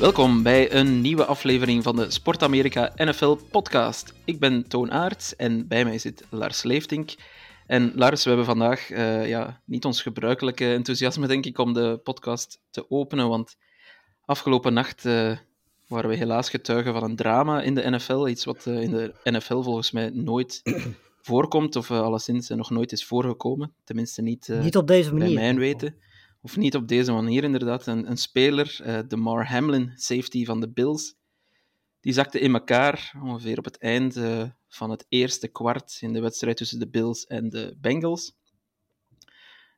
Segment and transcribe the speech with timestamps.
[0.00, 4.14] Welkom bij een nieuwe aflevering van de Sport Amerika NFL podcast.
[4.24, 7.14] Ik ben Toon Aerts en bij mij zit Lars Leeftink.
[7.66, 12.00] En Lars, we hebben vandaag eh, ja, niet ons gebruikelijke enthousiasme, denk ik, om de
[12.02, 13.56] podcast te openen, want
[14.24, 15.36] afgelopen nacht eh,
[15.86, 19.14] waren we helaas getuigen van een drama in de NFL, iets wat eh, in de
[19.22, 20.62] NFL volgens mij nooit
[21.30, 23.74] voorkomt, of alleszins nog nooit is voorgekomen.
[23.84, 25.34] Tenminste niet, niet op deze manier.
[25.34, 25.94] bij mijn weten.
[26.42, 27.86] Of niet op deze manier, inderdaad.
[27.86, 31.14] Een, een speler, uh, de Mar Hamlin, safety van de Bills,
[32.00, 36.20] die zakte in elkaar ongeveer op het eind uh, van het eerste kwart in de
[36.20, 38.38] wedstrijd tussen de Bills en de Bengals.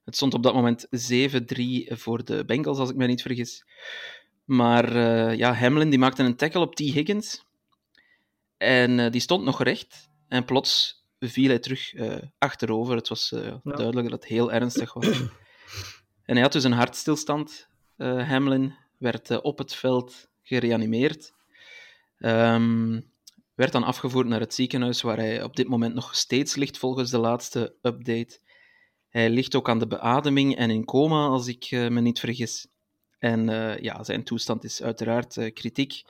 [0.05, 0.91] Het stond op dat moment 7-3
[1.87, 3.65] voor de Bengals, als ik me niet vergis.
[4.45, 6.79] Maar uh, ja, Hamlin die maakte een tackle op T.
[6.79, 7.45] Higgins.
[8.57, 10.11] En uh, die stond nog recht.
[10.29, 12.97] En plots viel hij terug uh, achterover.
[12.97, 13.61] Het was ja.
[13.63, 15.23] duidelijk dat het heel ernstig was.
[16.25, 17.69] En hij had dus een hartstilstand.
[17.97, 21.33] Uh, Hamlin werd uh, op het veld gereanimeerd.
[22.19, 23.11] Um,
[23.55, 27.11] werd dan afgevoerd naar het ziekenhuis, waar hij op dit moment nog steeds ligt, volgens
[27.11, 28.41] de laatste update.
[29.09, 32.67] Hij ligt ook aan de beademing en in coma, als ik uh, me niet vergis.
[33.19, 33.47] En
[33.83, 36.03] ja, zijn toestand is uiteraard kritiek.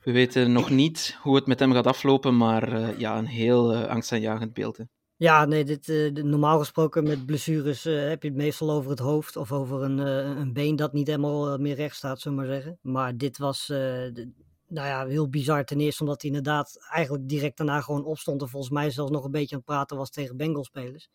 [0.00, 4.54] We weten nog niet hoe het met hem gaat aflopen, maar ja, een heel angstaanjagend
[4.54, 4.78] beeld.
[5.18, 8.98] Ja, nee, dit, uh, normaal gesproken met blessures uh, heb je het meestal over het
[8.98, 12.44] hoofd of over een, uh, een been dat niet helemaal meer recht staat, zullen we
[12.44, 12.78] maar zeggen.
[12.82, 17.80] Maar dit was, nou ja, heel bizar ten eerste omdat hij inderdaad eigenlijk direct daarna
[17.80, 21.08] gewoon opstond en volgens mij zelfs nog een beetje aan het praten was tegen Bengalspelers.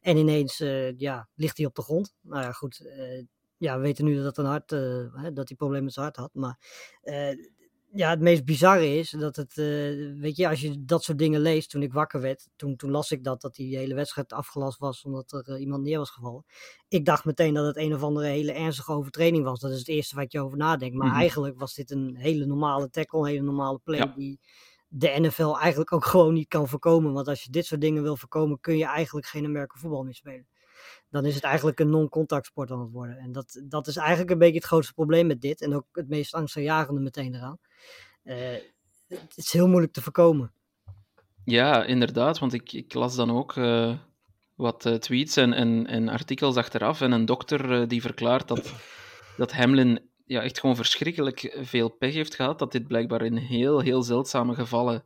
[0.00, 0.58] En ineens,
[0.96, 2.14] ja, ligt hij op de grond.
[2.20, 2.88] Nou ja, goed,
[3.56, 4.68] ja, we weten nu dat, een hart,
[5.34, 6.58] dat hij problemen met zijn hart had, maar
[7.96, 11.40] ja, het meest bizarre is dat het, uh, weet je, als je dat soort dingen
[11.40, 14.78] leest, toen ik wakker werd, toen, toen las ik dat, dat die hele wedstrijd afgelast
[14.78, 16.44] was omdat er uh, iemand neer was gevallen.
[16.88, 19.60] Ik dacht meteen dat het een of andere hele ernstige overtreding was.
[19.60, 20.94] Dat is het eerste wat je over nadenkt.
[20.94, 21.20] Maar mm-hmm.
[21.20, 24.12] eigenlijk was dit een hele normale tackle, een hele normale play ja.
[24.16, 24.40] die
[24.88, 27.12] de NFL eigenlijk ook gewoon niet kan voorkomen.
[27.12, 30.14] Want als je dit soort dingen wil voorkomen, kun je eigenlijk geen Amerika voetbal meer
[30.14, 30.46] spelen.
[31.10, 33.16] Dan is het eigenlijk een non-contact sport aan het worden.
[33.16, 35.60] En dat, dat is eigenlijk een beetje het grootste probleem met dit.
[35.60, 37.58] En ook het meest angstaanjagende meteen eraan.
[38.24, 38.36] Uh,
[39.08, 40.52] het is heel moeilijk te voorkomen.
[41.44, 42.38] Ja, inderdaad.
[42.38, 43.98] Want ik, ik las dan ook uh,
[44.54, 47.00] wat uh, tweets en, en, en, artikels achteraf.
[47.00, 48.72] En een dokter die verklaart dat,
[49.36, 52.58] dat Hamlin ja, echt gewoon verschrikkelijk veel pech heeft gehad.
[52.58, 55.04] Dat dit blijkbaar in heel, heel zeldzame gevallen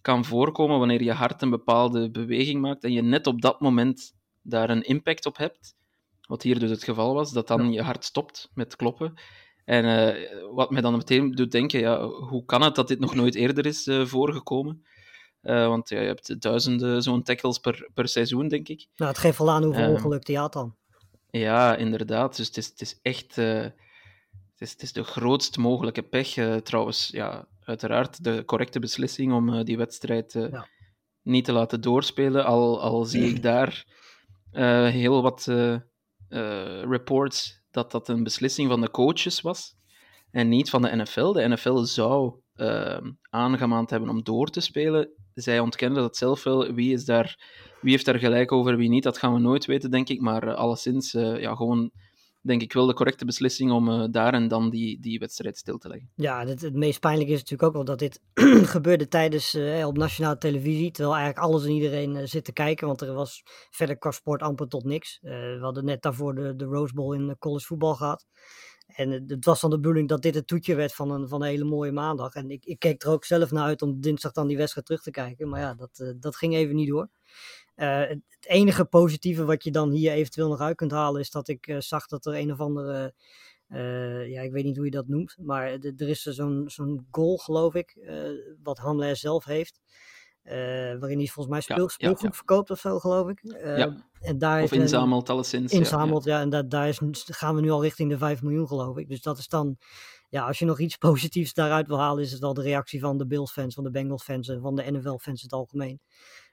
[0.00, 4.14] kan voorkomen wanneer je hart een bepaalde beweging maakt en je net op dat moment
[4.42, 5.76] daar een impact op hebt.
[6.20, 9.14] Wat hier dus het geval was, dat dan je hart stopt met kloppen.
[9.68, 13.14] En uh, wat mij dan meteen doet denken, ja, hoe kan het dat dit nog
[13.14, 14.84] nooit eerder is uh, voorgekomen?
[15.42, 18.86] Uh, want ja, je hebt duizenden zo'n tackles per, per seizoen, denk ik.
[18.96, 20.76] Nou, het geeft wel aan hoeveel ongeluk die had dan.
[21.30, 22.36] Ja, inderdaad.
[22.36, 23.36] Dus het is, het is echt...
[23.36, 23.74] het,
[24.58, 26.60] is, het is de grootst mogelijke pech.
[26.62, 30.68] trouwens, ja, uiteraard de correcte beslissing om die wedstrijd ja.
[31.22, 32.44] niet te laten doorspelen.
[32.44, 33.84] Al, al zie ik daar
[34.92, 35.46] heel wat
[36.88, 39.76] reports dat dat een beslissing van de coaches was
[40.30, 41.32] en niet van de NFL.
[41.32, 42.98] De NFL zou uh,
[43.30, 45.10] aangemaand hebben om door te spelen.
[45.34, 46.72] Zij ontkenden dat zelf wel.
[46.72, 47.38] Wie, is daar,
[47.80, 50.20] wie heeft daar gelijk over, wie niet, dat gaan we nooit weten, denk ik.
[50.20, 51.90] Maar uh, alleszins, uh, ja, gewoon,
[52.40, 55.78] denk ik wel de correcte beslissing om uh, daar en dan die, die wedstrijd stil
[55.78, 56.10] te leggen.
[56.14, 58.20] Ja, het, het meest pijnlijke is natuurlijk ook wel dat dit
[58.74, 62.86] gebeurde tijdens uh, op nationale televisie, terwijl eigenlijk alles en iedereen uh, zit te kijken,
[62.86, 65.18] want er was verder qua amper tot niks.
[65.20, 68.26] We hadden net daarvoor de, de Rose Bowl in college voetbal gehad.
[68.86, 71.48] En het was dan de bedoeling dat dit het toetje werd van een, van een
[71.48, 72.34] hele mooie maandag.
[72.34, 75.02] En ik, ik keek er ook zelf naar uit om dinsdag dan die wedstrijd terug
[75.02, 75.48] te kijken.
[75.48, 77.08] Maar ja, dat, dat ging even niet door.
[77.78, 81.48] Uh, het enige positieve wat je dan hier eventueel nog uit kunt halen is dat
[81.48, 83.14] ik uh, zag dat er een of andere,
[83.68, 85.66] uh, ja ik weet niet hoe je dat noemt, maar
[85.96, 87.96] er is zo'n zo'n goal geloof ik,
[88.62, 89.80] wat Hamler zelf heeft.
[91.00, 92.34] waarin hij volgens mij speel, speelgoed ja, ja.
[92.34, 93.42] verkoopt of zo, geloof ik.
[94.20, 95.72] en daar of inzamelt, alleszins.
[95.72, 96.40] Inzamelt, ja.
[96.40, 99.08] En daar, daar is, gaan we nu al richting de 5 miljoen, geloof ik.
[99.08, 99.76] Dus dat is dan,
[100.28, 103.18] ja, als je nog iets positiefs daaruit wil halen, is het wel de reactie van
[103.18, 106.00] de Bills-fans, van de Bengals-fans en van de NFL-fans in het algemeen.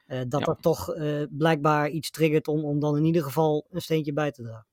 [0.05, 0.45] Eh, dat Ja.
[0.45, 4.31] dat toch eh, blijkbaar iets triggert om, om dan in ieder geval een steentje bij
[4.31, 4.67] te dragen.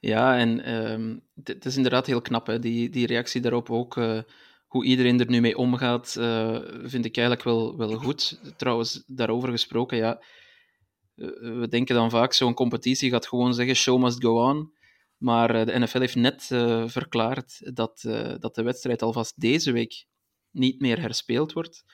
[0.00, 2.58] Ja, en ehm, het is inderdaad heel knap, hè?
[2.58, 3.96] Die, die reactie daarop ook.
[3.96, 4.18] eh,
[4.66, 6.12] hoe iedereen er nu mee omgaat,
[6.82, 8.40] vind ik eigenlijk wel, wel goed.
[8.56, 10.22] Trouwens, daarover gesproken, ja.
[11.14, 14.72] we denken dan vaak, zo'n competitie gaat gewoon zeggen, show must go on.
[15.16, 16.44] Maar de NFL heeft net
[16.86, 18.00] verklaard dat,
[18.38, 20.06] dat de wedstrijd alvast deze week
[20.50, 21.84] niet meer herspeeld wordt.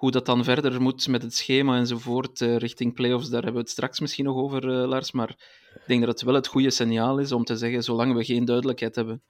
[0.00, 3.60] Hoe dat dan verder moet met het schema enzovoort eh, richting playoffs, daar hebben we
[3.60, 5.12] het straks misschien nog over, eh, Lars.
[5.12, 5.28] Maar
[5.74, 8.44] ik denk dat het wel het goede signaal is om te zeggen, zolang we geen
[8.44, 9.22] duidelijkheid hebben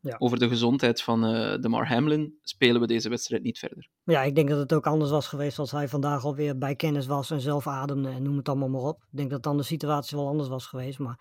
[0.00, 0.14] Ja.
[0.18, 3.88] over de gezondheid van eh de Mar Hamlin, spelen we deze wedstrijd niet verder.
[4.04, 7.06] Ja, ik denk dat het ook anders was geweest als hij vandaag alweer bij kennis
[7.06, 8.96] was en zelf ademde en noem het allemaal maar op.
[9.10, 10.98] Ik denk dat dan de situatie wel anders was geweest.
[10.98, 11.20] Maar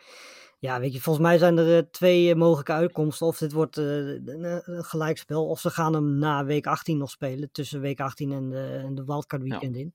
[0.59, 3.27] ja, weet je, volgens mij zijn er eh, twee eh, mogelijke uitkomsten.
[3.27, 7.51] Of dit wordt eh, een, gelijkspel, of ze gaan hem na week 18 nog spelen,
[7.51, 9.49] tussen week 18 en de, en de wildcard Ja.
[9.49, 9.93] weekend in.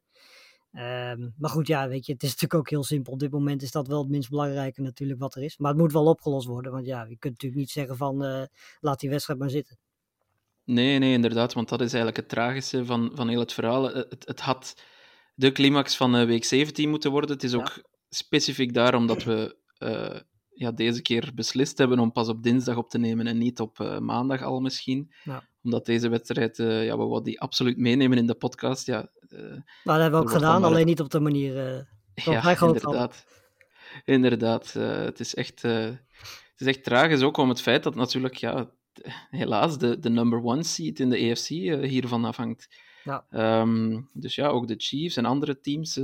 [0.73, 3.13] Ehm, maar goed, ja, weet je, het is natuurlijk ook heel simpel.
[3.13, 5.59] Op dit moment is dat wel het minst belangrijke natuurlijk wat er is.
[5.59, 8.49] Maar het moet wel opgelost worden, want ja, je kunt natuurlijk niet zeggen van
[8.81, 9.79] laat die wedstrijd maar zitten.
[10.65, 13.95] Nee, nee, inderdaad, want dat is eigenlijk het tragische van, van heel het verhaal.
[13.95, 14.83] Het, het had
[15.35, 17.31] de climax van week 17 moeten worden.
[17.31, 19.57] Het is ook specifiek daarom dat we
[20.55, 23.81] ja, deze keer beslist hebben om pas op dinsdag op te nemen en niet op
[23.81, 25.13] eh, maandag al misschien.
[25.25, 25.49] Ja.
[25.63, 28.87] Omdat deze wedstrijd, eh, ja, we wilden die absoluut meenemen in de podcast.
[28.87, 31.53] Ja, Nou, dat hebben we ook gedaan, maar- alleen niet op de manier.
[32.15, 33.25] Zoals ja inderdaad.
[34.05, 36.01] Inderdaad, eh, het, is echt, het
[36.59, 38.71] is echt tragisch ook om het feit dat natuurlijk, ja,
[39.31, 42.69] helaas de, de number one seed in de AFC eh, hiervan afhangt.
[43.05, 43.27] Ja.
[43.31, 45.97] Ehm, dus ja, ook de Chiefs en andere teams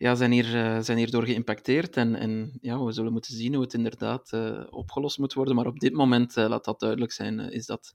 [0.00, 1.96] ja, zijn, hier, eh, zijn hierdoor geïmpacteerd.
[1.96, 5.54] En, en ja, we zullen moeten zien hoe het inderdaad eh, opgelost moet worden.
[5.54, 7.94] Maar op dit moment, eh, laat dat duidelijk zijn, is dat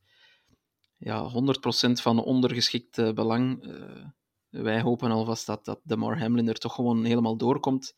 [0.98, 3.74] ja, 100% van ondergeschikt belang.
[4.50, 7.96] wij hopen alvast dat, dat de Mar Hamlin er toch gewoon helemaal doorkomt.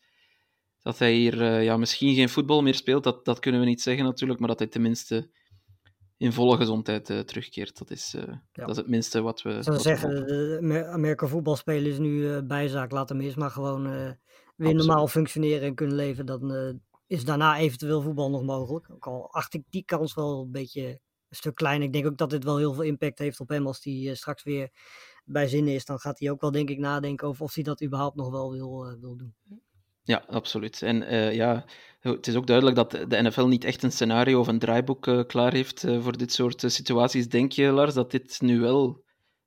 [0.81, 4.05] Dat hij hier ja, misschien geen voetbal meer speelt, dat, dat kunnen we niet zeggen
[4.05, 5.29] natuurlijk, maar dat hij tenminste
[6.17, 7.77] in volle gezondheid eh, terugkeert.
[7.77, 11.27] Dat is, eh, dat is het minste wat we, Ik zou zeggen, de Amer- Amerika
[11.27, 14.15] voetbalspelen is nu eh, bijzaak, laat hem eerst maar gewoon eh, weer
[14.57, 14.75] Absoluut.
[14.75, 16.25] normaal functioneren en kunnen leven.
[16.25, 16.73] Dan eh,
[17.07, 18.89] is daarna eventueel voetbal nog mogelijk.
[18.91, 20.87] Ook al acht ik die kans wel een beetje
[21.29, 21.81] een stuk klein.
[21.81, 24.43] Ik denk ook dat dit wel heel veel impact heeft op hem als hij straks
[24.43, 24.69] weer
[25.25, 25.85] bij zin is.
[25.85, 28.51] Dan gaat hij ook wel denk ik nadenken over of hij dat überhaupt nog wel
[28.51, 29.35] wil, eh, wil doen.
[30.07, 30.81] Ja, absoluut.
[30.81, 31.65] En eh, ja,
[31.99, 35.23] het is ook duidelijk dat de NFL niet echt een scenario of een draaiboek eh,
[35.27, 37.29] klaar heeft eh, voor dit soort situaties.
[37.29, 39.03] Denk je, Lars, dat dit nu wel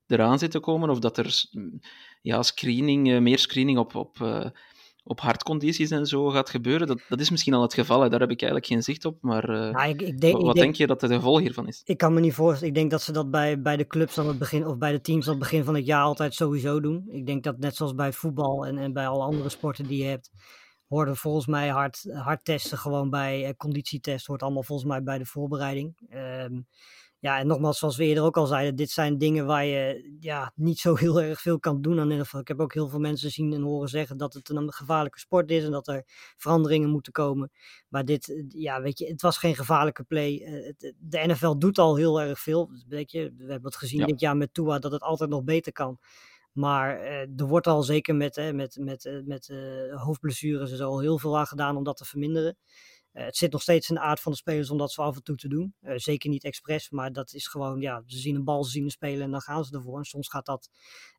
[0.06, 0.90] eraan zit te komen?
[0.90, 1.44] Of dat er
[2.22, 4.18] ja, screening, meer screening op, op,
[5.04, 6.86] op hartcondities en zo gaat gebeuren?
[6.86, 8.08] Dat, dat is misschien al het geval, hè.
[8.08, 9.18] daar heb ik eigenlijk geen zicht op.
[9.20, 11.82] Maar eh, Nou, ik, ik denk, wat denk, denk je dat het gevolg hiervan is?
[11.84, 12.68] Ik kan me niet voorstellen.
[12.68, 15.00] Ik denk dat ze dat bij, bij de clubs aan het begin, of bij de
[15.00, 17.04] teams aan het begin van het jaar altijd sowieso doen.
[17.08, 20.08] Ik denk dat net zoals bij voetbal en, en bij alle andere sporten die je
[20.08, 20.30] hebt,
[20.88, 25.26] hoorden volgens mij hard, hardtesten gewoon bij eh, conditietest, hoort allemaal volgens mij bij de
[25.26, 25.96] voorbereiding.
[26.08, 26.60] Ehm,
[27.20, 30.52] ja, en nogmaals, zoals we eerder ook al zeiden, dit zijn dingen waar je ja,
[30.54, 32.38] niet zo heel erg veel kan doen aan NFL.
[32.38, 35.50] Ik heb ook heel veel mensen zien en horen zeggen dat het een gevaarlijke sport
[35.50, 36.04] is en dat er
[36.36, 37.50] veranderingen moeten komen.
[37.88, 40.42] Maar dit, ja, weet je, het was geen gevaarlijke play.
[40.42, 42.70] Eh, de NFL doet al heel erg veel.
[42.88, 44.06] Weet je, we hebben het gezien Ja.
[44.06, 45.98] dit jaar met Tua dat het altijd nog beter kan.
[46.52, 50.88] Maar eh, er wordt al zeker met, met, met, eh, met eh, hoofdblessures en zo
[50.88, 52.56] al heel veel aan gedaan om dat te verminderen.
[53.12, 55.16] Eh, het zit nog steeds in de aard van de spelers om dat zo af
[55.16, 55.74] en toe te doen.
[55.80, 58.84] Eh, zeker niet expres, maar dat is gewoon, ja, ze zien een bal, ze zien
[58.84, 59.98] een speler en dan gaan ze ervoor.
[59.98, 60.68] En soms gaat dat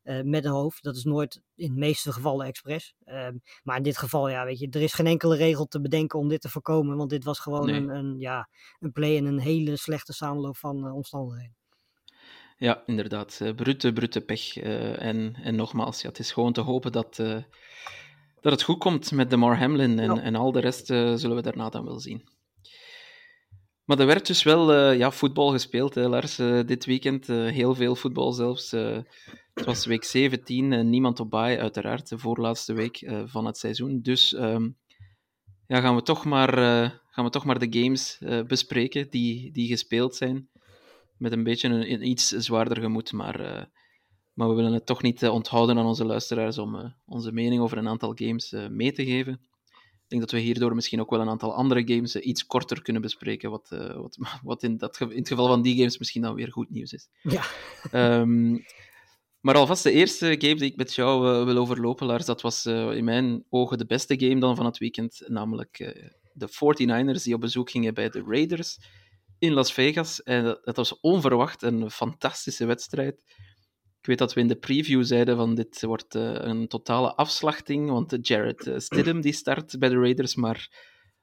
[0.02, 0.82] eh, met een hoofd.
[0.82, 2.94] Dat is nooit in de meeste gevallen expres.
[3.04, 6.18] Ehm, maar in dit geval, ja, weet je, er is geen enkele regel te bedenken
[6.18, 6.96] om dit te voorkomen.
[6.96, 7.74] Want dit was gewoon Nee.
[7.80, 8.48] een, een, ja,
[8.80, 11.56] een play en een hele slechte samenloop van omstandigheden.
[12.56, 13.40] Ja, inderdaad.
[13.56, 14.56] brute, brute pech.
[14.56, 17.18] en, en nogmaals, ja, het is gewoon te hopen dat,
[18.42, 19.98] dat het goed komt met de Mar Hamlin.
[19.98, 20.22] En, Ja.
[20.22, 22.28] en al de rest eh, zullen we daarna dan wel zien.
[23.84, 27.26] Maar er werd dus wel eh, ja, voetbal gespeeld, hè, Lars, eh, dit weekend.
[27.26, 28.70] heel veel voetbal zelfs.
[28.70, 34.00] het was week 17, en niemand op baai, uiteraard, de voorlaatste week van het seizoen.
[34.02, 34.68] Dus ehm,
[35.66, 36.52] ja, gaan, we toch maar,
[37.10, 40.48] gaan we toch maar de games bespreken die, die gespeeld zijn
[41.18, 43.68] met een beetje een, een iets zwaarder gemoed, maar,
[44.34, 47.62] maar we willen het toch niet eh, onthouden aan onze luisteraars om eh, onze mening
[47.62, 49.32] over een aantal games eh, mee te geven.
[50.02, 53.02] Ik denk dat we hierdoor misschien ook wel een aantal andere games iets korter kunnen
[53.02, 56.52] bespreken, wat, wat, wat in, dat, in het geval van die games misschien dan weer
[56.52, 57.08] goed nieuws is.
[57.22, 57.44] Ja.
[57.90, 58.58] Ehm,
[59.40, 63.04] maar alvast de eerste game die ik met jou wil overlopen, Lars, dat was in
[63.04, 65.94] mijn ogen de beste game dan van het weekend, namelijk
[66.32, 68.78] de 49ers die op bezoek gingen bij de Raiders
[69.38, 70.22] in Las Vegas.
[70.22, 73.22] En dat, dat was onverwacht een fantastische wedstrijd.
[74.02, 77.90] Ik weet dat we in de preview zeiden van dit wordt uh, een totale afslachting,
[77.90, 80.70] want Jared uh, Stidham die start bij de Raiders, maar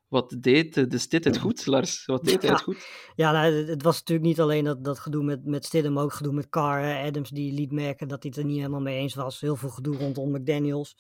[0.08, 2.06] wat deed de Stid het goed, Lars?
[2.06, 2.88] Wat deed hij het goed?
[3.16, 6.34] Ja, nou, het was natuurlijk niet alleen dat, dat gedoe met, met Stidham, ook gedoe
[6.34, 7.06] met Carr.
[7.06, 9.40] Adams die liet merken dat hij het er niet helemaal mee eens was.
[9.40, 10.96] Heel veel gedoe rondom McDaniels.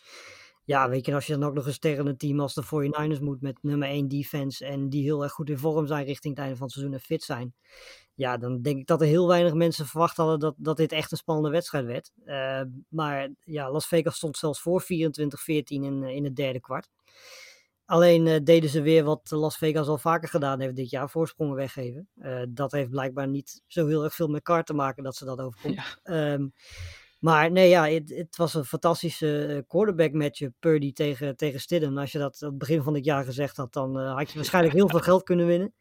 [0.69, 3.21] Ja, weet je, als je dan ook nog eens tegen een team als de 49ers
[3.21, 6.43] moet met nummer 1 defense en die heel erg goed in vorm zijn richting het
[6.43, 7.53] einde van het seizoen en fit zijn.
[8.13, 11.11] Ja, dan denk ik dat er heel weinig mensen verwacht hadden dat, dat dit echt
[11.11, 12.11] een spannende wedstrijd werd.
[12.25, 16.89] Uh, maar ja, Las Vegas stond zelfs voor 24-14 in, in het derde kwart.
[17.85, 21.55] Alleen uh, deden ze weer wat Las Vegas al vaker gedaan heeft dit jaar, voorsprongen
[21.55, 22.07] weggeven.
[22.21, 25.25] Uh, dat heeft blijkbaar niet zo heel erg veel met Carr te maken dat ze
[25.25, 25.75] dat overkomt.
[26.03, 26.33] Ja.
[26.33, 26.53] Um,
[27.19, 31.97] maar nee, ja, het, het, was een fantastische eh, quarterback matchup, Purdy tegen, tegen Stidham.
[31.97, 34.35] Als je dat aan het begin van het jaar gezegd had, dan uh, had je
[34.35, 35.73] waarschijnlijk heel veel geld kunnen winnen.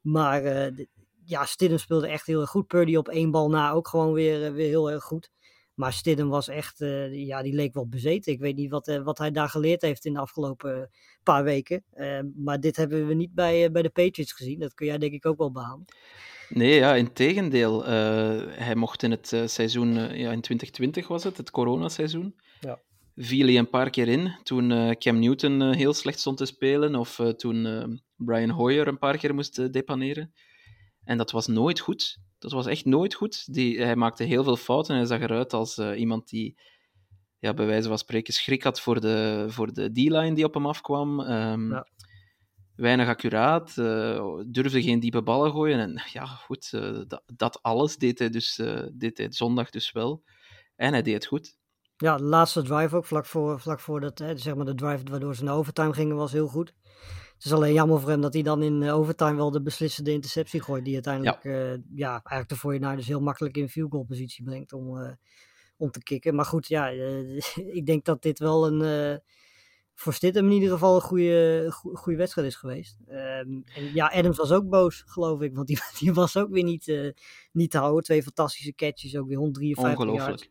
[0.00, 0.86] Maar uh,
[1.24, 2.66] ja, Stidham speelde echt heel erg goed.
[2.66, 5.30] Purdy op één bal na ook gewoon weer, weer heel erg goed.
[5.74, 6.78] Maar Stidham was echt,
[7.10, 8.32] ja, die leek wel bezeten.
[8.32, 10.90] Ik weet niet wat, wat hij daar geleerd heeft in de afgelopen
[11.22, 11.84] paar weken.
[12.36, 14.58] maar dit hebben we niet bij, bij de Patriots gezien.
[14.58, 15.84] Dat kun jij denk ik ook wel behamen.
[16.54, 17.82] Nee, ja, in tegendeel.
[17.82, 17.88] Uh,
[18.48, 22.34] hij mocht in het uh, seizoen, uh, ja, in 2020 was het, het coronaseizoen.
[22.60, 22.80] Ja.
[23.16, 27.20] Viel hij een paar keer in toen Cam Newton heel slecht stond te spelen of
[27.36, 27.66] toen
[28.16, 30.32] Brian Hoyer een paar keer moest depaneren.
[31.04, 32.18] En dat was nooit goed.
[32.38, 33.54] Dat was echt nooit goed.
[33.54, 36.58] Die, hij maakte heel veel fouten en hij zag eruit als iemand die
[37.38, 40.66] ja, bij wijze van spreken schrik had voor de, voor de D-line die op hem
[40.66, 41.20] afkwam.
[41.20, 41.86] Um, ja
[42.76, 45.78] weinig accuraat, uh, durfde geen diepe ballen gooien.
[45.78, 49.92] En ja, goed, uh, dat, dat, alles deed hij, dus, uh, deed hij zondag dus
[49.92, 50.22] wel.
[50.76, 51.56] En hij deed het goed.
[51.96, 55.02] Ja, de laatste drive ook, vlak voor, vlak voor dat, hè, zeg maar de drive
[55.10, 56.74] waardoor ze naar overtime gingen, was heel goed.
[57.34, 60.62] Het is alleen jammer voor hem dat hij dan in overtime wel de beslissende interceptie
[60.62, 64.44] gooit, die uiteindelijk, ja, ja eigenlijk de naar dus heel makkelijk in field goal positie
[64.44, 65.16] brengt om,
[65.76, 66.34] om te kicken.
[66.34, 66.88] Maar goed, ja,
[67.78, 69.20] ik denk dat dit wel een
[69.94, 72.96] voor Stidham in ieder geval een goede, goede wedstrijd is geweest.
[73.08, 75.54] Um, en ja, Adams was ook boos, geloof ik.
[75.54, 77.12] Want die, die was ook weer niet, uh,
[77.52, 78.02] niet te houden.
[78.02, 80.28] Twee fantastische catches, ook weer 153 Ongelooflijk.
[80.28, 80.50] Yards.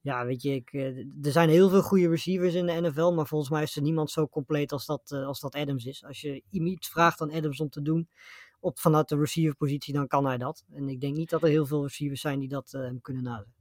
[0.00, 3.10] Ja, weet je, ik, uh, er zijn heel veel goede receivers in de NFL.
[3.10, 6.04] Maar volgens mij is er niemand zo compleet als dat, uh, als dat Adams is.
[6.04, 8.08] Als je iets vraagt aan Adams om te doen
[8.60, 10.64] op, vanuit de receiverpositie, dan kan hij dat.
[10.72, 13.52] En ik denk niet dat er heel veel receivers zijn die dat hem kunnen nadoen.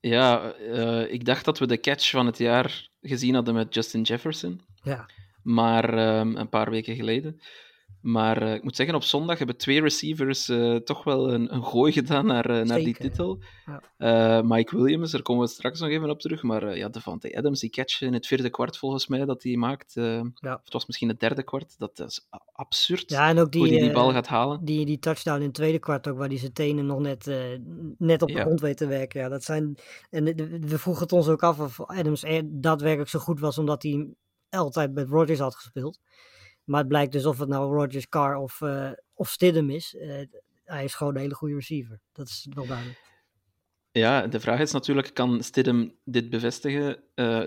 [0.00, 4.02] Ja, uh, ik dacht dat we de catch van het jaar gezien hadden met Justin
[4.02, 4.60] Jefferson.
[4.82, 5.08] Ja.
[5.42, 7.40] Maar um, een paar weken geleden.
[8.00, 11.64] Maar uh, ik moet zeggen, op zondag hebben twee receivers uh, toch wel een, een
[11.64, 13.38] gooi gedaan naar, uh, naar die titel.
[13.98, 14.42] Ja.
[14.42, 16.42] Mike Williams, daar komen we straks nog even op terug.
[16.42, 19.92] Maar ja, Devante Adams, die catch in het vierde kwart volgens mij dat hij maakt.
[19.94, 20.54] Ja.
[20.54, 21.78] Of het was misschien het derde kwart.
[21.78, 24.64] Dat is absurd ja, en ook die, hoe hij die bal gaat halen.
[24.64, 27.30] Die, die touchdown in het tweede kwart ook, waar hij zijn tenen nog net,
[27.98, 29.20] net op de grond weet te werken.
[29.20, 29.78] Ja, dat zijn,
[30.10, 30.24] en
[30.66, 34.08] we vroegen het ons ook af of Adams daadwerkelijk zo goed was, omdat hij
[34.50, 36.00] altijd met Rodgers had gespeeld.
[36.70, 39.94] Maar het blijkt dus of het nou Rogers, Carr of, uh, of Stidham is.
[39.94, 40.22] Uh,
[40.64, 42.00] hij is gewoon een hele goede receiver.
[42.12, 42.98] Dat is wel duidelijk.
[43.92, 47.02] Ja, de vraag is natuurlijk, kan Stidham dit bevestigen?
[47.14, 47.46] Uh,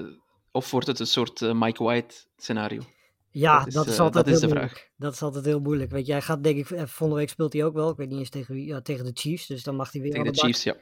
[0.52, 2.82] of wordt het een soort Mike White scenario?
[3.30, 4.72] Ja, dat is, dat is altijd dat heel is de moeilijk.
[4.72, 4.88] vraag.
[4.98, 5.92] Dat is altijd heel moeilijk.
[5.92, 7.90] Weet je, hij gaat denk ik, volgende week speelt hij ook wel.
[7.90, 9.48] Ik weet niet eens tegen wie, ja, tegen de Chiefs.
[9.48, 10.76] Dus dan mag hij weer Tegen de, de Chiefs, ja.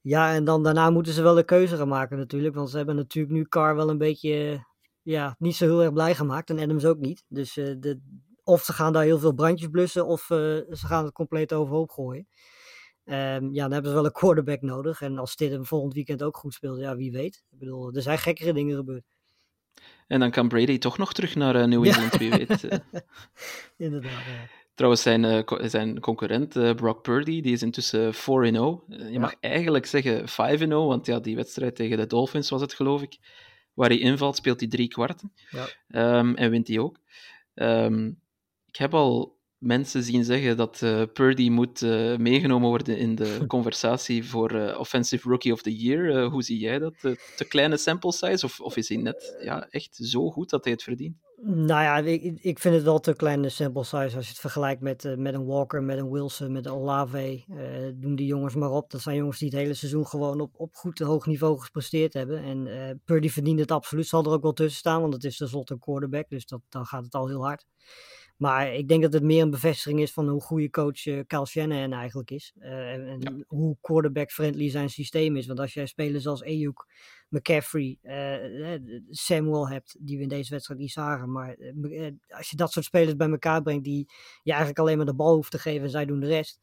[0.00, 2.54] Ja, en dan daarna moeten ze wel een keuze gaan maken natuurlijk.
[2.54, 4.64] Want ze hebben natuurlijk nu Carr wel een beetje
[5.02, 6.50] ja, niet zo heel erg blij gemaakt.
[6.50, 7.24] En Adams ook niet.
[7.28, 8.00] Dus uh, de,
[8.44, 10.38] of ze gaan daar heel veel brandjes blussen, of uh,
[10.70, 12.26] ze gaan het compleet overhoop gooien.
[13.04, 15.00] Um, ja, dan hebben ze wel een quarterback nodig.
[15.00, 17.44] En als Stidham volgend weekend ook goed speelt, ja, wie weet.
[17.50, 19.04] Ik bedoel, er zijn gekkere dingen gebeurd.
[20.06, 22.18] En dan kan Brady toch nog terug naar uh, New England, ja.
[22.18, 22.62] wie weet.
[23.76, 24.48] Inderdaad, ja.
[24.74, 28.16] Trouwens, zijn, uh, zijn concurrent uh, Brock Purdy, die is intussen 4-0.
[28.16, 29.20] je ja.
[29.20, 30.28] mag eigenlijk zeggen
[30.66, 33.18] 5-0, want ja, die wedstrijd tegen de Dolphins was het, geloof ik
[33.74, 35.32] waar hij invalt, speelt hij drie kwarten.
[35.50, 36.18] Ja.
[36.18, 36.98] Um, en wint hij ook.
[37.54, 38.20] Um,
[38.66, 43.44] ik heb al mensen zien zeggen dat uh, Purdy moet uh, meegenomen worden in de
[43.46, 46.24] conversatie voor uh, Offensive Rookie of the Year.
[46.24, 46.94] hoe zie jij dat?
[47.36, 48.44] te kleine sample size?
[48.44, 51.16] Of, of is hij net ja, echt zo goed dat hij het verdient?
[51.44, 54.80] Nou ja, ik, ik vind het wel te kleine sample size als je het vergelijkt
[54.80, 57.44] met, met een Walker, met een Wilson, met een Olave.
[57.94, 58.90] doen die jongens maar op.
[58.90, 62.42] Dat zijn jongens die het hele seizoen gewoon op, op goed hoog niveau gepresteerd hebben.
[62.42, 64.06] En Purdy verdient het absoluut.
[64.06, 66.28] Zal er ook wel tussen staan, want het is tenslotte een quarterback.
[66.28, 67.66] Dus dat, dan gaat het al heel hard.
[68.42, 71.46] Maar ik denk dat het meer een bevestiging is van hoe goede coach uh, Kyle
[71.46, 72.52] Shanahan eigenlijk is.
[72.58, 73.44] Uh, en, ja.
[73.46, 75.46] hoe quarterback-friendly zijn systeem is.
[75.46, 76.86] Want als jij spelers als Ayuk,
[77.28, 78.78] McCaffrey, uh,
[79.10, 81.32] Samuel hebt, die we in deze wedstrijd niet zagen.
[81.32, 81.56] Maar
[82.28, 84.08] als je dat soort spelers bij elkaar brengt, die
[84.42, 86.60] je eigenlijk alleen maar de bal hoeft te geven en zij doen de rest.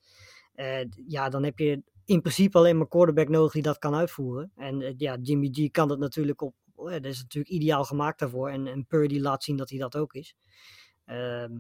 [1.07, 4.51] ja, dan heb je in principe alleen maar quarterback nodig die dat kan uitvoeren.
[4.55, 6.55] En eh, ja, Jimmy G kan dat natuurlijk op.
[6.75, 8.50] eh, dat is natuurlijk ideaal gemaakt daarvoor.
[8.50, 10.36] En, en Purdy laat zien dat hij dat ook is.
[11.05, 11.57] Ehm,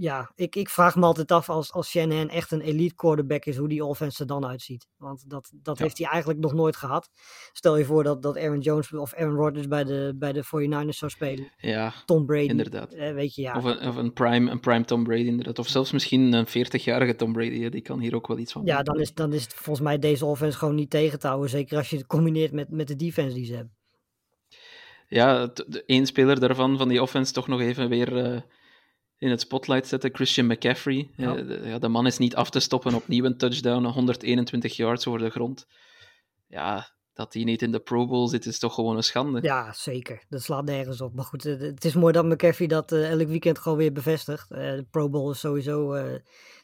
[0.00, 3.56] ja, ik, ik vraag me altijd af als, als Shanahan echt een elite quarterback is,
[3.56, 4.86] hoe die offense er dan uitziet.
[4.96, 5.84] Want dat, dat Ja.
[5.84, 7.10] heeft hij eigenlijk nog nooit gehad.
[7.52, 10.96] Stel je voor dat, dat Aaron Jones of Aaron Rodgers bij de, bij de 49ers
[10.96, 11.52] zou spelen.
[11.56, 12.46] Ja, Tom Brady.
[12.48, 12.92] inderdaad.
[12.92, 13.56] eh, weet je, ja.
[13.56, 15.58] Of, een, of een, prime, een prime Tom Brady, inderdaad.
[15.58, 18.82] Of zelfs misschien een 40-jarige Tom Brady, die kan hier ook wel iets van Ja,
[18.82, 21.50] dan is, dan is het volgens mij deze offense gewoon niet tegen te houden.
[21.50, 23.76] Zeker als je het combineert met, met de defense die ze hebben.
[25.08, 25.52] Ja,
[25.86, 28.40] één speler daarvan, van die offense, toch nog even weer eh,
[29.18, 30.14] in het spotlight zetten.
[30.14, 31.10] Christian McCaffrey.
[31.16, 31.36] Ja.
[31.36, 32.94] Eh, de, ja, de man is niet af te stoppen.
[32.94, 35.66] Opnieuw een touchdown, 121 yards over de grond.
[36.46, 39.42] Ja, dat hij niet in de Pro Bowl zit, is toch gewoon een schande.
[39.42, 40.24] Ja, zeker.
[40.28, 41.14] Dat slaat nergens op.
[41.14, 44.50] Maar goed, het is mooi dat McAfee dat eh, elk weekend gewoon weer bevestigt.
[44.50, 45.96] Eh, de Pro Bowl is sowieso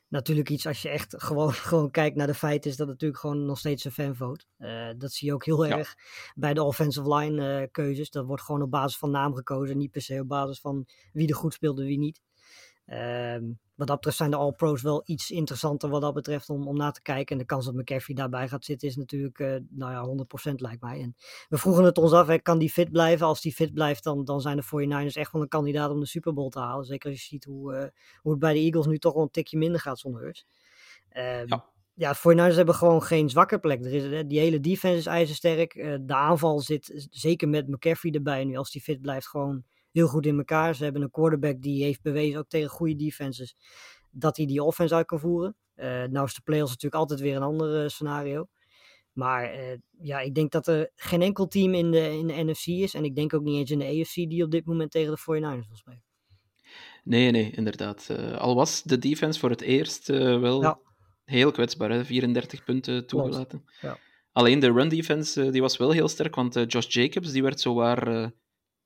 [0.09, 3.47] natuurlijk iets, als je echt gewoon, gewoon kijkt naar de feiten, is dat natuurlijk gewoon
[3.47, 4.45] nog steeds een fanvote.
[4.99, 5.79] Dat zie je ook heel Ja.
[5.79, 5.95] erg
[6.35, 8.11] bij de offensive line keuzes.
[8.11, 11.29] Dat wordt gewoon op basis van naam gekozen, niet per se op basis van wie
[11.29, 12.21] er goed speelt en wie niet.
[12.87, 16.77] Ehm, wat dat betreft zijn de All-Pro's wel iets interessanter wat dat betreft om, om
[16.77, 17.33] na te kijken.
[17.33, 20.83] En de kans dat McCaffrey daarbij gaat zitten is natuurlijk, eh, nou ja, 100% lijkt
[20.83, 21.01] mij.
[21.01, 21.15] En
[21.49, 23.27] we vroegen het ons af, hè, kan die fit blijven?
[23.27, 26.07] Als die fit blijft, dan, dan zijn de 49ers echt wel een kandidaat om de
[26.07, 26.85] Super Bowl te halen.
[26.85, 27.89] Zeker als je ziet hoe, eh,
[28.21, 30.47] hoe het bij de Eagles nu toch wel een tikje minder gaat zonder Hurts.
[31.09, 31.65] Ehm, Ja.
[31.95, 33.85] ja, de 49ers hebben gewoon geen zwakke plek.
[33.85, 35.75] Er is, eh, die hele defense is ijzersterk.
[36.01, 39.65] De aanval zit, zeker met McCaffrey erbij nu, als die fit blijft, gewoon
[39.95, 40.75] heel goed in elkaar.
[40.75, 43.57] Ze hebben een quarterback die heeft bewezen, ook tegen goede defenses,
[44.11, 45.57] dat hij die offense uit kan voeren.
[45.75, 48.49] Eh, nou is de playoffs natuurlijk altijd weer een ander eh, scenario.
[49.13, 52.67] Maar eh, ja, ik denk dat er geen enkel team in de, in de NFC
[52.67, 52.95] is.
[52.95, 55.21] En ik denk ook niet eens in de AFC die op dit moment tegen de
[55.21, 56.03] 49ers wil spelen.
[57.05, 58.11] Nee, nee, inderdaad.
[58.39, 60.79] Al was de defense voor het eerst wel Ja.
[61.25, 62.05] heel kwetsbaar, hè?
[62.05, 63.65] 34 punten toegelaten.
[63.81, 63.99] Ja.
[64.33, 68.33] Alleen de run defense die was wel heel sterk, want Josh Jacobs die werd zowaar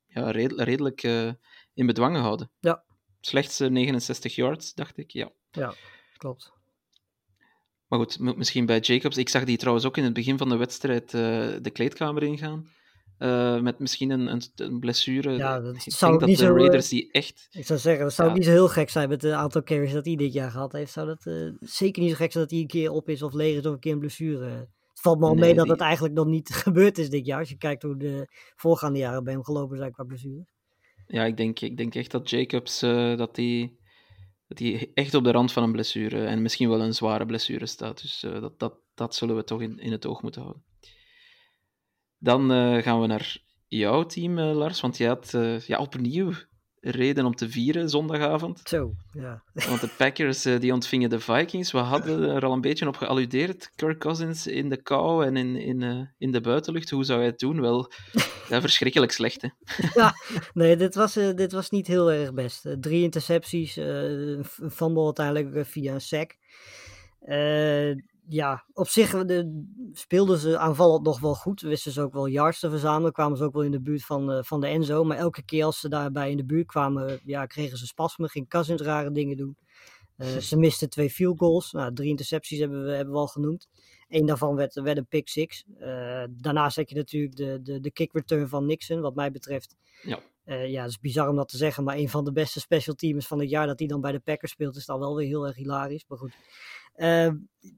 [0.09, 1.31] ja, red- redelijk eh,
[1.75, 2.51] in bedwang gehouden.
[2.61, 2.85] Ja.
[3.21, 5.11] Slechts eh, 69 yards, dacht ik.
[5.11, 5.31] Ja.
[5.51, 5.75] Ja,
[6.17, 6.53] klopt.
[7.87, 9.17] Maar goed, misschien bij Jacobs.
[9.17, 11.21] Ik zag die trouwens ook in het begin van de wedstrijd eh,
[11.63, 12.69] de kleedkamer ingaan.
[13.19, 15.33] eh, met misschien een, een, een blessure.
[15.37, 17.49] Ja, dat ik zou denk dat niet de zo, Raiders die echt.
[17.51, 18.35] Ik zou zeggen, dat zou Ja.
[18.35, 20.93] niet zo heel gek zijn met het aantal carries dat hij dit jaar gehad heeft.
[20.93, 23.59] Zou dat zeker niet zo gek zijn dat hij een keer op is of leeg
[23.59, 24.69] is of een keer een blessure.
[24.99, 27.27] Het valt me al Nee, mee dat die- het eigenlijk nog niet gebeurd is dit
[27.27, 27.39] jaar.
[27.39, 30.47] Als je kijkt hoe de voorgaande jaren bij hem gelopen zijn qua blessure.
[31.07, 33.79] Ja, ik denk, ik denk echt dat Jacobs eh, dat die,
[34.47, 37.67] dat die echt op de rand van een blessure en misschien wel een zware blessure
[37.67, 38.03] staat.
[38.03, 40.65] Dus eh, dat, dat, dat zullen we toch in, in het oog moeten houden.
[42.19, 45.31] Dan eh, gaan we naar jouw team, Lars, want je had
[45.67, 46.33] ja, opnieuw
[46.81, 48.61] reden om te vieren zondagavond.
[48.65, 49.43] Zo, ja.
[49.53, 51.73] Want de Packers eh, die ontvingen de Vikings.
[51.73, 53.71] We hadden er al een beetje op gealludeerd.
[53.75, 56.91] Kirk Cousins in de kou en in, in, eh, in de buitenlucht.
[56.91, 57.61] Hoe zou hij het doen?
[57.61, 57.93] Wel,
[58.49, 59.43] ja, verschrikkelijk slecht.
[59.43, 59.49] Hè?
[60.55, 62.67] Nee, dit was, eh, dit was niet heel erg best.
[62.81, 66.37] Drie intercepties, een fumble uiteindelijk via een sack.
[68.31, 71.61] Ja, op zich de, speelden ze aanvallend nog wel goed.
[71.61, 73.13] Wisten ze ook wel yards te verzamelen.
[73.13, 75.05] Kwamen ze ook wel in de buurt van, eh, van de Enzo.
[75.05, 78.29] Maar elke keer als ze daarbij in de buurt kwamen, ja, kregen ze spasmen.
[78.29, 79.57] Ging Cousins rare dingen doen.
[80.17, 81.73] Eh, ze misten twee field goals.
[81.73, 83.69] Nou, drie intercepties hebben we, hebben we al genoemd.
[84.09, 85.65] Eén daarvan werd, werd een pick six.
[85.79, 89.01] Eh, daarnaast heb je natuurlijk de, de, de kick return van Nixon.
[89.01, 90.21] Wat mij betreft Ja.
[90.45, 93.27] ja, het is bizar om dat te zeggen, maar een van de beste special teams
[93.27, 95.47] van het jaar dat hij dan bij de Packers speelt, is dan wel weer heel
[95.47, 96.05] erg hilarisch.
[96.09, 96.33] Maar goed.
[96.99, 97.31] Eh,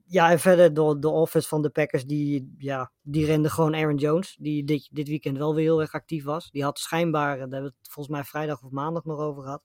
[0.07, 3.97] ja, en verder de, de offense van de Packers, die, ja, die rende gewoon Aaron
[3.97, 6.51] Jones, die dit, dit weekend wel weer heel erg actief was.
[6.51, 9.63] Die had schijnbaar, daar hebben we het volgens mij vrijdag of maandag nog over gehad,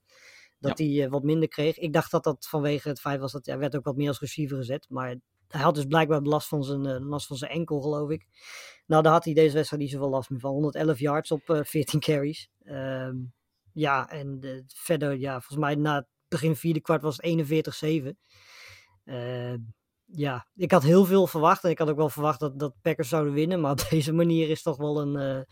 [0.58, 1.78] dat hij eh, wat minder kreeg.
[1.78, 4.20] Ik dacht dat dat vanwege het feit was dat hij werd ook wat meer als
[4.20, 5.16] receiver gezet, maar
[5.48, 8.26] hij had dus blijkbaar last van zijn, eh, last van zijn enkel, geloof ik.
[8.86, 10.50] Nou, daar had hij deze wedstrijd niet zoveel last meer van.
[10.50, 12.50] 111 yards op eh 14 carries.
[12.64, 13.16] Ehm,
[13.72, 18.18] ja, en eh, verder, ja, volgens mij na het begin vierde kwart was het 41-7.
[19.06, 19.58] Ehm,
[20.04, 21.64] ja, ik had heel veel verwacht.
[21.64, 23.60] En ik had ook wel verwacht dat, dat Packers zouden winnen.
[23.60, 25.16] Maar op deze manier is toch wel een...
[25.16, 25.42] eh,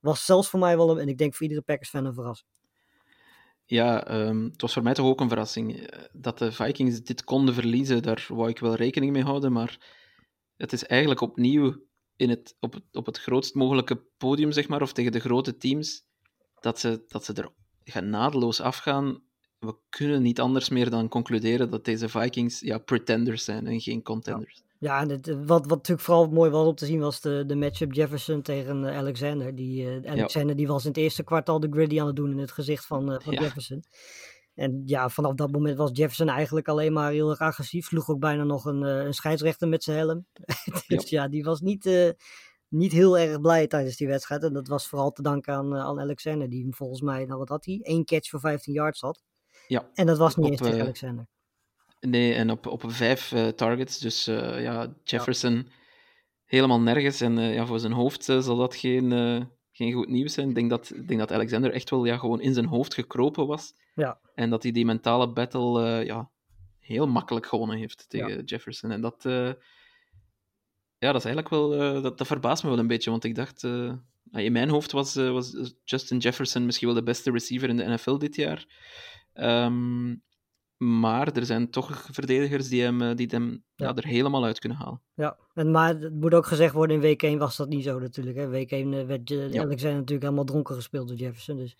[0.00, 0.98] was zelfs voor mij wel een...
[0.98, 2.50] En ik denk voor iedere Packers-fan een verrassing.
[3.64, 5.76] Ja, ehm, het was voor mij toch ook een verrassing.
[5.76, 9.52] Eh, Dat de Vikings dit konden verliezen, daar wou ik wel rekening mee houden.
[9.52, 9.78] Maar
[10.56, 11.84] het is eigenlijk opnieuw
[12.16, 15.56] in het, op, het, op het grootst mogelijke podium, zeg maar, of tegen de grote
[15.56, 16.02] teams,
[16.60, 17.50] dat ze, dat ze er
[17.84, 19.22] genadeloos afgaan.
[19.58, 24.02] We kunnen niet anders meer dan concluderen dat deze Vikings ja, pretenders zijn en geen
[24.02, 24.64] contenders.
[24.78, 27.44] Ja, en het, eh, wat, wat natuurlijk vooral mooi was om te zien was de,
[27.46, 29.54] de matchup Jefferson tegen eh, Alexander.
[29.54, 32.30] Die, eh, Alexander die was in het eerste kwart al de griddy aan het doen
[32.30, 33.40] in het gezicht van, van Ja.
[33.40, 33.84] Jefferson.
[34.54, 37.86] En ja, vanaf dat moment was Jefferson eigenlijk alleen maar heel erg agressief.
[37.86, 40.26] Sloeg ook bijna nog een, een scheidsrechter met zijn helm.
[40.88, 41.28] dus ja.
[41.28, 42.14] die was niet,
[42.68, 44.42] niet heel erg blij tijdens die wedstrijd.
[44.42, 47.64] En dat was vooral te danken aan, aan Alexander, die volgens mij, nou wat had
[47.64, 47.78] hij?
[47.82, 49.22] Eén catch voor 15 yards had.
[49.66, 49.90] Ja.
[49.94, 51.26] En dat was niet Op, eens tegen eh, Alexander.
[52.00, 53.98] Nee, en op, op vijf eh, targets.
[53.98, 55.68] Dus eh, ja, Jefferson
[56.44, 57.20] helemaal nergens.
[57.20, 59.10] En ja, voor zijn hoofd zal dat geen,
[59.72, 60.48] geen goed nieuws zijn.
[60.48, 63.46] Ik denk dat, ik denk dat Alexander echt wel ja, gewoon in zijn hoofd gekropen
[63.46, 63.74] was.
[63.94, 64.20] Ja.
[64.34, 66.30] En dat hij die mentale battle ja,
[66.78, 68.90] heel makkelijk gewonnen heeft tegen Jefferson.
[68.90, 69.22] En dat,
[70.98, 71.68] ja, dat is eigenlijk wel...
[72.02, 73.64] dat, dat verbaast me wel een beetje, want ik dacht...
[74.32, 77.84] eh, in mijn hoofd was, was Justin Jefferson misschien wel de beste receiver in de
[77.88, 78.66] NFL dit jaar.
[79.36, 80.14] Ehm,
[80.76, 83.86] maar er zijn toch verdedigers die hem, eh, die hem ja.
[83.86, 83.94] Ja.
[83.94, 85.02] er helemaal uit kunnen halen.
[85.14, 87.98] Ja, en, maar het moet ook gezegd worden, in week 1 was dat niet zo
[87.98, 88.36] natuurlijk.
[88.36, 88.48] Hè.
[88.48, 89.62] Week 1 eh, werd eh, Ja.
[89.62, 91.56] Alexander natuurlijk helemaal dronken gespeeld door Jefferson.
[91.56, 91.76] Dus.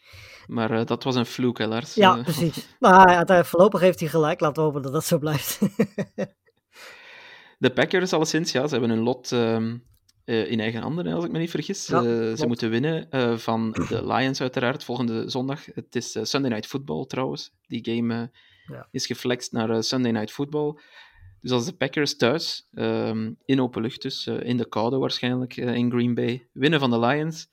[0.47, 1.27] Maar dat was een
[1.59, 1.95] hè, Lars?
[1.95, 2.77] Ja, precies.
[2.79, 4.41] Maar voorlopig heeft hij gelijk.
[4.41, 5.61] Laten we hopen dat dat zo blijft.
[7.59, 9.77] De Packers, alleszins, ja, ze hebben hun lot ehm,
[10.27, 11.87] eh, in eigen handen, als ik me niet vergis.
[11.87, 15.65] Ja, Eh, ze moeten winnen eh, van de Lions, uiteraard, volgende zondag.
[15.75, 17.53] Het is Sunday Night Football, trouwens.
[17.67, 18.31] Die game
[18.67, 18.89] Ja.
[18.91, 20.79] is geflext naar Sunday Night Football.
[21.41, 25.91] Dus als de Packers thuis, ehm, in open lucht dus, in de koude waarschijnlijk, in
[25.91, 27.49] Green Bay, winnen van de Lions,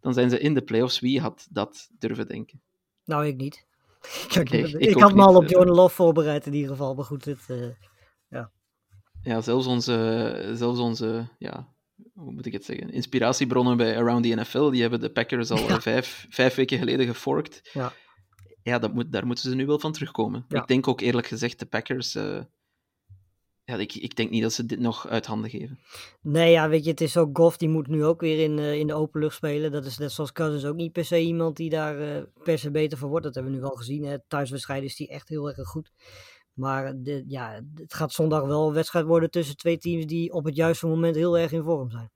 [0.00, 1.00] dan zijn ze in de playoffs.
[1.00, 2.60] Wie had dat durven denken?
[3.04, 3.66] nou, ik niet.
[4.40, 5.48] Ik, Nee, ik, ik ook had me al op.
[5.48, 6.94] Jordan Love voorbereid in ieder geval.
[6.94, 8.40] Maar goed, het, eh,
[9.22, 11.68] Ja, zelfs onze, zelfs onze ja,
[12.14, 15.58] hoe moet ik het zeggen, inspiratiebronnen bij Around the NFL, die hebben de Packers al
[15.58, 15.68] Ja.
[15.68, 17.70] eh, vijf, vijf weken geleden geforkt.
[17.72, 17.92] Ja.
[18.62, 20.44] Ja, dat moet, daar moeten ze nu wel van terugkomen.
[20.48, 20.60] Ja.
[20.60, 22.40] Ik denk ook eerlijk gezegd, de Packers, eh,
[23.64, 25.78] ja, ik, ik denk niet dat ze dit nog uit handen geven.
[26.22, 28.74] Nee, ja, weet je, het is ook Goff, die moet nu ook weer in, eh,
[28.74, 29.72] in de open lucht spelen.
[29.72, 32.98] Dat is net zoals Cousins ook niet per se iemand die daar per se beter
[32.98, 33.24] voor wordt.
[33.24, 34.04] Dat hebben we nu wel gezien.
[34.04, 34.16] Hè.
[34.28, 35.90] Thuiswedstrijden is die echt heel erg goed.
[36.60, 36.94] Maar
[37.26, 40.86] ja, het gaat zondag wel een wedstrijd worden tussen twee teams die op het juiste
[40.86, 42.10] moment heel erg in vorm zijn.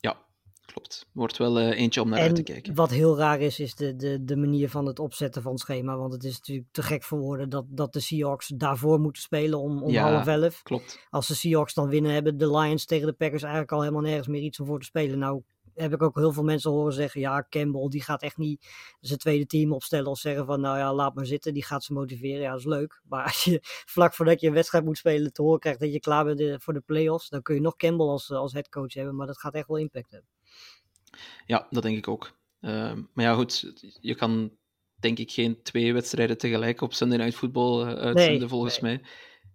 [0.00, 0.16] Ja,
[0.64, 1.06] klopt.
[1.12, 2.74] Wordt wel eh, eentje om naar uit te En kijken.
[2.74, 5.96] wat heel raar is, is de, de, de manier van het opzetten van het schema.
[5.96, 9.58] Want het is natuurlijk te gek voor woorden dat, dat de Seahawks daarvoor moeten spelen
[9.58, 10.12] om, om Ja.
[10.12, 10.62] half elf.
[10.62, 11.06] Klopt.
[11.10, 14.28] Als de Seahawks dan winnen, hebben de Lions tegen de Packers eigenlijk al helemaal nergens
[14.28, 15.18] meer iets om voor te spelen.
[15.18, 15.42] Nou
[15.74, 18.66] heb ik ook heel veel mensen horen zeggen, ja, Campbell die gaat echt niet
[19.00, 21.92] zijn tweede team opstellen of zeggen van, nou ja, laat maar zitten, die gaat ze
[21.92, 22.40] motiveren.
[22.40, 23.00] Ja, dat is leuk.
[23.08, 26.00] Maar als je vlak voordat je een wedstrijd moet spelen te horen krijgt dat je
[26.00, 28.94] klaar bent eh, voor de playoffs, dan kun je nog Campbell als, eh, als headcoach
[28.94, 30.30] hebben, maar dat gaat echt wel impact hebben.
[31.46, 32.32] Ja, dat denk ik ook.
[32.60, 34.56] Ehm, maar ja, goed, je kan
[34.94, 38.96] denk ik geen twee wedstrijden tegelijk op Sunday Night Football eh, uitzenden, Nee, volgens nee.
[38.96, 39.08] mij.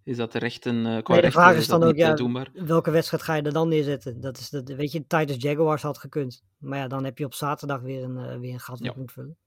[0.07, 2.49] Is dat de rechten, eh qua Nee, de vraag is dan ook, eh, ja, doenbaar?
[2.53, 4.21] welke wedstrijd ga je er dan neerzetten?
[4.21, 6.43] Dat is dat, weet je, Titans Jaguars had gekund.
[6.57, 8.93] Maar ja, dan heb je op zaterdag weer een, eh, weer een gat Ja.
[8.95, 9.37] moet vullen.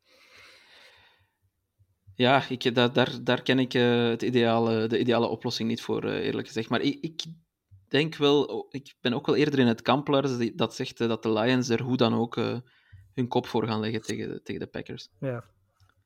[2.14, 6.46] Ja, ik, daar, daar, daar ken ik het ideale, de ideale oplossing niet voor, eerlijk
[6.46, 6.68] gezegd.
[6.68, 7.24] Maar ik, ik
[7.88, 10.06] denk wel, oh, ik ben ook wel eerder in het kamp,
[10.54, 12.34] dat zegt dat de Lions er hoe dan ook
[13.14, 15.08] hun kop voor gaan leggen tegen, tegen de Packers.
[15.20, 15.44] Ja.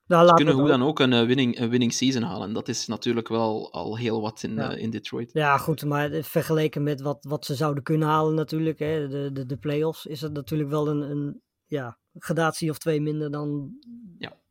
[0.06, 2.52] Nou, Ze laten kunnen we hoe dan ook een, eh, winning, een winning season halen.
[2.52, 4.72] Dat is natuurlijk wel al heel wat in, Ja.
[4.72, 5.30] eh, in Detroit.
[5.32, 9.30] Ja, goed, maar eh, vergeleken met wat, wat ze zouden kunnen halen natuurlijk, hè, de,
[9.32, 13.70] de, de play-offs, is het natuurlijk wel een, een ja, gradatie of twee minder dan...
[14.18, 14.42] Ja.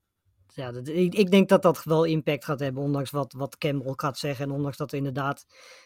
[0.55, 3.93] Ja, dat, ik, ik denk dat dat wel impact gaat hebben, ondanks wat, wat Campbell
[3.95, 4.45] gaat zeggen.
[4.45, 5.45] En ondanks dat er inderdaad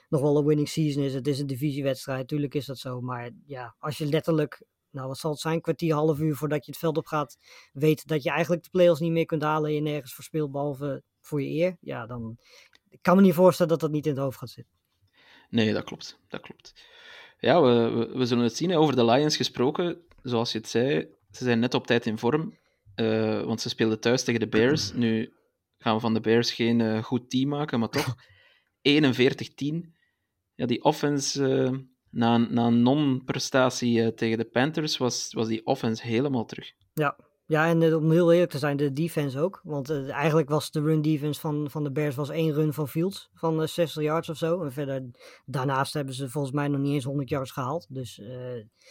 [0.09, 1.13] nog wel een winning season is.
[1.13, 3.01] Het is een divisiewedstrijd, natuurlijk is dat zo.
[3.01, 6.71] Maar ja, als je letterlijk, nou wat zal het zijn, kwartier, half uur voordat je
[6.71, 7.37] het veld op gaat,
[7.73, 10.51] weet dat je eigenlijk de play-offs niet meer kunt halen en je nergens voor speelt,
[10.51, 11.77] behalve voor je eer.
[11.81, 12.37] Ja, dan...
[12.89, 14.73] Ik kan me niet voorstellen dat dat niet in het hoofd gaat zitten.
[15.49, 16.19] Nee, dat klopt.
[16.27, 16.73] Dat klopt.
[17.39, 18.75] Ja, we, we, we zullen het zien.
[18.75, 22.57] Over de Lions gesproken, zoals je het zei, ze zijn net op tijd in vorm.
[22.95, 24.93] eh, want ze speelden thuis tegen de Bears.
[25.03, 25.33] Nu
[25.77, 28.15] gaan we van de Bears geen eh, goed team maken, maar toch
[28.89, 28.91] 41-10.
[30.55, 31.77] Ja, die offense, eh,
[32.11, 36.71] na, een- na een non-prestatie eh, tegen de Panthers, was, was die offense helemaal terug.
[37.49, 39.59] Ja, en eh, om heel eerlijk te zijn, de defense ook.
[39.63, 42.87] Want eh, eigenlijk was de run defense van, van de Bears was één run van
[42.87, 44.63] Fields van eh, 60 yards of zo.
[44.63, 45.03] En verder,
[45.45, 47.85] daarnaast hebben ze volgens mij nog niet eens 100 yards gehaald.
[47.89, 48.21] Dus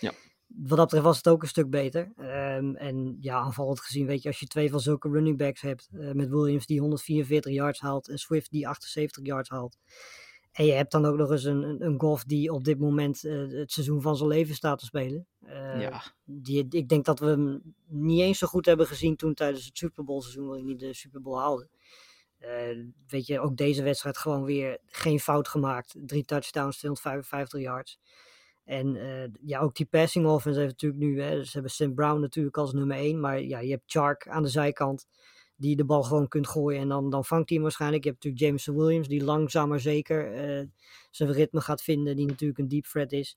[0.00, 0.12] Ja.
[0.46, 2.12] wat dat betreft was het ook een stuk beter.
[2.16, 5.88] Ehm, en ja, aanvallend gezien, weet je, als je twee van zulke running backs hebt,
[5.90, 9.76] met Williams die 144 yards haalt en Swift die 78 yards haalt.
[10.56, 13.48] En je hebt dan ook nog eens een, een, golf die op dit moment eh,
[13.48, 15.26] het seizoen van zijn leven staat te spelen.
[15.40, 19.34] Eh, ja, die, ik denk dat we hem niet eens zo goed hebben gezien toen
[19.34, 21.68] tijdens het Super Bowl seizoen waarin hij de Super Bowl haalde.
[22.38, 25.94] Eh, weet je, ook deze wedstrijd gewoon weer geen fout gemaakt.
[25.98, 27.98] Drie touchdowns, 255 yards.
[28.64, 28.98] En
[29.40, 32.72] ja, ook die passing offense heeft natuurlijk nu, hè, ze hebben Sam Brown natuurlijk als
[32.72, 35.06] nummer één, maar ja, je hebt Chark aan de zijkant.
[35.56, 38.04] Die de bal gewoon kunt gooien en dan, dan vangt hij hem waarschijnlijk.
[38.04, 40.66] Je hebt natuurlijk Jameson Williams, die langzaam maar zeker eh,
[41.10, 43.36] zijn ritme gaat vinden, die natuurlijk een deep threat is.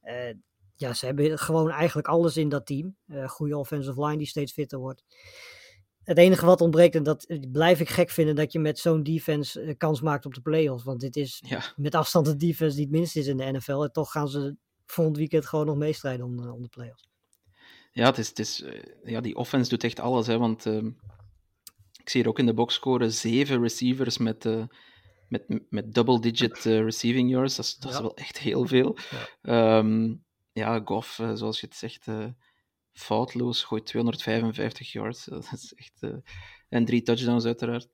[0.00, 0.34] Eh,
[0.76, 2.96] ja, ze hebben gewoon eigenlijk alles in dat team.
[3.06, 5.04] Uh, goede offensive line die steeds fitter wordt.
[6.04, 9.74] Het enige wat ontbreekt, en dat blijf ik gek vinden, dat je met zo'n defense
[9.78, 10.84] kans maakt op de playoffs.
[10.84, 11.62] Want dit is Ja.
[11.76, 13.82] met afstand de defense die het minst is in de NFL.
[13.82, 17.08] En toch gaan ze volgend weekend gewoon nog meestrijden om, de- om de playoffs.
[17.92, 20.26] Ja, het is, het is, eh, ja, die offense doet echt alles.
[20.26, 20.90] Hè, want ehm,
[22.02, 24.64] ik zie hier ook in de boxscore zeven receivers met, eh,
[25.28, 27.56] met, met double-digit eh, receiving yards.
[27.56, 28.02] Dat is, dat is Ja.
[28.02, 28.96] wel echt heel veel.
[29.42, 29.84] Ja,
[30.52, 32.26] ja Goff, eh, zoals je het zegt, eh,
[32.92, 35.24] foutloos, gooit 255 yards.
[35.34, 36.12] Dat is echt,
[36.68, 37.88] en drie touchdowns uiteraard.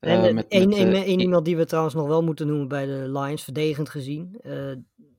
[0.00, 0.52] En met-
[1.06, 4.36] iemand die we trouwens nog wel moeten noemen bij de Lions, verdedigend gezien.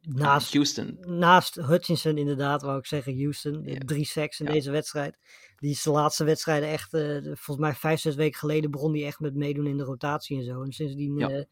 [0.07, 0.97] Naast, Houston.
[1.07, 3.77] naast Hutchinson inderdaad, wou ik zeggen, Houston.
[3.85, 4.51] Drie sacks in Ja.
[4.51, 5.17] deze wedstrijd.
[5.57, 9.05] Die is de laatste wedstrijden echt, eh, volgens mij vijf, zes weken geleden begon hij
[9.05, 10.61] echt met meedoen in de rotatie en zo.
[10.63, 11.29] En sindsdien Ja.
[11.29, 11.43] eh,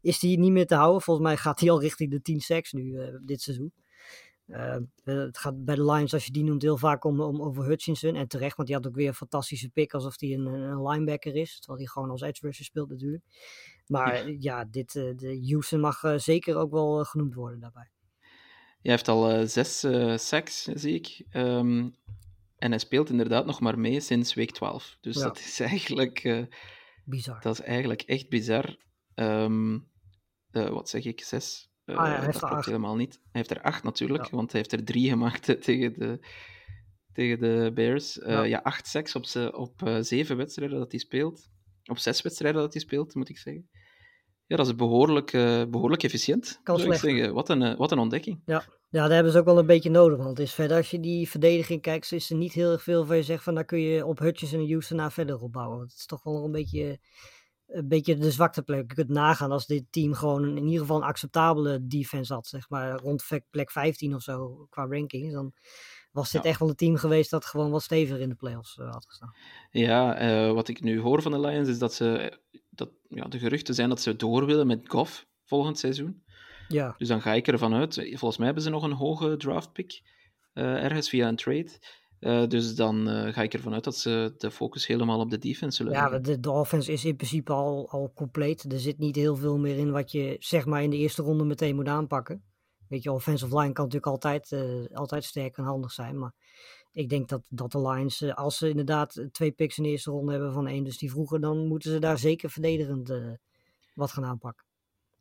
[0.00, 1.02] is hij niet meer te houden.
[1.02, 3.72] Volgens mij gaat hij al richting de 10 sacks nu eh, dit seizoen.
[4.46, 7.42] Eh, eh, het gaat bij de Lions, als je die noemt, heel vaak om, om
[7.42, 8.14] over Hutchinson.
[8.14, 11.34] En terecht, want die had ook weer een fantastische pick alsof hij een, een linebacker
[11.34, 11.58] is.
[11.58, 13.22] Terwijl hij gewoon als edge rusher speelt natuurlijk.
[13.86, 17.60] Maar ja, ja dit, eh, de Houston mag eh, zeker ook wel eh, genoemd worden
[17.60, 17.90] daarbij.
[18.82, 21.26] Hij heeft al eh, zes eh sacks, zie ik.
[21.30, 21.88] Ehm,
[22.56, 24.96] en hij speelt inderdaad nog maar mee sinds week 12.
[25.00, 25.22] Dus Ja.
[25.22, 26.18] dat is eigenlijk...
[26.24, 26.42] eh,
[27.04, 27.40] Bizar.
[27.40, 28.76] Dat is eigenlijk echt bizar.
[29.14, 29.78] Ehm,
[30.50, 31.20] eh, wat zeg ik?
[31.24, 31.70] Zes?
[31.84, 32.66] Eh, Ah ja, hij heeft dat er klopt acht.
[32.66, 33.12] helemaal niet.
[33.12, 34.36] Hij heeft er acht natuurlijk, Ja.
[34.36, 36.26] want hij heeft er drie gemaakt tegen, de,
[37.12, 38.18] tegen de Bears.
[38.18, 38.42] Eh, Ja.
[38.42, 38.60] ja.
[38.62, 41.48] acht seks op, ze, op eh, zeven wedstrijden dat hij speelt.
[41.84, 43.68] Op zes wedstrijden dat hij speelt, moet ik zeggen.
[44.46, 47.16] Ja, dat is behoorlijk, eh, behoorlijk efficiënt, Kan zou ik slecht.
[47.16, 47.34] zeggen.
[47.34, 48.40] Wat een, eh, wat een ontdekking.
[48.46, 50.16] Ja, daar hebben ze ook wel een beetje nodig.
[50.16, 53.06] Want het is verder, als je die verdediging kijkt, is er niet heel erg veel
[53.06, 55.78] waar je zegt van daar kun je op Hutchins en Houston naar verder opbouwen.
[55.78, 56.98] Want het is toch wel nog een beetje,
[57.66, 58.88] een beetje de zwakte plek.
[58.88, 62.46] Je kunt nagaan als dit team gewoon een- in ieder geval een acceptabele defense had,
[62.46, 65.32] zeg maar rond plek 15 of zo qua rankings.
[65.32, 65.52] Dan
[66.16, 66.48] was dit Ja.
[66.48, 69.34] echt wel een team geweest dat gewoon wat steviger in de playoffs eh, had gestaan.
[69.70, 72.38] Ja, eh, wat ik nu hoor van de Lions is dat ze...
[72.70, 76.22] Dat, ja, de geruchten zijn dat ze door willen met Goff volgend seizoen.
[76.68, 77.94] Ja, Dus dan ga ik ervan uit.
[77.94, 80.00] Volgens mij hebben ze nog een hoge draftpick.
[80.52, 81.70] eh ergens via een trade.
[82.18, 85.38] Eh, dus dan eh, ga ik ervan uit dat ze de focus helemaal op de
[85.38, 88.72] defense zullen ja de, de offense is in principe al, al compleet.
[88.72, 91.44] Er zit niet heel veel meer in wat je zeg maar in de eerste ronde
[91.44, 92.42] meteen moet aanpakken.
[92.88, 96.18] Weet je, offensive line kan natuurlijk altijd, eh, altijd sterk en handig zijn.
[96.18, 96.32] Maar
[96.92, 99.88] ik denk dat, dat de Lions, eh, als ze inderdaad eh, twee picks in de
[99.88, 103.12] eerste ronde hebben van één, dus die vroeger, dan moeten ze daar zeker verdedigend
[103.94, 104.64] wat gaan aanpakken.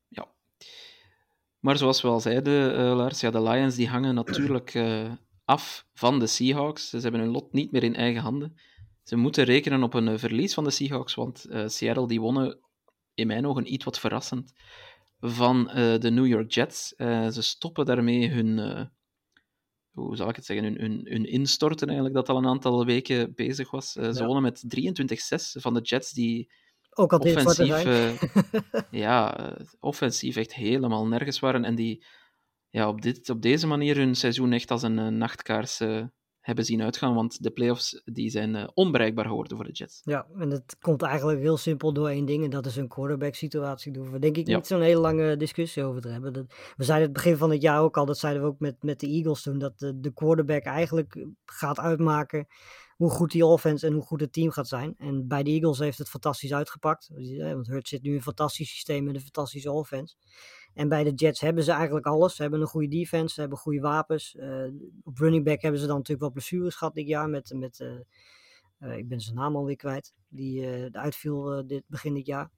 [0.08, 0.28] Ja.
[1.60, 4.80] Maar zoals we al zeiden, Lars, ja, de Lions die hangen natuurlijk
[5.46, 6.90] af van de Seahawks.
[6.90, 8.58] Ze hebben hun lot niet meer in eigen handen.
[9.04, 12.60] Ze moeten rekenen op een verlies van de Seahawks, want Seattle die wonnen
[13.14, 14.54] in mijn ogen iets wat verrassend
[15.20, 16.96] van eh, de New York Jets.
[16.96, 18.86] Eh, ze stoppen daarmee hun, eh,
[19.92, 23.34] hoe zal ik het zeggen, hun, hun, hun instorten eigenlijk, dat al een aantal weken
[23.36, 23.92] bezig was.
[23.92, 24.26] Ze Ja.
[24.26, 26.52] wonnen met 23-6 van de Jets, die
[26.90, 27.84] Ook al offensief,
[28.92, 31.66] ja, offensief echt helemaal nergens waren.
[31.66, 32.06] En die
[32.70, 35.82] ja, op, dit, op deze manier hun seizoen echt als een nachtkaars
[36.46, 37.14] hebben zien uitgaan.
[37.16, 40.02] Want de playoffs die zijn eh, onbereikbaar geworden voor de Jets.
[40.04, 42.44] Ja, en het komt eigenlijk heel simpel door één ding.
[42.44, 43.92] En dat is een quarterback situatie.
[43.92, 44.56] Daar hoeven we denk ik Ja.
[44.56, 46.34] niet zo'n hele lange discussie over te hebben.
[46.34, 46.46] Dat,
[46.78, 49.00] we zeiden het begin van het jaar ook al, dat zeiden we ook met, met
[49.00, 52.48] de Eagles toen, dat de, de quarterback eigenlijk gaat uitmaken
[52.96, 54.96] hoe goed die offense en hoe goed het team gaat zijn.
[54.98, 57.10] En bij de Eagles heeft het fantastisch uitgepakt.
[57.40, 60.16] Want Hurt zit nu in een fantastisch systeem met een fantastische offense.
[60.76, 62.36] En bij de Jets hebben ze eigenlijk alles.
[62.36, 64.36] Ze hebben een goede defense, ze hebben goede wapens.
[64.36, 64.66] Eh,
[65.04, 67.54] op running back hebben ze dan natuurlijk wel blessures gehad dit jaar met...
[67.56, 67.90] met eh,
[68.80, 70.14] eh, ik ben zijn naam alweer kwijt.
[70.28, 72.52] Die uitviel dit, begin dit jaar.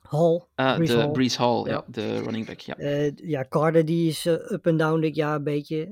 [0.00, 0.44] Hall.
[0.54, 1.10] Ah, Brees de Hall.
[1.10, 1.84] Brees Hall, ja.
[1.86, 2.60] De running back.
[2.60, 2.74] Ja.
[3.14, 5.88] Ja, Carter die is up en down dit jaar een beetje.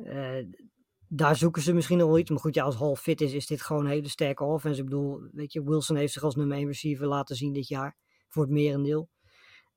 [1.09, 2.31] Daar zoeken ze misschien nog wel iets.
[2.31, 4.79] Maar goed, ja, als Hall fit is, is dit gewoon een hele sterke offense.
[4.79, 7.97] Ik bedoel, weet je, Wilson heeft zich als nummer 1 receiver laten zien dit jaar.
[8.29, 9.09] Voor het merendeel.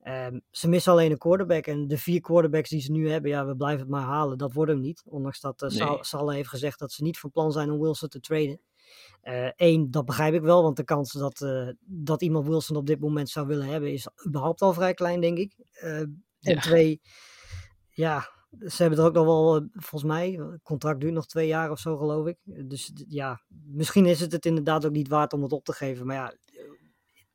[0.01, 1.65] Ehm, ze missen alleen een quarterback.
[1.67, 4.37] En de vier quarterbacks die ze nu hebben, ja, we blijven het maar halen.
[4.37, 5.03] Dat wordt hem niet.
[5.05, 5.97] Ondanks dat uh, Nee.
[6.01, 8.59] Salah heeft gezegd dat ze niet van plan zijn om Wilson te traden.
[9.55, 12.99] Eén, dat begrijp ik wel, want de kans dat, eh, dat iemand Wilson op dit
[12.99, 15.53] moment zou willen hebben is überhaupt al vrij klein, denk ik.
[15.71, 16.59] Eh, en Ja.
[16.59, 17.01] twee,
[17.89, 18.29] ja,
[18.67, 21.71] ze hebben er ook nog wel, eh, volgens mij, het contract duurt nog twee jaar
[21.71, 22.37] of zo, geloof ik.
[22.43, 26.05] Dus ja, misschien is het het inderdaad ook niet waard om het op te geven.
[26.05, 26.33] Maar ja,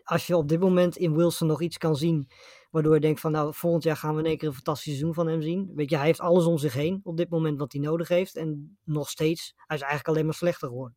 [0.06, 2.28] als je op dit moment in Wilson nog iets kan zien,
[2.70, 5.14] waardoor je denkt van, nou, volgend jaar gaan we in één keer een fantastisch seizoen
[5.14, 5.70] van hem zien.
[5.74, 8.36] Weet je, hij heeft alles om zich heen op dit moment wat hij nodig heeft.
[8.36, 10.96] En nog steeds, hij is eigenlijk alleen maar slechter geworden.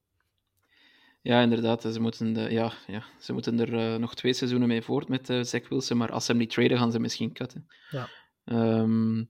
[1.22, 1.82] Ja, inderdaad.
[1.82, 5.30] Ze moeten, de, ja, ja, ze moeten er uh, nog twee seizoenen mee voort met
[5.30, 7.68] uh, Zach Wilson, maar als ze hem niet traden, gaan ze misschien cutten.
[7.90, 8.10] Ja.
[8.46, 9.30] Um,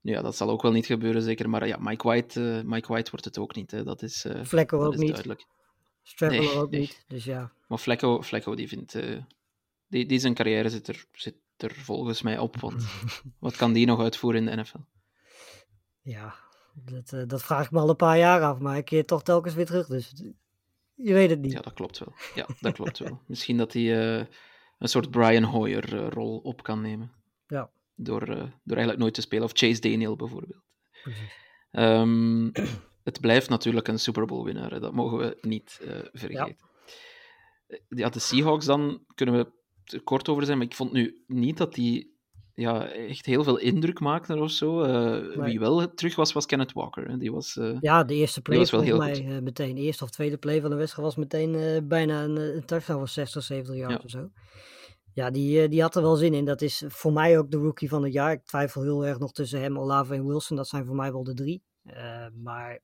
[0.00, 1.50] ja, dat zal ook wel niet gebeuren, zeker.
[1.50, 3.70] Maar ja, Mike White, uh, Mike White wordt het ook niet.
[3.70, 3.84] Hè.
[3.84, 5.08] Dat is, dat ook is niet.
[5.08, 5.46] duidelijk.
[6.02, 6.80] Strappler Nee, ook nee.
[6.80, 7.04] niet.
[7.08, 7.52] Dus ja.
[7.68, 8.94] Maar Flecko, Flecko die vindt...
[8.94, 9.22] eh,
[9.86, 12.86] die, die zijn carrière zit er, zit er volgens mij op, want
[13.38, 14.78] wat kan die nog uitvoeren in de NFL?
[16.02, 16.34] Ja,
[16.74, 19.22] dat, eh, dat vraag ik me al een paar jaar af, maar ik keer toch
[19.22, 19.86] telkens weer terug.
[19.86, 20.12] Dus
[20.94, 21.52] je weet het niet.
[21.52, 22.14] Ja, dat klopt wel.
[22.34, 23.20] Ja, dat klopt wel.
[23.26, 24.26] Misschien dat hij eh,
[24.78, 27.12] een soort Brian Hoyer-rol op kan nemen.
[27.46, 27.70] Ja.
[27.94, 29.44] Door, door eigenlijk nooit te spelen.
[29.44, 30.62] Of Chase Daniel bijvoorbeeld.
[31.02, 31.32] Precies.
[31.70, 32.50] Ehm,
[33.04, 34.80] het blijft natuurlijk een Super Bowl winnaar, hè.
[34.80, 36.56] dat mogen we niet eh, vergeten.
[37.66, 38.08] Eh, Ja.
[38.08, 39.52] de Seahawks dan kunnen we
[39.84, 42.18] er kort over zijn, maar ik vond nu niet dat die
[42.54, 44.82] ja, echt heel veel indruk maakten of zo.
[44.82, 45.50] Eh, Nee.
[45.50, 47.08] Wie wel terug was, was Kenneth Walker.
[47.08, 47.16] Hè.
[47.16, 49.74] Die was, Ja, de eerste play was wel heel mij meteen.
[49.74, 53.08] De eerste of tweede play van de wedstrijd was meteen bijna een, een touchdown van
[53.08, 54.00] 60, 70 jaar Ja.
[54.04, 54.30] of zo.
[55.14, 56.44] Ja, die, die had er wel zin in.
[56.44, 58.32] Dat is voor mij ook de rookie van het jaar.
[58.32, 60.56] Ik twijfel heel erg nog tussen hem, Olave en Wilson.
[60.56, 61.62] Dat zijn voor mij wel de drie.
[61.84, 62.78] Eh, maar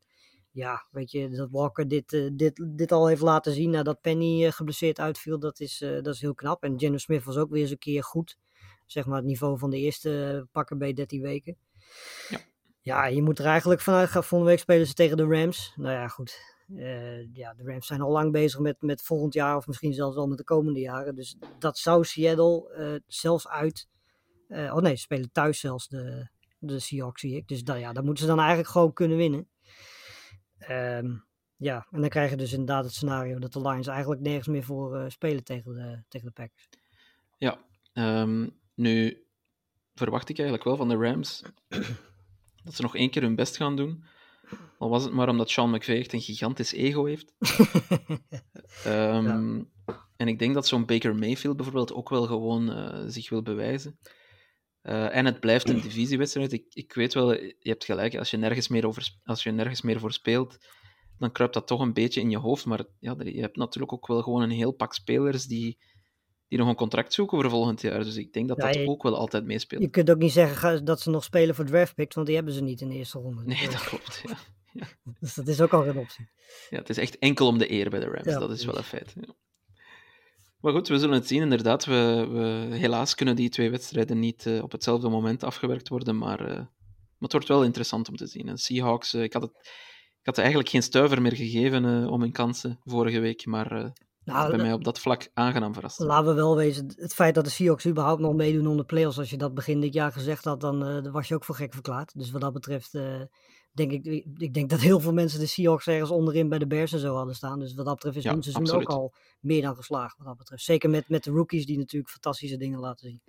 [0.50, 4.44] ja, weet je, dat Walker dit, eh, dit, dit al heeft laten zien nadat Penny
[4.44, 6.62] eh, geblesseerd uitviel, dat is, dat is heel knap.
[6.62, 8.38] En Geno Smith was ook weer eens een keer goed.
[8.86, 11.56] Zeg maar het niveau van de eerste pakken bij 13 weken.
[12.28, 12.38] Ja.
[12.80, 14.24] Ja, je moet er eigenlijk vanuit gaan.
[14.24, 15.72] Volgende week spelen ze tegen de Rams.
[15.76, 16.38] Nou ja, goed.
[17.32, 20.26] Ja, de Rams zijn al lang bezig met, met volgend jaar of misschien zelfs wel
[20.26, 21.14] met de komende jaren.
[21.14, 23.88] Dus dat zou Seattle zelfs uit.
[24.48, 26.28] eh, oh nee, ze spelen thuis zelfs de,
[26.66, 27.48] de Seahawks, zie ik.
[27.48, 29.48] Dus dat, ja, dat moeten ze dan eigenlijk gewoon kunnen winnen.
[30.58, 31.16] Ehm,
[31.56, 34.64] ja, en dan krijg je dus inderdaad het scenario dat de Lions eigenlijk nergens meer
[34.64, 36.68] voor eh, spelen tegen de, tegen de Packers.
[37.38, 37.58] Ja,
[37.92, 39.24] ehm, nu
[39.94, 41.42] verwacht ik eigenlijk wel van de Rams
[42.64, 44.04] dat ze nog één keer hun best gaan doen.
[44.78, 47.34] Al was het maar omdat Sean McVay echt een gigantisch ego heeft.
[48.84, 49.62] Ehm,
[50.16, 53.98] En ik denk dat zo'n Baker Mayfield bijvoorbeeld ook wel gewoon eh, zich wil bewijzen.
[54.86, 56.52] Eh, en het blijft een divisiewedstrijd.
[56.52, 59.82] Ik, ik weet wel, je hebt gelijk, als je, nergens meer over, als je nergens
[59.82, 60.58] meer voor speelt,
[61.18, 62.64] dan kruipt dat toch een beetje in je hoofd.
[62.64, 65.78] Maar ja, je hebt natuurlijk ook wel gewoon een heel pak spelers die,
[66.48, 68.04] die nog een contract zoeken voor volgend jaar.
[68.04, 69.82] Dus ik denk dat Ja, dat je- ook wel altijd meespeelt.
[69.82, 72.54] Je kunt ook niet zeggen dat ze nog spelen voor draft picks, want die hebben
[72.54, 73.42] ze niet in de eerste ronde.
[73.44, 74.22] Nee, dat klopt.
[74.24, 74.36] Ja.
[75.20, 76.28] Dus dat is ook al geen optie.
[76.70, 78.24] Ja, het is echt enkel om de eer bij de Rams.
[78.26, 79.14] Ja, dat is wel een feit.
[80.60, 81.42] Maar goed, we zullen het zien.
[81.42, 86.18] Inderdaad, we, we, helaas kunnen die twee wedstrijden niet eh, op hetzelfde moment afgewerkt worden.
[86.18, 86.66] Maar, eh, maar
[87.18, 88.48] het wordt wel interessant om te zien.
[88.48, 89.52] En Seahawks, eh, ik, had het,
[90.20, 93.46] ik had eigenlijk geen stuiver meer gegeven om hun kansen vorige week.
[93.46, 93.90] Maar eh
[94.24, 95.98] Nou, bij mij op dat vlak aangenaam verrast.
[95.98, 99.18] Laten we wel wezen, het feit dat de Seahawks überhaupt nog meedoen om de playoffs,
[99.18, 102.18] als je dat begin dit jaar gezegd had, dan, was je ook voor gek verklaard.
[102.18, 102.98] Dus wat dat betreft,
[103.76, 106.92] denk ik, ik denk dat heel veel mensen de Seahawks ergens onderin bij de Bears
[106.92, 107.58] en zo hadden staan.
[107.58, 108.88] Dus wat dat betreft is Ja, hun seizoen absoluut.
[108.88, 110.16] ook al meer dan geslaagd.
[110.18, 110.62] Wat dat betreft.
[110.62, 113.20] Zeker met, met de rookies die natuurlijk fantastische dingen laten zien.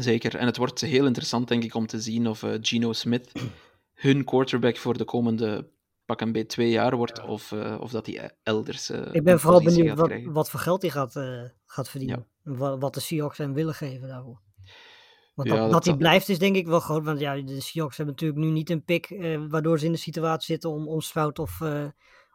[0.00, 0.36] Zeker.
[0.36, 3.32] En het wordt heel interessant, denk ik, om te zien of eh, Geno Smith
[3.94, 5.70] hun quarterback voor de komende
[6.04, 8.90] pak een beetje twee jaar wordt, of, eh, of dat hij elders.
[8.90, 11.12] eh, Ik ben vooral benieuwd wat, voor geld hij gaat,
[11.66, 12.26] gaat verdienen.
[12.44, 14.40] En Wat, wat de Seahawks hem willen geven daarvoor.
[15.34, 17.04] Want Ja, dat, hij blijft is denk ik wel groot.
[17.04, 19.98] Want ja, de Seahawks hebben natuurlijk nu niet een pick eh, waardoor ze in de
[19.98, 21.86] situatie zitten om, om Stroud of, eh,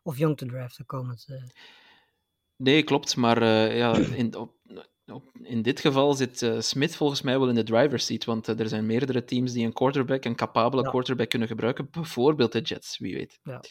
[0.04, 1.26] of Young te draften komend.
[1.30, 1.44] eh.
[2.56, 3.16] Nee, klopt.
[3.16, 3.44] Maar
[3.76, 4.54] ja, in, op,
[5.06, 8.26] op, in dit geval zit Smith volgens mij wel in de driver's seat.
[8.26, 10.90] Want er zijn meerdere teams die een quarterback, een capabele Ja.
[10.90, 11.88] quarterback kunnen gebruiken.
[11.92, 13.40] Bijvoorbeeld de Jets, wie weet.
[13.44, 13.62] Ja.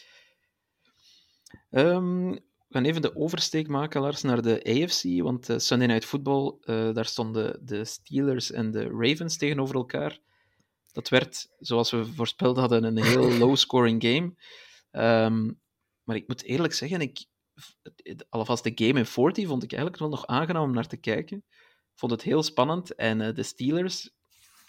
[1.69, 2.37] Ehm,
[2.77, 5.21] gaan even de oversteek maken, Lars, naar de AFC.
[5.21, 10.19] Want eh, Sunday Night Football, eh, daar stonden de Steelers en de Ravens tegenover elkaar.
[10.91, 14.35] Dat werd, zoals we voorspeld hadden, een heel low-scoring game.
[14.91, 15.51] Ehm,
[16.03, 17.25] maar ik moet eerlijk zeggen, ik,
[18.29, 21.37] alvast de game in 40 vond ik eigenlijk wel nog aangenaam om naar te kijken.
[21.37, 22.95] Ik vond het heel spannend.
[22.95, 24.09] En eh, de Steelers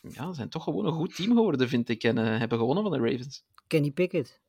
[0.01, 2.05] ja, zijn toch gewoon een goed team geworden, vind ik.
[2.05, 3.44] En hebben gewonnen van de Ravens.
[3.66, 4.40] Kenny Pickett.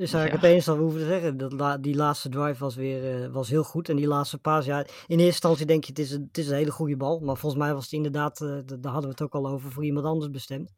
[0.00, 0.48] Dus eigenlijk Ja.
[0.48, 1.36] het enige dat we hoeven te zeggen.
[1.36, 3.88] Dat la- die laatste drive was weer eh, was heel goed.
[3.88, 6.48] En die laatste paas, ja, in eerste instantie denk je het is, een, het is
[6.48, 7.20] een hele goede bal.
[7.20, 9.84] Maar volgens mij was het inderdaad, eh, daar hadden we het ook al over, voor
[9.84, 10.72] iemand anders bestemd.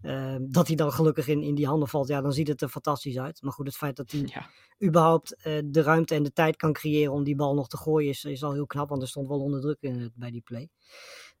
[0.00, 2.68] Eh, dat hij dan gelukkig in, in die handen valt, ja, dan ziet het er
[2.68, 3.42] fantastisch uit.
[3.42, 4.46] Maar goed, het feit dat hij Ja,
[4.88, 8.08] überhaupt eh, de ruimte en de tijd kan creëren om die bal nog te gooien,
[8.10, 8.88] is, is al heel knap.
[8.88, 10.68] Want er stond wel onder druk in, bij die play.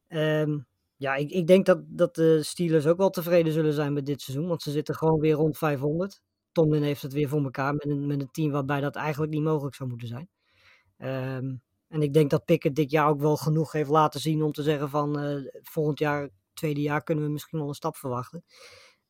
[0.08, 0.58] Ehm,
[0.96, 4.20] ja, ik, ik denk dat, dat de Steelers ook wel tevreden zullen zijn met dit
[4.20, 4.48] seizoen.
[4.48, 6.20] Want ze zitten gewoon weer rond 500.
[6.58, 9.42] Tomlin heeft het weer voor elkaar met een, met een team waarbij dat eigenlijk niet
[9.42, 10.28] mogelijk zou moeten zijn.
[10.96, 11.56] Ehm,
[11.88, 14.62] en ik denk dat Pickett dit jaar ook wel genoeg heeft laten zien om te
[14.62, 18.44] zeggen van eh, volgend jaar, tweede jaar, kunnen we misschien wel een stap verwachten.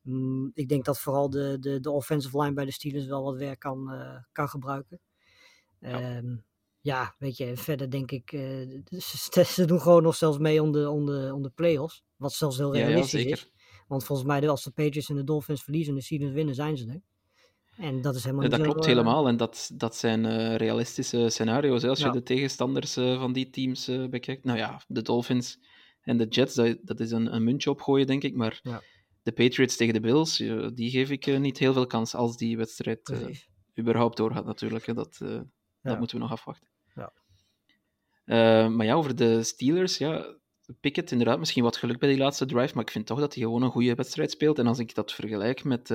[0.02, 3.36] Mm, ik denk dat vooral de, de, de offensive line bij de Steelers wel wat
[3.36, 5.00] werk kan, eh, kan gebruiken.
[5.80, 6.36] Ehm,
[6.80, 8.80] ja, weet je, verder denk ik, eh,
[9.30, 12.04] ze, ze doen gewoon nog zelfs mee om de, om de, om de play-offs.
[12.16, 13.36] Wat zelfs heel Ja, ja, realistisch zeker.
[13.36, 13.52] is.
[13.86, 16.76] Want volgens mij, als de Patriots en de Dolphins verliezen en de Steelers winnen, zijn
[16.76, 17.02] ze er.
[17.78, 19.28] En dat is helemaal niet dat zo, klopt eh, helemaal.
[19.28, 21.82] En dat, dat zijn eh, realistische scenario's.
[21.82, 21.88] hè.
[21.88, 22.06] Als Ja.
[22.06, 24.44] je de tegenstanders eh, van die teams bekijkt.
[24.44, 25.58] Nou ja, de Dolphins
[26.00, 28.34] en de Jets, dat, dat is een, een muntje opgooien, denk ik.
[28.34, 28.82] Maar Ja.
[29.22, 30.36] de Patriots tegen de Bills,
[30.74, 33.12] die geef ik niet heel veel kans als die wedstrijd
[33.78, 34.86] überhaupt doorgaat, natuurlijk.
[34.86, 34.94] Hè.
[34.94, 35.44] Dat, Ja.
[35.82, 36.68] dat moeten we nog afwachten.
[36.94, 37.12] Ja.
[38.68, 40.36] Maar ja, over de Steelers, ja,
[40.80, 43.42] Pickett inderdaad misschien wat geluk bij die laatste drive, maar ik vind toch dat hij
[43.42, 44.58] gewoon een goede wedstrijd speelt.
[44.58, 45.90] En als ik dat vergelijk met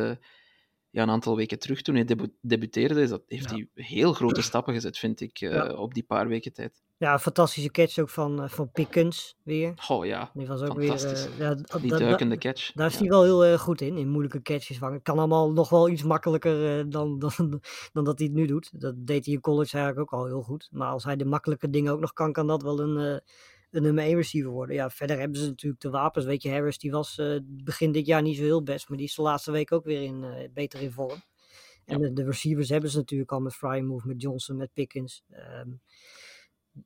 [0.93, 3.55] ja, een aantal weken terug, toen hij debu- debuteerde, is dat, heeft Ja.
[3.55, 5.73] hij heel grote stappen gezet, vind ik, eh, Ja.
[5.73, 6.83] op die paar weken tijd.
[6.97, 9.73] Ja, fantastische catch ook van, eh, van Pickens weer.
[9.87, 11.05] Oh ja, Die was ook weer...
[11.05, 12.71] eh, ja, die duikende catch.
[12.71, 14.93] Daar is hij wel heel goed in, in moeilijke catches vangen.
[14.95, 17.61] Het kan allemaal nog wel iets makkelijker dan, dan,
[17.93, 18.81] dan dat hij het nu doet.
[18.81, 20.67] Dat deed hij in college eigenlijk ook al heel goed.
[20.71, 23.21] Maar als hij de makkelijke dingen ook nog kan, kan dat wel een,
[23.73, 24.75] eh, een nummer 1 receiver worden.
[24.75, 26.25] Ja, verder hebben ze natuurlijk de wapens.
[26.25, 29.07] Weet je, Harris die was eh, begin dit jaar niet zo heel best, maar die
[29.07, 31.21] is de laatste week ook weer in, eh, beter in vorm.
[31.85, 35.23] En de, de receivers hebben ze natuurlijk al met Frymove, met Johnson, met Pickens.
[35.29, 35.69] Ehm,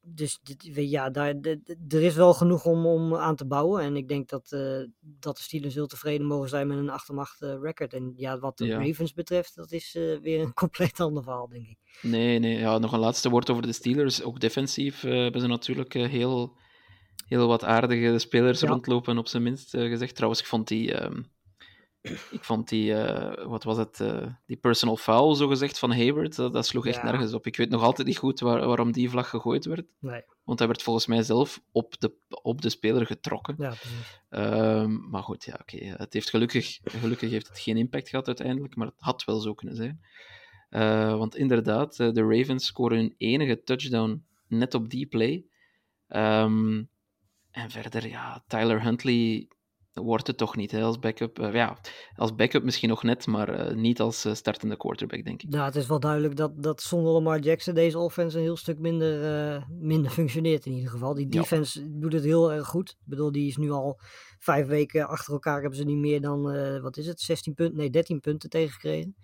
[0.01, 3.81] dus dit, ja, daar, de- de- er is wel genoeg om, om aan te bouwen.
[3.83, 7.09] En ik denk dat, eh, dat de Steelers heel tevreden mogen zijn met een 8
[7.09, 7.93] om 8 eh, record.
[7.93, 8.83] En ja, wat de Ja.
[8.85, 11.77] Ravens betreft, dat is eh, weer een compleet ander verhaal, denk ik.
[12.01, 14.23] Nee, nee, ja, nog een laatste woord over de Steelers.
[14.23, 16.57] Ook defensief eh, hebben ze natuurlijk eh, heel,
[17.27, 18.67] heel wat aardige spelers Ja.
[18.67, 20.15] rondlopen, op zijn minst eh, gezegd.
[20.15, 21.21] Trouwens, ik vond die, ehm,
[22.31, 26.35] ik vond die eh, wat was het, eh, die personal foul, zo gezegd, van Hayward,
[26.35, 27.03] dat, dat sloeg echt Ja.
[27.03, 27.45] nergens op.
[27.45, 30.67] Ik weet nog altijd niet goed waar- waarom die vlag gegooid werd, Nee, want hij
[30.67, 33.55] werd volgens mij zelf op de, op de speler getrokken.
[33.57, 33.73] ja.
[34.29, 35.77] Ehm, maar goed, ja, oké.
[35.85, 39.53] Het heeft gelukkig, gelukkig heeft het geen impact gehad uiteindelijk, maar het had wel zo
[39.53, 39.99] kunnen zijn.
[41.17, 45.45] Want inderdaad, de Ravens scoren hun enige touchdown net op die play.
[46.07, 46.83] Ehm,
[47.57, 49.47] en verder, ja, Tyler Huntley
[49.93, 51.39] wordt het toch niet hè, als backup.
[51.39, 51.77] Eh, ja,
[52.15, 55.49] als backup misschien nog net, maar eh, niet als eh, startende quarterback, denk ik.
[55.49, 58.79] Nou, het is wel duidelijk dat, dat zonder Lamar Jackson deze offense een heel stuk
[58.79, 61.13] minder, minder functioneert in ieder geval.
[61.13, 61.39] Die Ja.
[61.39, 62.89] defense doet het heel erg goed.
[62.89, 63.99] Ik bedoel, die is nu al
[64.39, 66.41] vijf weken achter elkaar hebben ze niet meer dan,
[66.81, 69.15] wat is het, 16 punten, nee 13 punten tegengekregen.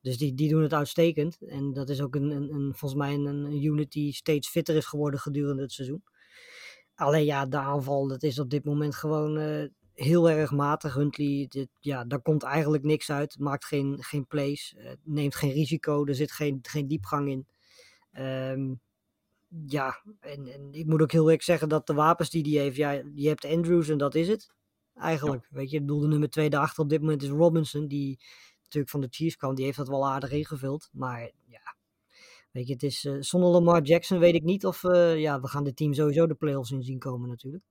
[0.00, 1.38] Dus die, die doen het uitstekend.
[1.46, 4.76] En dat is ook een, een, een, volgens mij een, een unit die steeds fitter
[4.76, 6.02] is geworden gedurende het seizoen.
[6.96, 10.94] Alleen ja, de aanval, dat is op dit moment gewoon eh, heel erg matig.
[10.94, 13.38] Huntley, dit, ja, daar komt eigenlijk niks uit.
[13.38, 17.46] Maakt geen, geen plays, eh, neemt geen risico, er zit geen, geen diepgang in.
[18.12, 18.74] Ehm,
[19.66, 22.76] ja, en, en ik moet ook heel erg zeggen dat de wapens die hij heeft,
[22.76, 24.54] ja, je hebt Andrews en dat is het.
[24.94, 28.18] Eigenlijk, weet je, ik bedoel, de nummer twee daarachter op dit moment is Robinson, die
[28.62, 30.88] natuurlijk van de Chiefs kwam, die heeft dat wel aardig ingevuld.
[30.92, 31.65] Maar ja,
[32.56, 35.48] weet je, het is, eh, zonder Lamar Jackson weet ik niet of, eh, ja, we
[35.48, 37.64] gaan dit team sowieso de playoffs in zien komen natuurlijk.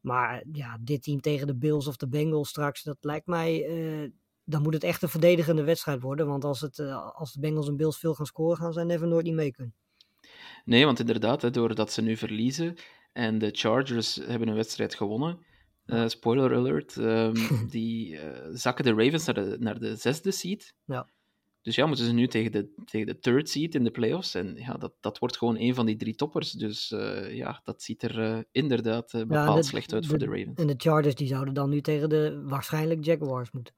[0.00, 4.10] Maar ja, dit team tegen de Bills of de Bengals straks, dat lijkt mij, eh,
[4.44, 6.26] dan moet het echt een verdedigende wedstrijd worden.
[6.26, 6.78] Want als, het,
[7.14, 9.74] als de Bengals en Bills veel gaan scoren, gaan ze never nooit niet mee kunnen.
[10.64, 12.74] Nee, want inderdaad, hè, doordat ze nu verliezen
[13.12, 15.38] en de Chargers hebben een wedstrijd gewonnen,
[16.06, 17.34] spoiler alert, ehm,
[17.70, 18.18] die
[18.52, 20.74] zakken de Ravens naar de, naar de zesde seed.
[20.84, 21.06] Ja.
[21.62, 24.34] Dus ja, moeten ze nu tegen de, tegen de third seed in de playoffs.
[24.34, 26.50] En ja, dat, dat wordt gewoon een van die drie toppers.
[26.52, 30.18] Dus eh, ja, dat ziet er eh, inderdaad eh, bepaald de- slecht uit de- voor
[30.18, 30.60] de Ravens.
[30.60, 33.74] En de Chargers die zouden dan nu tegen de waarschijnlijk Jaguars moeten.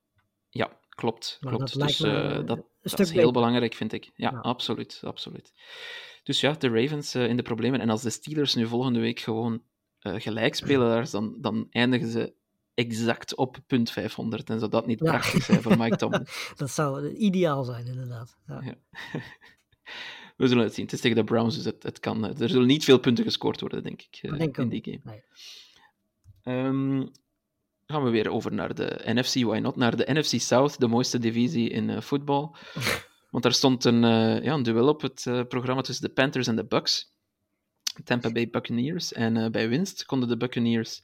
[0.50, 1.36] Ja, klopt.
[1.40, 1.58] Klopt.
[1.58, 3.32] dat dus me, dat, is heel beter.
[3.32, 4.10] belangrijk, vind ik.
[4.14, 4.38] Ja, Ja.
[4.38, 5.52] absoluut, absoluut.
[6.22, 7.80] Dus ja, de Ravens in de problemen.
[7.80, 9.62] En als de Steelers nu volgende week gewoon
[9.98, 12.34] gelijk spelen, daar, dan, dan eindigen ze
[12.86, 14.50] exact op punt 500.
[14.50, 15.04] En zou dat niet Ja.
[15.10, 16.26] prachtig zijn voor Mike Tomlin?
[16.56, 18.36] Dat zou ideaal zijn, inderdaad.
[18.46, 18.60] Ja.
[18.64, 18.74] Ja.
[20.36, 20.84] We zullen het zien.
[20.84, 23.24] Het is tegen de Browns, dus het, het kan, eh, er zullen niet veel punten
[23.24, 25.00] gescoord worden, denk ik, eh, Denk in die game.
[25.04, 25.22] Nee.
[26.42, 27.06] Ehm,
[27.86, 29.76] gaan we weer over naar de NFC, why not?
[29.76, 32.56] Naar de NFC South, de mooiste divisie in eh, voetbal.
[33.30, 34.00] Want daar stond een,
[34.42, 37.10] ja, een duel op het programma tussen de Panthers en de Bucks.
[38.04, 39.12] Tampa Bay Buccaneers.
[39.12, 41.02] En bij winst konden de Buccaneers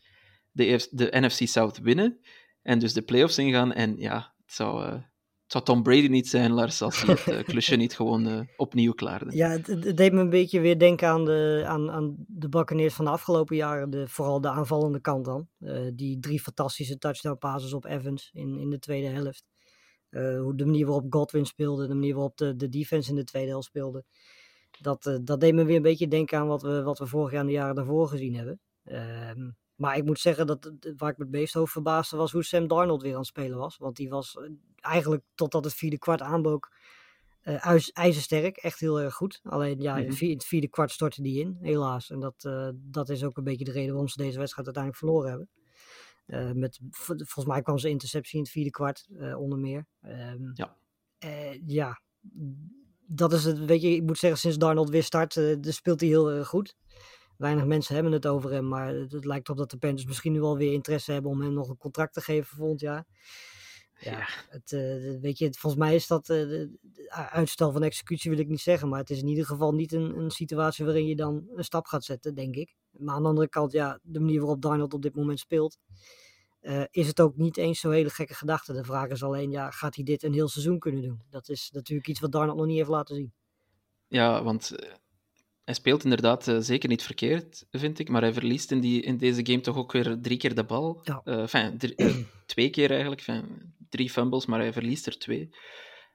[0.59, 2.21] de, EF de NFC South winnen.
[2.63, 3.73] En dus de playoffs ingaan.
[3.73, 7.29] En ja, het zou, eh, het zou Tom Brady niet zijn, Lars, als hij het
[7.29, 9.37] eh, klusje niet gewoon eh, opnieuw klaarde.
[9.37, 13.05] Ja, het, deed me een beetje weer denken aan de, aan, aan de Buccaneers van
[13.05, 13.91] de afgelopen jaren.
[13.91, 15.49] De, vooral de aanvallende kant dan.
[15.95, 19.45] Die drie fantastische touchdown passes op Evans in, in de tweede helft.
[20.11, 23.49] Hoe de manier waarop Godwin speelde, de manier waarop de, de defense in de tweede
[23.49, 24.05] helft speelde.
[24.81, 27.41] Dat, dat deed me weer een beetje denken aan wat we, wat we vorig jaar
[27.41, 28.61] en de jaren daarvoor gezien hebben.
[28.85, 32.45] Ehm, maar ik moet zeggen dat waar ik me het meest over verbaasde was hoe
[32.45, 33.77] Sam Darnold weer aan het spelen was.
[33.77, 36.73] Want die was eh, eigenlijk totdat het vierde kwart aanbrook
[37.41, 39.41] eh, ijzersterk, echt heel erg goed.
[39.43, 40.25] Alleen ja, in Mhm.
[40.25, 42.11] in het vierde kwart stortte die in, helaas.
[42.11, 45.05] En dat, eh, dat is ook een beetje de reden waarom ze deze wedstrijd uiteindelijk
[45.05, 45.49] verloren hebben.
[46.61, 49.87] Met, vol- volgens mij kwam ze interceptie in het vierde kwart, onder meer.
[50.01, 50.77] Ehm, Ja.
[51.67, 52.01] ja,
[53.07, 53.59] dat is het.
[53.65, 56.77] Weet je, ik moet zeggen, sinds Darnold weer start, dus speelt hij heel erg goed.
[57.39, 60.33] Weinig mensen hebben het over hem, maar het, het lijkt erop dat de Panthers misschien
[60.33, 63.07] nu wel weer interesse hebben om hem nog een contract te geven volgend jaar.
[64.01, 64.29] Ja, Ja.
[64.49, 68.41] Het, eh, weet je, volgens mij is dat eh, de, de uitstel van executie wil
[68.41, 71.17] ik niet zeggen, maar het is in ieder geval niet een, een situatie waarin je
[71.17, 72.77] dan een stap gaat zetten, denk ik.
[72.91, 75.79] Maar aan de andere kant, ja, de manier waarop Darnold op dit moment speelt,
[76.61, 78.73] eh, is het ook niet eens zo'n hele gekke gedachte.
[78.73, 81.23] De vraag is alleen, ja, gaat hij dit een heel seizoen kunnen doen?
[81.31, 83.33] Dat is natuurlijk iets wat Darnold nog niet heeft laten zien.
[84.07, 84.73] Ja, want
[85.69, 88.09] hij speelt inderdaad eh, zeker niet verkeerd, vind ik.
[88.09, 91.01] Maar hij verliest in, die, in deze game toch ook weer drie keer de bal.
[91.03, 91.21] Ja.
[91.25, 91.95] Eh, enfin, drie-
[92.47, 93.21] twee keer eigenlijk.
[93.27, 95.51] Enfin, drie fumbles, maar hij verliest er twee.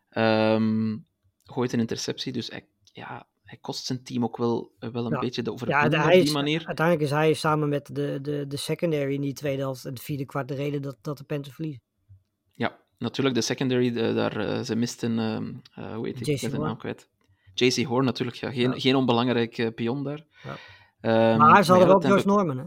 [0.09, 0.97] Ehm,
[1.43, 5.11] gooit een interceptie, dus hij, ja, hij kost zijn team ook wel, eh, wel een
[5.11, 5.19] Ja.
[5.19, 6.65] beetje de Ja, overwinning de- op hij die is, manier.
[6.65, 10.01] uiteindelijk is hij samen met de, de, de secondary in die tweede helft en het
[10.03, 11.81] vierde kwart de reden dat, dat de Panthers verliezen.
[12.51, 16.51] Ja, natuurlijk de secondary, de- daar, ze misten, eh, hoe heet ik, JC ik ben
[16.59, 17.09] de naam kwijt.
[17.53, 18.79] JC Horn natuurlijk, ja, geen, Ja.
[18.79, 20.25] geen onbelangrijk eh, pion daar.
[20.43, 20.57] Ja.
[21.01, 22.63] Ehm, maar ze hadden ja, wel George Norman, hè?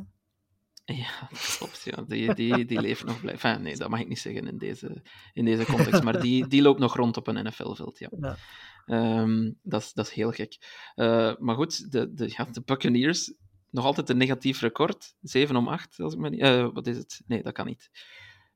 [0.94, 1.82] Ja, dat klopt.
[1.84, 2.02] Ja.
[2.02, 3.32] Die, die, die leeft nog blij.
[3.32, 6.02] Enfin, nee, dat mag ik niet zeggen in deze, in deze context.
[6.02, 7.98] Maar die, die loopt nog rond op een NFL-veld.
[7.98, 8.08] Ja.
[8.20, 8.36] Ja.
[8.86, 10.56] Ehm, dat, is, dat is heel gek.
[10.94, 13.34] Eh, maar goed, de, de, ja, de Buccaneers,
[13.70, 15.14] nog altijd een negatief record.
[15.20, 16.40] 7 om 8, als ik me niet...
[16.40, 17.22] eh, wat is het?
[17.26, 17.90] Nee, dat kan niet.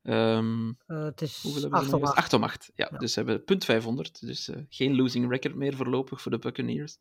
[0.03, 2.11] Eh, het is hoeveel hebben ze 8 nu op eens?
[2.11, 2.19] 8.
[2.19, 2.71] 8 om 8.
[2.75, 2.99] Ja, Ja.
[2.99, 4.27] dus ze hebben punt 500.
[4.27, 6.99] Dus eh, geen losing record meer voorlopig voor de Buccaneers.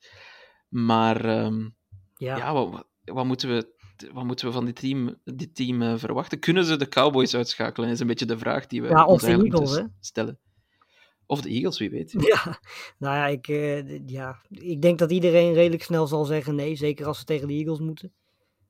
[0.67, 1.69] Maar ehm,
[2.17, 2.37] Ja.
[2.37, 3.73] ja, wat, wat, moeten we,
[4.13, 6.39] wat moeten we van dit team, dit team eh, verwachten?
[6.39, 7.89] Kunnen ze de Cowboys uitschakelen?
[7.89, 10.39] is een beetje de vraag die we Ja, ons eigenlijk Eagles, moeten stellen.
[11.25, 12.11] Of de Eagles, wie weet.
[12.33, 12.59] Ja,
[12.97, 13.47] nou ja ik,
[14.09, 17.53] ja, ik denk dat iedereen redelijk snel zal zeggen nee, zeker als ze tegen de
[17.53, 18.13] Eagles moeten.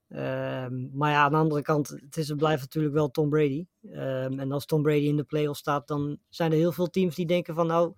[0.10, 3.66] Ehm, maar ja, aan de andere kant, het, is, het blijft natuurlijk wel Tom Brady.
[3.92, 7.16] Ehm, en als Tom Brady in de playoffs staat, dan zijn er heel veel teams
[7.16, 7.94] die denken van nou,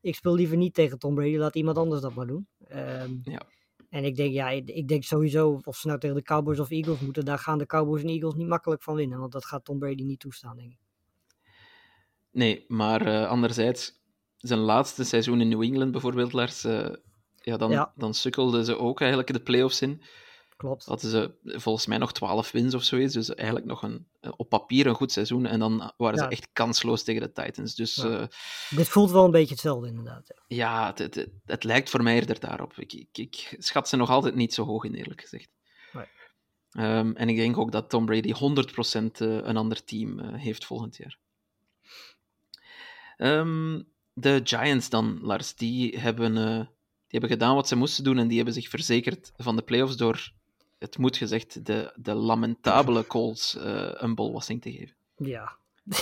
[0.00, 2.48] ik speel liever niet tegen Tom Brady, laat iemand anders dat maar doen.
[2.68, 3.40] Ehm, Ja.
[3.88, 6.70] En ik denk, ja, ik, ik denk sowieso, of ze nou tegen de Cowboys of
[6.70, 9.18] Eagles moeten, daar gaan de Cowboys en Eagles niet makkelijk van winnen.
[9.18, 10.78] Want dat gaat Tom Brady niet toestaan, denk ik.
[12.30, 14.02] Nee, maar eh, anderzijds,
[14.36, 16.88] zijn laatste seizoen in New England bijvoorbeeld, Lars, eh,
[17.36, 17.92] ja, dan, Ja.
[17.96, 20.02] dan sukkelden ze ook eigenlijk de playoffs in.
[20.56, 20.84] Klopt.
[20.84, 24.48] Hadden ze volgens mij nog 12 wins of zoiets, dus eigenlijk nog een, eh, op
[24.48, 25.46] papier een goed seizoen.
[25.46, 26.30] En dan waren ze Ja.
[26.30, 27.74] echt kansloos tegen de Titans.
[27.74, 28.18] Dus Ja.
[28.20, 28.26] eh,
[28.70, 30.32] Dit voelt wel een beetje hetzelfde, inderdaad.
[30.46, 30.56] ja.
[30.56, 32.72] Ja, het, het, het, lijkt voor mij eerder daarop.
[32.76, 35.48] Ik, ik, ik schat ze nog altijd niet zo hoog in, eerlijk gezegd.
[35.92, 36.04] Nee.
[36.70, 40.96] Ehm, en ik denk ook dat Tom Brady 100% eh, een ander team heeft volgend
[40.96, 41.18] jaar.
[43.16, 43.82] Ehm,
[44.12, 48.36] de Giants dan, Lars, die hebben, die hebben gedaan wat ze moesten doen en die
[48.36, 50.32] hebben zich verzekerd van de playoffs door,
[50.78, 54.96] het moet gezegd, de, de lamentabele Colts eh, een bolwassing te geven.
[55.16, 55.56] Ja.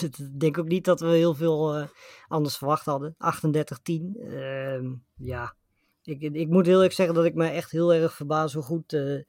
[0.00, 1.88] Ik denk ook niet dat we heel veel eh,
[2.28, 3.14] anders verwacht hadden.
[3.14, 3.18] 38-10.
[4.20, 5.54] Ehm, ja.
[6.02, 8.92] Ik, ik moet heel erg zeggen dat ik me echt heel erg verbaas hoe goed
[8.92, 9.22] eh,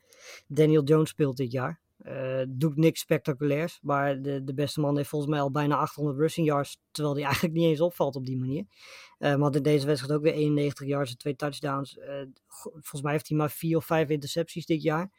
[0.47, 1.79] Daniel Jones speelt dit jaar.
[2.07, 6.17] Eh, doet niks spectaculairs, maar de, de beste man heeft volgens mij al bijna 800
[6.17, 8.65] rushing yards, terwijl hij eigenlijk niet eens opvalt op die manier.
[9.17, 11.97] Eh maar in deze wedstrijd ook weer 91 yards en twee touchdowns.
[11.97, 15.11] Eh, volgens mij heeft hij maar vier of vijf intercepties dit jaar.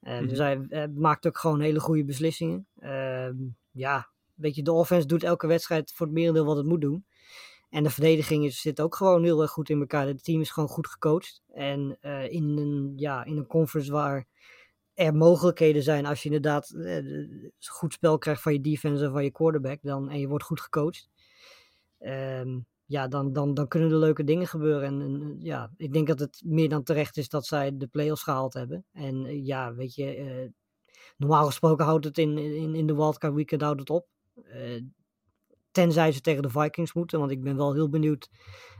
[0.00, 0.28] Eh, Mhm.
[0.28, 2.66] Dus hij maakt ook gewoon hele goede beslissingen.
[2.78, 3.36] Ehm,
[3.70, 7.06] ja, weet je, de offense doet elke wedstrijd voor het merendeel wat het moet doen.
[7.70, 10.06] En de verdediging is, zit ook gewoon heel erg goed in elkaar.
[10.06, 11.42] Het team is gewoon goed gecoacht.
[11.52, 11.98] En
[12.30, 14.26] in, een, ja, in een conference waar
[14.94, 19.12] er mogelijkheden zijn als je inderdaad eh, de- goed spel krijgt van je defense en
[19.12, 21.08] van je quarterback dan, en je wordt goed gecoacht.
[21.98, 24.84] Ehm, ja, dan, dan, dan kunnen er leuke dingen gebeuren.
[24.84, 28.22] En, en, ja, ik denk dat het meer dan terecht is dat zij de play-offs
[28.22, 28.84] gehaald hebben.
[28.92, 30.48] En eh, ja, weet je, eh,
[31.16, 34.06] normaal gesproken houdt het in, in, in de wildcard weekend houdt het op.
[34.34, 34.82] Eh,
[35.74, 38.28] tenzij ze tegen de Vikings moeten, want ik ben wel heel benieuwd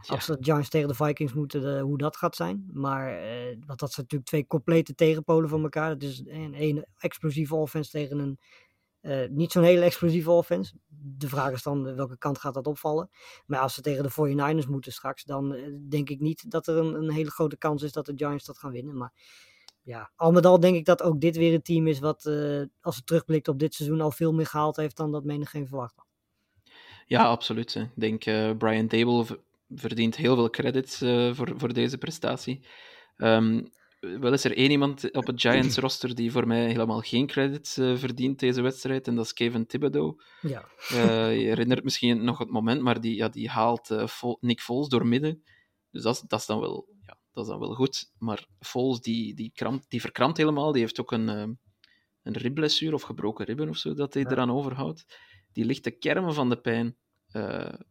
[0.07, 2.71] als de Giants tegen de Vikings moeten, hoe dat gaat zijn.
[2.73, 3.19] Maar
[3.67, 5.89] want dat zijn natuurlijk twee complete tegenpolen van elkaar.
[5.89, 8.39] Het is een, een explosieve offense tegen een
[9.05, 10.75] eh, niet zo'n hele explosieve offense.
[10.89, 13.11] De vraag is dan welke kant gaat dat opvallen.
[13.47, 16.77] Maar als ze tegen de 49ers moeten straks, dan eh, denk ik niet dat er
[16.77, 18.97] een, een hele grote kans is dat de Giants dat gaan winnen.
[18.97, 19.13] Maar
[19.83, 22.27] ja, al met al denk ik dat ook dit weer een team is wat,
[22.81, 25.97] als het terugblikt op dit seizoen, al veel meer gehaald heeft dan dat menigeen verwacht
[25.97, 26.14] had.
[27.07, 27.75] Ja, absoluut.
[27.75, 27.81] hè.
[27.83, 29.39] Ik denk eh Brian Dable
[29.69, 32.67] verdient heel veel credits eh, voor, voor deze prestatie.
[33.17, 33.63] Ehm,
[34.01, 37.79] wel is er één iemand op het Giants roster die voor mij helemaal geen credits
[37.79, 40.23] uh, verdient deze wedstrijd, en dat is Kevin Thibodeau.
[40.41, 40.65] Ja.
[40.93, 44.61] Uh, je herinnert misschien nog het moment, maar die, ja, die haalt uh, Vol Nick
[44.61, 45.43] Foles door midden.
[45.91, 48.13] Dus dat is, dat is, dan, wel, ja, dat is dan wel goed.
[48.19, 50.73] Maar Foles, die, die, krampt, die verkrampt helemaal.
[50.73, 54.31] Die heeft ook een, een ribblessuur of gebroken ribben of zo, dat hij ja.
[54.31, 55.05] eraan overhoudt.
[55.55, 56.97] Die ligt de kermen van de pijn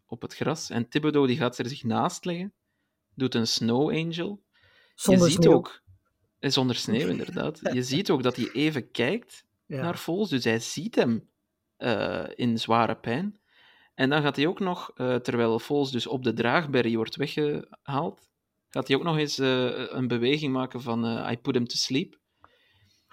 [0.06, 0.70] op het gras.
[0.70, 2.54] En Thibodeau die gaat er zich naast leggen,
[3.16, 4.44] doet een snow angel.
[4.96, 5.56] Zonder je ziet sneeuw.
[5.58, 5.82] ook,
[6.40, 9.82] eh, zonder sneeuw inderdaad, je ziet ook dat hij even kijkt Ja.
[9.82, 11.30] naar Foles, dus hij ziet hem
[11.78, 13.40] eh, in zware pijn.
[13.96, 18.30] En dan gaat hij ook nog, eh, terwijl Foles dus op de draagberry wordt weggehaald,
[18.70, 21.76] gaat hij ook nog eens eh, een beweging maken van eh, I put him to
[21.76, 22.20] sleep.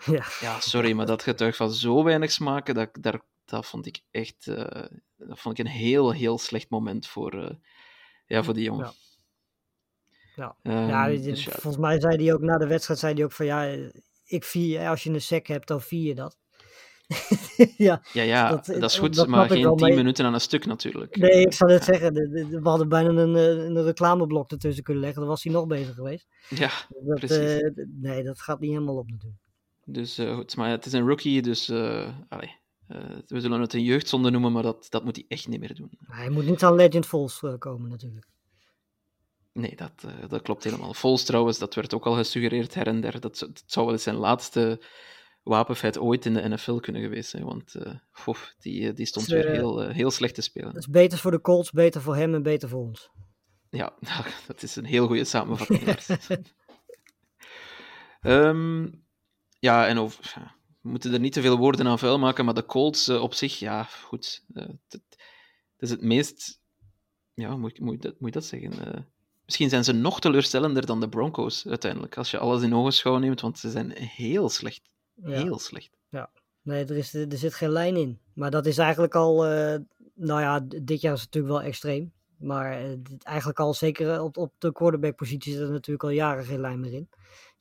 [0.05, 0.25] Ja.
[0.41, 3.21] Ja, sorry, maar dat getuigt van zo weinig smaken, dat, daar,
[3.51, 4.85] dat vond ik echt eh,
[5.17, 7.51] dat vond ik een heel, heel slecht moment voor, eh,
[8.27, 8.85] ja, voor die jongen.
[8.85, 8.93] Ja.
[10.37, 10.57] Ja.
[10.63, 13.25] Ehm, Ja, die- dus ja, volgens mij zei hij ook na de wedstrijd zei hij
[13.25, 13.63] ook van ja,
[14.25, 16.39] ik vier, als je een sec hebt, dan vier je dat.
[17.77, 20.41] ja, ja, ja, dat- dat, is dat goed, snap maar geen tien minuten aan een
[20.41, 21.17] stuk natuurlijk.
[21.17, 24.85] nee, ik zou net zeggen, de- de- we hadden bijna een, eh, een reclameblok ertussen
[24.85, 26.27] kunnen leggen, dan was hij nog bezig geweest.
[26.49, 27.61] Ja, Dat, Precies.
[27.61, 27.71] eh,
[28.01, 29.43] nee, dat gaat niet helemaal op natuurlijk.
[29.85, 30.57] dus eh, goed.
[30.57, 32.55] Maar het is een rookie, dus eh, allee, eh,
[33.27, 35.91] we zullen het een jeugdzonde noemen, maar dat, dat moet hij echt niet meer doen.
[36.07, 38.27] Hij moet niet aan Legend Falls eh, komen natuurlijk.
[39.53, 40.95] Nee, dat, eh, dat klopt helemaal.
[40.95, 43.21] Vols trouwens, dat werd ook al gesuggereerd her en der.
[43.21, 44.83] Dat, zou- dat zou wel eens zijn laatste
[45.43, 49.27] wapenfeit ooit in de NFL kunnen geweest zijn, want eh, fof, die, eh, die stond
[49.27, 50.75] weer eh, heel, eh, heel slecht te Dat spelen.
[50.75, 53.11] is beter voor de Colts, beter voor hem en beter voor ons.
[53.71, 53.93] Ja,
[54.47, 55.83] dat is een heel goede samenvatting.
[58.21, 58.89] Ehm,
[59.59, 60.35] ja, en over,
[60.81, 63.35] we moeten er niet te veel woorden aan vuil maken, maar de Colts eh, op
[63.35, 64.45] zich, ja, goed.
[64.53, 65.03] het, het
[65.79, 66.61] is het meest...
[67.35, 68.73] Ja, moet, moet, dat, moet dat zeggen?
[68.73, 69.01] Eh,
[69.45, 73.41] misschien zijn ze nog teleurstellender dan de Broncos, uiteindelijk, als je alles in ogenschouw neemt,
[73.41, 74.91] want ze zijn heel slecht.
[75.15, 75.29] Ja.
[75.29, 75.99] Heel slecht.
[76.63, 78.19] Nee, er, is, er zit geen lijn in.
[78.35, 79.43] Maar dat is eigenlijk al,
[80.15, 82.13] nou ja, dit jaar is het natuurlijk wel extreem.
[82.37, 86.81] Maar eigenlijk al zeker op, op de quarterback-positie zit er natuurlijk al jaren geen lijn
[86.81, 87.09] meer in.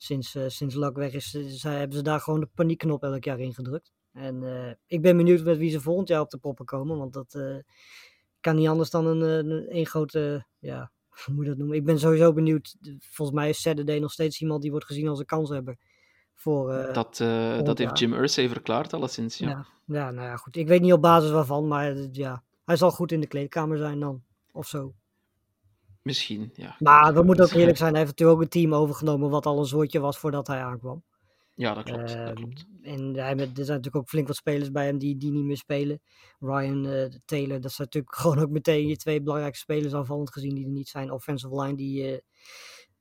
[0.02, 3.24] Sinds, eh sinds Luck weg is, eh, zij, hebben ze daar gewoon de paniekknop elk
[3.24, 3.92] jaar ingedrukt.
[4.12, 6.98] En eh, ik ben benieuwd met wie ze volgend jaar op de poppen komen.
[6.98, 7.38] Want dat
[8.40, 10.90] kan niet anders dan een, een, een grote, ja,
[11.24, 11.76] hoe moet je dat noemen?
[11.76, 12.76] Ik ben sowieso benieuwd.
[12.98, 15.76] Volgens mij is Saturday nog steeds iemand die wordt gezien als een kanshebber.
[16.34, 17.16] Voor, Dat,
[17.64, 17.98] dat heeft.
[17.98, 19.38] Jim Irsay verklaard, alleszins.
[19.38, 19.48] Ja.
[19.48, 19.66] ja.
[19.84, 20.56] Ja, nou ja, goed.
[20.56, 24.00] Ik weet niet op basis waarvan, maar ja, hij zal goed in de kleedkamer zijn
[24.00, 24.22] dan.
[24.52, 24.94] Of zo.
[26.02, 26.76] Misschien, ja.
[26.78, 29.58] Maar we moeten ook eerlijk zijn, hij heeft natuurlijk ook een team overgenomen wat al
[29.58, 31.04] een soortje was voordat hij aankwam.
[31.54, 32.08] Ja, dat klopt.
[32.08, 32.66] dat Ehm, klopt.
[32.82, 35.56] En hij er zijn natuurlijk ook flink wat spelers bij hem die, die niet meer
[35.56, 36.00] spelen.
[36.38, 40.54] Ryan eh, Taylor, dat zijn natuurlijk gewoon ook meteen je twee belangrijkste spelers aanvallend gezien
[40.54, 41.10] die er niet zijn.
[41.10, 42.12] Offensive line, die...
[42.12, 42.18] eh,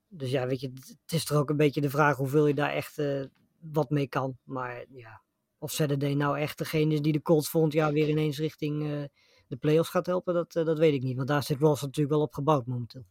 [0.08, 0.72] dus ja, weet je,
[1.02, 3.24] het is er ook een beetje de vraag hoeveel je daar echt eh,
[3.60, 4.38] wat mee kan.
[4.44, 5.22] Maar ja,
[5.58, 9.10] of Saturday nou echt degene is die de Colts volgend jaar weer ineens richting
[9.50, 11.16] de playoffs gaat helpen, dat, eh, dat weet ik niet.
[11.16, 13.04] Want daar zit Ross natuurlijk wel op gebouwd momenteel.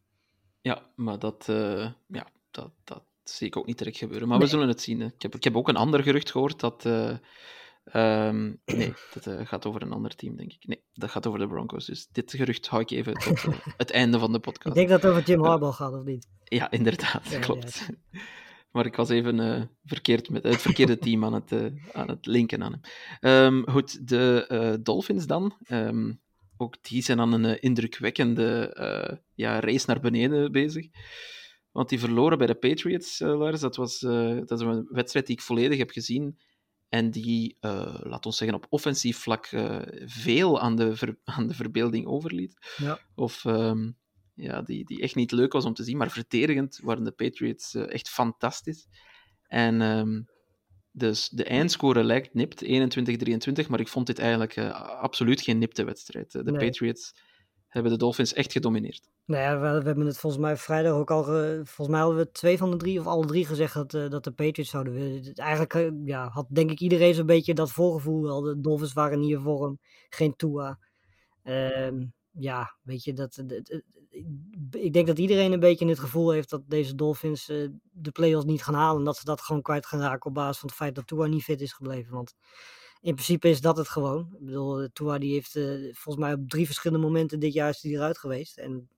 [0.61, 4.29] Ja, maar dat, eh, ja, dat, dat zie ik ook niet direct gebeuren.
[4.29, 5.01] Maar we zullen het zien.
[5.01, 5.07] hè.
[5.07, 6.85] Ik heb, ik heb ook een ander gerucht gehoord dat.
[6.85, 7.17] eh,
[7.85, 10.67] ehm, nee, dat gaat over een ander team, denk ik.
[10.67, 11.87] Nee, dat gaat over de Broncos.
[11.87, 13.43] Dus dit gerucht hou ik even tot
[13.77, 14.75] het einde van de Ik podcast.
[14.75, 16.29] denk dat het over Jim Harbaugh gaat, of niet?
[16.45, 17.89] Ja, inderdaad, Ja, klopt.
[18.73, 21.53] Maar ik was even verkeerd met het verkeerde team aan het,
[21.93, 22.81] aan het linken aan hem.
[23.21, 25.57] Ehm, goed, de Dolphins dan.
[25.65, 26.13] Ehm,
[26.59, 30.87] ook die zijn aan een eh, indrukwekkende eh, ja, race naar beneden bezig.
[31.71, 33.61] Want die verloren bij de Patriots, eh, Lars.
[33.61, 36.39] Dat, was, dat is een wedstrijd die ik volledig heb gezien.
[36.89, 39.49] En die, eh laat ons zeggen, op offensief vlak
[40.05, 42.75] veel aan de, ver- aan de verbeelding overliet.
[42.77, 42.99] Ja.
[43.15, 43.91] Of ehm,
[44.35, 45.97] ja, die, die echt niet leuk was om te zien.
[45.97, 48.87] Maar verdedigend waren de Patriots echt fantastisch.
[49.47, 50.21] En ehm,
[50.99, 53.69] dus de eindscore lijkt nipt, 21-23.
[53.69, 56.35] Maar ik vond dit eigenlijk eh, absoluut geen nipte wedstrijd.
[56.35, 56.67] Eh, De Nee.
[56.67, 57.15] Patriots
[57.69, 59.09] hebben de Dolphins echt gedomineerd.
[59.25, 61.23] Nou ja, we, we hebben het volgens mij vrijdag ook al.
[61.23, 64.09] ge- volgens mij hadden we twee van de drie of alle drie gezegd dat, eh,
[64.09, 65.33] dat de Patriots zouden winnen.
[65.35, 68.41] Eigenlijk ja, had denk ik iedereen zo'n beetje dat voorgevoel wel.
[68.41, 69.79] De Dolphins waren in vorm,
[70.09, 70.79] geen Tua.
[71.43, 72.05] Ehm,
[72.39, 73.43] ja, weet je, dat,
[74.71, 78.47] ik denk dat iedereen een beetje het gevoel heeft dat deze Dolphins eh, de playoffs
[78.47, 78.99] niet gaan halen.
[78.99, 81.27] En dat ze dat gewoon kwijt gaan raken op basis van het feit dat Tua
[81.27, 82.15] niet fit is gebleven.
[82.15, 82.35] Want
[83.01, 84.29] in principe is dat het gewoon.
[84.39, 87.69] Ik bedoel, eh, Tua die heeft eh, volgens mij op drie verschillende momenten dit jaar
[87.69, 88.59] is hij eruit geweest.
[88.59, 88.89] En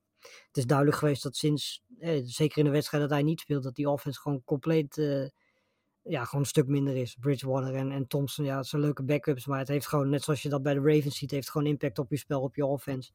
[0.47, 1.82] het is duidelijk geweest dat sinds,
[2.22, 4.97] zeker in de wedstrijd dat hij niet speelt, dat die offense gewoon compleet,
[6.11, 7.16] ja, gewoon een stuk minder is.
[7.20, 10.42] Bridgewater en, en Thompson, ja, het zijn leuke backups, maar het heeft gewoon, net zoals
[10.42, 13.11] je dat bij de Ravens ziet, heeft gewoon impact op je spel, op je offense.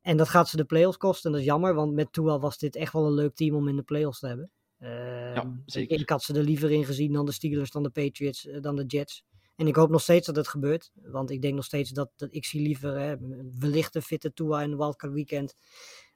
[0.00, 2.58] En dat gaat ze de playoffs kosten en dat is jammer, want met Tua was
[2.58, 4.50] dit echt wel een leuk team om in de playoffs te hebben.
[4.78, 4.90] Ehm,
[5.34, 6.00] Ja, ik- zeker.
[6.00, 8.76] Ik, had ze er liever in gezien dan de Steelers, dan de Patriots, eh, dan
[8.76, 9.24] de Jets.
[9.56, 10.92] En ik hoop nog steeds dat het gebeurt.
[10.94, 13.14] Want ik denk nog steeds dat, dat ik zie liever hè,
[13.58, 15.54] wellicht een fitte Tua in de Wildcard Weekend.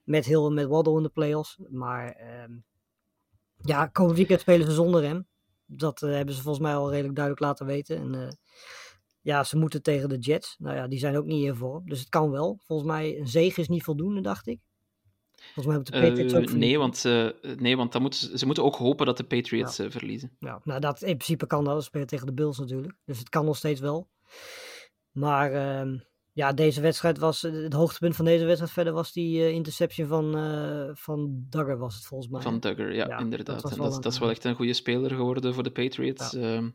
[0.03, 1.57] Met Hill en met Waddle in de playoffs.
[1.69, 2.51] Maar ehm,
[3.61, 5.27] ja, komend weekend spelen ze zonder hem.
[5.67, 7.97] Dat eh, hebben ze volgens mij al redelijk duidelijk laten weten.
[7.97, 8.31] En eh,
[9.21, 10.55] ja, ze moeten tegen de Jets.
[10.57, 11.89] Nou ja, die zijn ook niet in vorm.
[11.89, 12.59] Dus het kan wel.
[12.65, 14.59] Volgens mij een zege is niet voldoende, dacht ik.
[15.53, 16.59] Volgens mij hebben de Patriots Eh, ook verliezen.
[16.59, 20.35] nee, want, nee, want dan moeten ze, moeten ook hopen dat de Patriots verliezen.
[20.39, 21.77] Ja, nou, dat, in principe kan dat.
[21.77, 22.93] Ze spelen tegen de Bills natuurlijk.
[23.05, 24.09] Dus het kan nog steeds wel.
[25.11, 25.97] Maar ehm,
[26.37, 27.41] ja, deze wedstrijd was...
[27.41, 31.95] Het hoogtepunt van deze wedstrijd verder was die eh, interception van, eh van Duggar was
[31.95, 32.41] het volgens mij.
[32.41, 33.61] Van Duggar, ja, Ja, dat inderdaad.
[33.61, 35.63] was En dat, is- een, dat is wel eh, echt een goede speler geworden voor
[35.63, 36.35] de Patriots.
[36.35, 36.69] Ehm,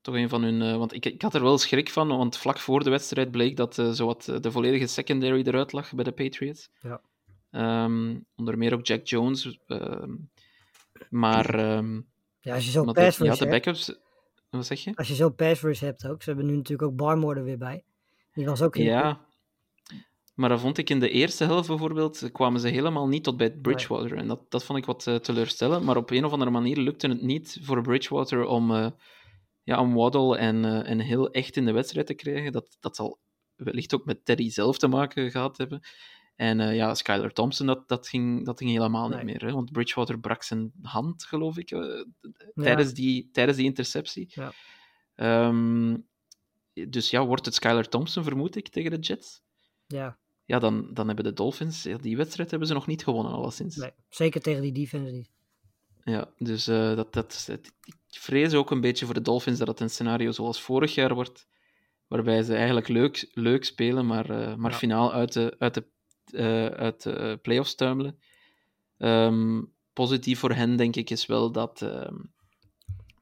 [0.00, 0.62] toch een van hun...
[0.62, 3.56] eh, want ik, ik had er wel schrik van, want vlak voor de wedstrijd bleek
[3.56, 6.68] dat eh, zowat eh, de volledige secondary eruit lag bij de Patriots.
[6.80, 7.00] Ja.
[7.50, 9.58] Ehm, onder meer ook Jack Jones.
[9.66, 10.14] ehm,
[11.10, 11.56] maar...
[12.40, 13.94] Ja, als je zo'n pass de, ja, rush de hebt, backups...
[14.50, 14.92] Wat zeg je?
[14.94, 16.22] als je zo'n pass rush hebt ook.
[16.22, 17.84] Ze hebben nu natuurlijk ook Barmore er weer bij.
[18.36, 19.26] Die was ook de- Ja,
[20.34, 23.50] maar dat vond ik in de eerste helft bijvoorbeeld, kwamen ze helemaal niet tot bij
[23.52, 24.16] Bridgewater.
[24.16, 25.84] En dat, dat vond ik wat eh, teleurstellend.
[25.84, 28.90] Maar op een of andere manier lukte het niet voor Bridgewater om, eh,
[29.62, 32.52] ja, om Waddle en, eh, en Hill echt in de wedstrijd te krijgen.
[32.52, 33.18] Dat, dat zal
[33.56, 35.80] wellicht ook met Teddy zelf te maken gehad hebben.
[36.36, 39.16] En ja, Skylar Thompson, dat, dat, ging, dat ging helemaal Nee.
[39.16, 39.44] niet meer.
[39.46, 39.52] Hè?
[39.52, 41.68] Want Bridgewater brak zijn hand, geloof ik,
[42.54, 44.26] tijdens, die, tijdens die interceptie.
[44.34, 44.52] Ja.
[45.14, 45.96] Ehm,
[46.88, 49.42] dus ja, wordt het Skylar Thompson, vermoed ik, tegen de Jets?
[49.86, 51.82] Ja, Ja, dan, dan hebben de Dolphins...
[51.82, 53.76] Ja, die wedstrijd hebben ze nog niet gewonnen, alleszins.
[53.76, 55.30] nee, zeker tegen die defense niet.
[56.04, 59.80] Ja, dus eh, dat, dat, ik vrees ook een beetje voor de Dolphins dat het
[59.80, 61.46] een scenario zoals vorig jaar wordt,
[62.06, 64.76] waarbij ze eigenlijk leuk, leuk spelen, maar, eh, maar Ja.
[64.76, 65.84] finaal uit de, uit de,
[66.32, 68.18] eh, uit de playoffs tuimelen.
[68.98, 69.62] Ehm,
[69.92, 72.16] positief voor hen, denk ik, is wel dat, ehm,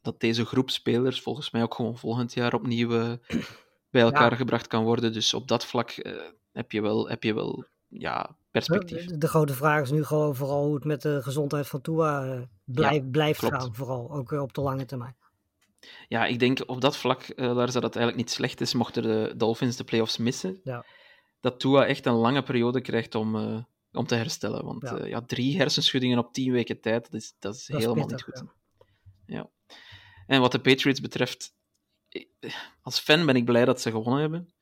[0.04, 3.12] dat deze groep spelers volgens mij ook gewoon volgend jaar opnieuw eh,
[3.90, 4.36] bij elkaar Ja.
[4.36, 5.12] gebracht kan worden.
[5.12, 6.12] Dus op dat vlak eh,
[6.52, 9.04] heb je wel, heb je wel ja, perspectief.
[9.06, 12.24] De, de grote vraag is nu gewoon vooral hoe het met de gezondheid van Tua
[12.34, 13.54] eh, blijf, blijft klopt.
[13.54, 13.74] gaan.
[13.74, 15.16] Vooral, ook op de lange termijn.
[16.08, 19.02] Ja, ik denk op dat vlak, eh, daar zou dat eigenlijk niet slecht is, mochten
[19.02, 20.60] de Dolphins de playoffs missen.
[20.64, 20.84] Ja.
[21.40, 23.34] Dat Tua echt een lange periode krijgt om,
[23.92, 24.64] om te herstellen.
[24.64, 25.20] Want Ja.
[25.20, 28.38] drie hersenschuddingen op tien weken tijd, dat is, dat is Dat is helemaal pittig, niet
[28.38, 28.48] goed.
[29.26, 29.50] ja.
[30.26, 31.54] En wat de Patriots betreft,
[32.82, 34.54] als fan ben ik blij dat ze gewonnen hebben.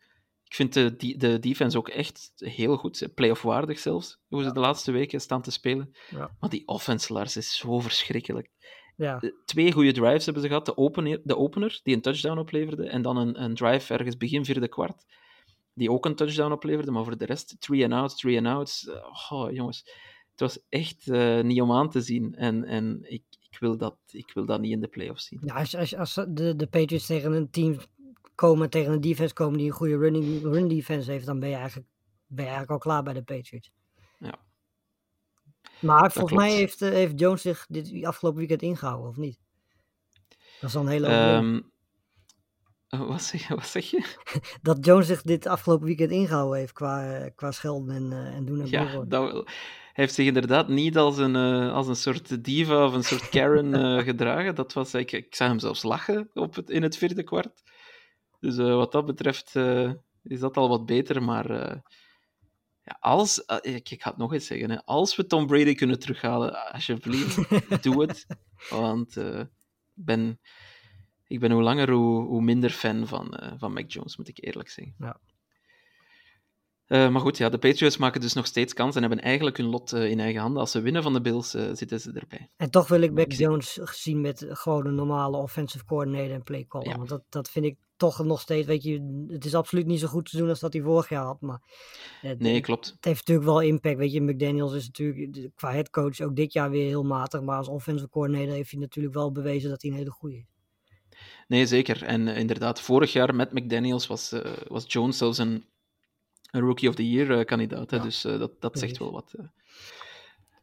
[0.44, 4.60] Ik vind de, de defense ook echt heel goed, playoff waardig zelfs, hoe ze de
[4.60, 5.94] laatste weken staan te spelen.
[6.10, 6.36] Ja.
[6.40, 8.50] Maar die offense, Lars, is zo verschrikkelijk.
[8.96, 10.66] Ja, twee goede drives hebben ze gehad.
[10.66, 14.44] De opener, de opener die een touchdown opleverde, en dan een, een drive ergens begin
[14.44, 15.04] vierde kwart,
[15.74, 18.90] die ook een touchdown opleverde, maar voor de rest, three and outs, three and outs.
[19.30, 19.82] Oh, jongens,
[20.30, 22.34] het was echt eh, niet om aan te zien.
[22.34, 25.40] En, en ik, ik, wil dat, ik wil dat niet in de playoffs zien.
[25.44, 27.76] Ja, als, als, als de, de Patriots tegen een team
[28.34, 31.55] komen, tegen een defense komen die een goede running, run defense heeft, dan ben je,
[31.55, 31.88] eigenlijk,
[32.26, 33.70] ben je eigenlijk al klaar bij de Patriots.
[34.18, 34.38] Ja.
[35.80, 39.38] Maar volgens mij heeft, eh, heeft Jones zich dit afgelopen weekend ingehouden, of niet?
[40.61, 41.07] Dat is dan een hele.
[41.07, 41.61] Ehm,
[42.88, 44.16] wat, zeg, wat zeg je?
[44.62, 48.44] Dat Jones zich dit afgelopen weekend ingehouden heeft qua, eh, qua schelden en, eh, en
[48.44, 49.50] doen en Ja, dat
[49.93, 53.74] heeft zich inderdaad niet als een, eh, als een soort diva of een soort Karen
[53.99, 54.55] eh, gedragen.
[54.55, 57.62] Dat was, ik, ik zag hem zelfs lachen op het, in het vierde kwart.
[58.40, 59.55] Dus eh, wat dat betreft
[60.22, 61.22] is dat al wat beter.
[61.22, 61.51] Maar
[62.82, 65.99] ja, als, ik, ik ga het nog eens zeggen, hè, als we Tom Brady kunnen
[65.99, 67.36] terughalen, alsjeblieft,
[67.82, 68.26] doe het.
[68.70, 70.40] Want ik ben,
[71.26, 74.68] ik ben hoe langer hoe, hoe minder fan van, van Mac Jones, moet ik eerlijk
[74.68, 74.95] zeggen.
[74.99, 75.20] Ja.
[76.93, 79.66] Eh, maar goed, ja, de Patriots maken dus nog steeds kans en hebben eigenlijk hun
[79.66, 80.61] lot eh, in eigen handen.
[80.61, 82.51] Als ze winnen van de Bills, eh, zitten ze erbij.
[82.57, 86.64] En toch wil ik Mac Jones zien met gewoon een normale offensive coordinator en play
[86.68, 86.88] caller.
[86.88, 86.97] Ja.
[86.97, 90.07] Want dat, dat vind ik toch nog steeds, weet je, het is absoluut niet zo
[90.07, 91.40] goed te doen als dat hij vorig jaar had.
[91.40, 91.61] Maar
[92.20, 92.97] het, Nee, het, klopt.
[93.01, 93.97] heeft natuurlijk wel impact.
[93.97, 97.43] Weet je, McDaniels is natuurlijk qua headcoach ook dit jaar weer heel matig.
[97.43, 100.45] Maar als offensive coordinator heeft hij natuurlijk wel bewezen dat hij een hele goede is.
[101.49, 102.03] Nee, zeker.
[102.03, 104.34] En inderdaad, vorig jaar met McDaniels was,
[104.68, 105.64] was Jones zelfs een,
[106.53, 107.90] een Rookie of the Year eh, kandidaat.
[107.90, 107.96] Hè?
[107.96, 109.32] Ja, Dus eh, dat, dat zegt wel wat.
[109.38, 109.44] eh.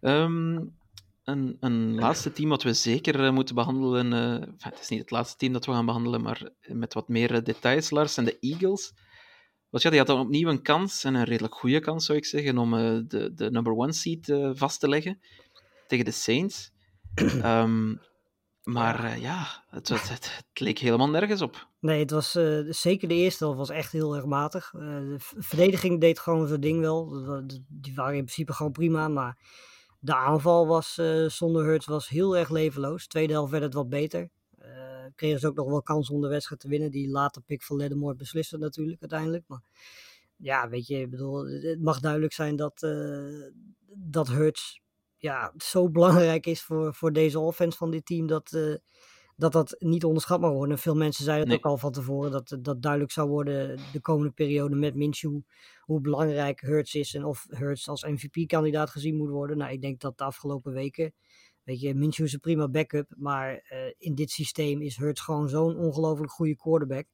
[0.01, 0.59] Ehm,
[1.23, 4.13] een, een laatste team wat we zeker moeten behandelen.
[4.13, 7.07] eh, enfin, het is niet het laatste team dat we gaan behandelen, maar met wat
[7.07, 8.93] meer details, Lars, zijn de Eagles.
[9.69, 12.57] Want ja, die hadden opnieuw een kans, en een redelijk goede kans zou ik zeggen,
[12.57, 12.71] om
[13.07, 15.19] de, de number one seed eh, vast te leggen
[15.87, 16.71] tegen de Saints.
[17.15, 17.95] Ehm,
[18.63, 21.67] maar eh, ja, het, het, het, het leek helemaal nergens op.
[21.81, 24.73] Nee, het was eh, zeker de eerste helft was echt heel erg matig.
[24.73, 27.09] Eh, de verdediging deed gewoon zijn ding wel.
[27.67, 29.07] Die waren in principe gewoon prima.
[29.07, 29.37] Maar
[29.99, 33.07] De aanval was eh, zonder Hurts was heel erg levenloos.
[33.07, 34.29] Tweede helft werd het wat beter.
[35.15, 36.91] Kregen ze ook nog wel kans om de wedstrijd te winnen.
[36.91, 39.43] Die later pick van Ledemore besliste natuurlijk uiteindelijk.
[39.47, 39.61] Maar
[40.35, 42.87] ja, weet je, ik bedoel, het mag duidelijk zijn dat,
[43.95, 44.81] dat Hurts
[45.19, 48.27] ja, zo belangrijk is voor, voor deze offense van dit team.
[48.27, 48.75] Dat, uh,
[49.35, 50.77] dat dat niet onderschat mag worden.
[50.77, 51.65] Veel mensen zeiden het nee.
[51.65, 55.39] ook al van tevoren dat dat duidelijk zou worden de komende periode met Minshew.
[55.79, 59.57] Hoe belangrijk Hurts is en of Hurts als MVP-kandidaat gezien moet worden.
[59.57, 61.13] Nou, ik denk dat de afgelopen weken,
[61.63, 63.13] weet je, Minshew is een prima backup.
[63.17, 67.05] Maar uh, in dit systeem is Hurts gewoon zo'n ongelooflijk goede quarterback.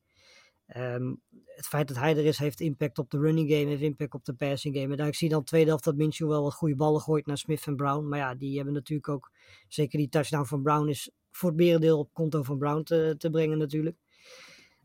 [0.78, 1.22] Um,
[1.56, 4.26] het feit dat hij er is, heeft impact op de running game, heeft impact op
[4.26, 4.96] de passing game.
[4.96, 7.68] En ik zie dan tweede helft dat Minshew wel wat goede ballen gooit naar Smith
[7.68, 8.08] en Brown.
[8.08, 9.32] Maar ja, die hebben natuurlijk ook,
[9.68, 13.30] zeker die touchdown van Brown is voor het merendeel op konto van Brown te, te
[13.30, 13.98] brengen natuurlijk.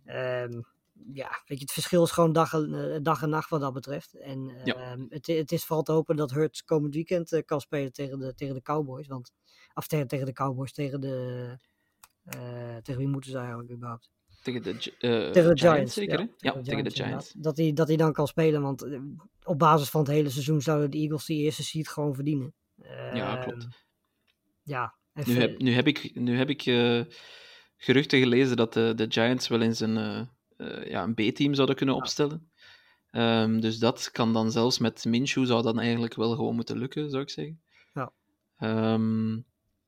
[0.07, 0.65] Um,
[1.13, 4.15] ja, weet je, het verschil is gewoon dag en, dag en nacht wat dat betreft.
[4.15, 4.97] En ja.
[5.09, 8.35] het, het, is vooral te hopen dat Hurts komend weekend uh, kan spelen tegen de,
[8.35, 9.07] tegen de Cowboys.
[9.07, 9.33] Want,
[9.75, 11.57] of tegen, tegen de Cowboys, tegen de...
[12.37, 14.11] Uh, tegen wie moeten ze eigenlijk überhaupt?
[14.43, 16.19] Tegen de, uh, tegen de Giants, Giants, zeker?
[16.19, 17.33] Ja, Ja, tegen de Giants.
[17.37, 18.87] Dat hij, dat hij dan kan spelen, want
[19.43, 22.55] op basis van het hele seizoen zouden de Eagles die eerste seed gewoon verdienen.
[23.13, 23.69] ja, klopt.
[24.63, 27.03] Ja, nu, heb, nu heb ik, nu heb ik uh,
[27.77, 30.29] geruchten gelezen dat de, de Giants wel eens een,
[30.85, 32.51] ja, een B-team zouden kunnen opstellen.
[33.13, 37.11] Um, dus dat kan dan zelfs met Minshew zou dan eigenlijk wel gewoon moeten lukken,
[37.11, 37.61] zou ik zeggen.
[37.95, 38.13] Ja.
[38.93, 39.45] Um,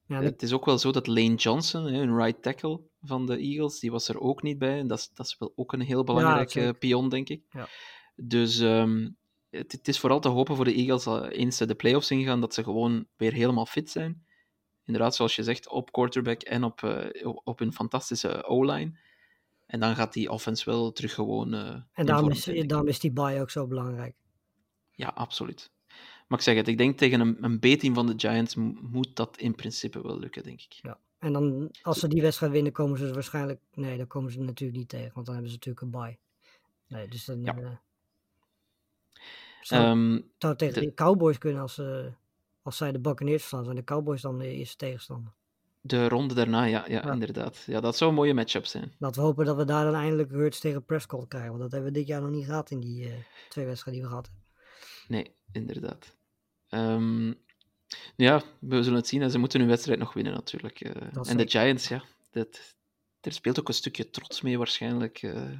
[0.06, 0.30] ja, dat...
[0.30, 3.90] Het is ook wel zo dat Lane Johnson, een right tackle van de Eagles, die
[3.90, 4.78] was er ook niet bij.
[4.78, 7.42] En dat is, dat is wel ook een heel belangrijke ja, pion, denk ik.
[7.50, 7.68] Ja.
[8.16, 9.16] Dus um,
[9.50, 12.54] het, het, is vooral te hopen voor de Eagles, eens ze de playoffs ingaan, dat
[12.54, 14.24] ze gewoon weer helemaal fit zijn
[14.84, 17.06] inderdaad, zoals je zegt, op quarterback en op, uh,
[17.44, 18.98] op een fantastische O-line.
[19.66, 21.54] En dan gaat die offense wel terug gewoon.
[21.54, 24.16] Uh, en daarom is, daarom is die bye ook zo belangrijk.
[24.90, 25.71] Ja, absoluut.
[26.32, 29.36] Maar ik zeg het, ik denk tegen een, een B-team van de Giants moet dat
[29.36, 30.72] in principe wel lukken, denk ik.
[30.72, 30.98] Ja.
[31.18, 33.60] En dan, als ze die wedstrijd winnen, komen ze waarschijnlijk.
[33.74, 36.18] Nee, dan komen ze natuurlijk niet tegen, want dan hebben ze natuurlijk een bye.
[36.86, 37.42] Nee, dus dan.
[37.42, 37.56] Ja.
[37.56, 37.70] Uh,
[39.60, 42.12] zou, um, zou tegen de, de Cowboys kunnen als ze
[42.62, 45.32] als zij de Buccaneers verslaan, zijn de Cowboys dan de eerste tegenstander.
[45.80, 47.64] De ronde daarna, ja, ja, ja, inderdaad.
[47.66, 48.92] Ja, dat zou een mooie matchup zijn.
[48.98, 51.50] Laten we hopen dat we daar dan eindelijk Hurts tegen Prescott krijgen.
[51.50, 53.12] Want dat hebben we dit jaar nog niet gehad in die uh,
[53.48, 54.44] twee wedstrijden die we gehad hebben.
[55.08, 56.14] Nee, inderdaad.
[56.74, 57.38] Um,
[58.16, 59.30] ja, we zullen het zien.
[59.30, 60.84] Ze moeten hun wedstrijd nog winnen natuurlijk.
[60.84, 62.02] Uh, en de Giants, ja.
[62.30, 62.74] Dat,
[63.20, 65.22] er speelt ook een stukje trots mee waarschijnlijk.
[65.22, 65.50] Uh,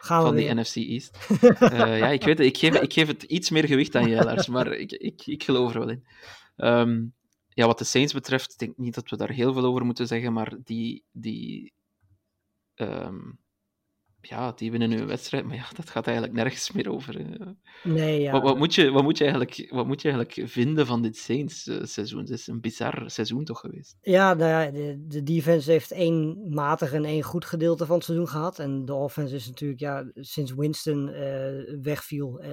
[0.00, 1.18] van die NFC East.
[1.60, 2.46] ja, ik weet het.
[2.46, 4.46] Ik geef, ik geef het iets meer gewicht aan jij, Lars.
[4.46, 6.04] Maar ik, ik, ik geloof er wel in.
[6.56, 7.14] Um,
[7.48, 10.06] ja, wat de Saints betreft, ik denk niet dat we daar heel veel over moeten
[10.06, 11.72] zeggen, maar die, die,
[12.74, 13.38] um,
[14.20, 17.16] ja, die winnen nu een wedstrijd, maar ja, dat gaat eigenlijk nergens meer over.
[17.84, 18.32] Nee, ja.
[18.32, 21.16] Wat, wat, moet je, wat, moet je eigenlijk, wat moet je eigenlijk vinden van dit
[21.16, 22.20] Saints-seizoen?
[22.20, 23.96] Het is een bizar seizoen toch geweest?
[24.00, 28.04] Ja, nou ja de, de defense heeft één matig en één goed gedeelte van het
[28.04, 28.58] seizoen gehad.
[28.58, 32.48] En de offense is natuurlijk, ja, sinds Winston uh, wegviel, uh,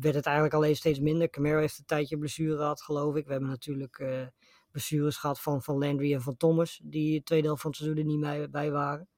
[0.00, 1.30] werd het eigenlijk alleen steeds minder.
[1.30, 3.26] Camaro heeft een tijdje blessure gehad, geloof ik.
[3.26, 4.26] We hebben natuurlijk uh,
[4.70, 8.00] blessures gehad van, van Landry en van Thomas, die het tweede helft van het seizoen
[8.00, 9.08] er niet bij, bij waren.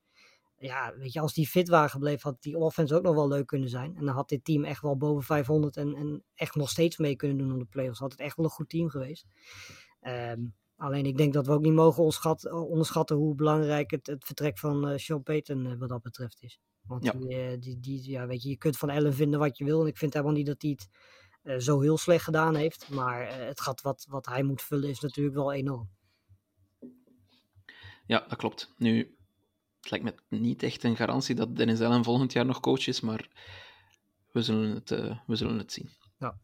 [0.58, 3.46] Ja, weet je, als die fit waren gebleven, had die offense ook nog wel leuk
[3.46, 3.96] kunnen zijn.
[3.96, 7.16] En dan had dit team echt wel boven 500 en, en echt nog steeds mee
[7.16, 7.98] kunnen doen om de playoffs.
[7.98, 9.26] Had het echt wel een goed team geweest.
[10.00, 12.02] Um, alleen ik denk dat we ook niet mogen
[12.50, 16.60] onderschatten hoe belangrijk het, het vertrek van uh, Sean Payton uh, wat dat betreft is.
[16.82, 17.12] Want ja.
[17.12, 19.80] Die, die, die, ja, weet je, je kunt van Ellen vinden wat je wil.
[19.80, 20.88] En ik vind helemaal niet dat hij het
[21.42, 22.88] uh, zo heel slecht gedaan heeft.
[22.88, 25.90] Maar het gat wat, wat hij moet vullen is natuurlijk wel enorm.
[28.06, 28.74] Ja, dat klopt.
[28.76, 29.15] Nu,
[29.88, 33.00] het lijkt me niet echt een garantie dat Dennis Allen volgend jaar nog coach is,
[33.00, 33.28] maar
[34.32, 35.90] we zullen het, uh, we zullen het zien.
[36.18, 36.38] Ja.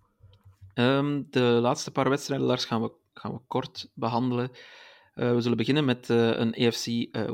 [0.74, 4.50] Um, de laatste paar wedstrijden, Lars, gaan we, gaan we kort behandelen.
[5.14, 6.86] Uh, we zullen beginnen met uh, een AFC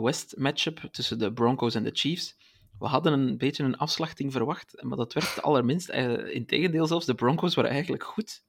[0.03, 2.37] West matchup tussen de Broncos en de Chiefs.
[2.79, 5.89] We hadden een beetje een afslachting verwacht, maar dat werd allerminst.
[5.89, 8.43] Integendeel zelfs, de Broncos waren eigenlijk goed.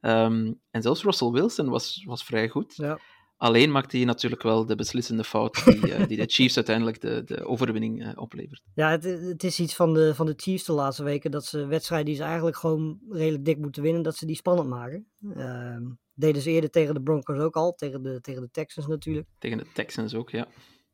[0.00, 2.76] Um, en zelfs Russell Wilson was, was vrij goed.
[2.76, 2.98] Ja.
[3.40, 7.24] Alleen maakte hij natuurlijk wel de beslissende fout die, uh, die de Chiefs uiteindelijk de,
[7.24, 8.62] de overwinning uh, oplevert.
[8.74, 11.66] Ja, het, het, is iets van de, van de Chiefs de laatste weken dat ze
[11.66, 15.06] wedstrijden die ze eigenlijk gewoon redelijk dik moeten winnen, dat ze die spannend maken.
[15.20, 15.76] Uh,
[16.14, 19.28] deden ze eerder tegen de Broncos ook al, tegen de, tegen de Texans natuurlijk.
[19.38, 20.48] Tegen de Texans ook, ja.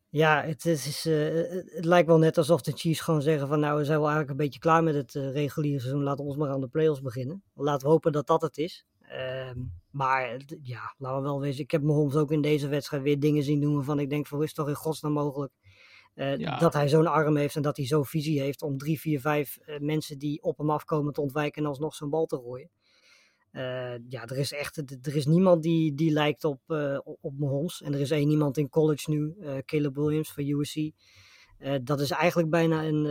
[0.09, 1.15] Ja, het, is, uh,
[1.75, 4.39] het lijkt wel net alsof de Chiefs gewoon zeggen van nou, we zijn wel eigenlijk
[4.39, 7.43] een beetje klaar met het reguliere seizoen, laten we ons maar aan de playoffs beginnen.
[7.55, 8.87] Laten we hopen dat dat het is.
[9.03, 9.51] Uh,
[9.97, 11.63] maar ja, laten we wel wezen.
[11.63, 14.43] Ik heb Mahomes ook in deze wedstrijd weer dingen zien doen waarvan ik denk: voor
[14.43, 15.53] is toch in godsnaam mogelijk
[16.15, 16.59] uh, ja.
[16.59, 19.59] dat hij zo'n arm heeft en dat hij zo'n visie heeft om drie, vier, vijf
[19.67, 22.71] uh, mensen die op hem afkomen te ontwijken en alsnog zo'n bal te gooien.
[23.51, 24.77] Eh, ja, er is echt
[25.07, 26.61] er is niemand die, die lijkt op,
[27.21, 27.83] op Mahomes.
[27.83, 30.91] En er is één iemand in college nu, Caleb Williams van USC.
[31.83, 33.05] dat is eigenlijk bijna een,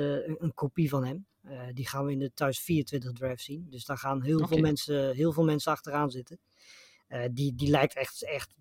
[0.44, 1.26] een kopie van hem.
[1.74, 3.68] die gaan we in de thuis 24 draft zien.
[3.70, 6.40] Dus daar gaan heel, veel, mensen, heel veel mensen achteraan zitten.
[7.32, 8.54] Die, die lijkt echt, echt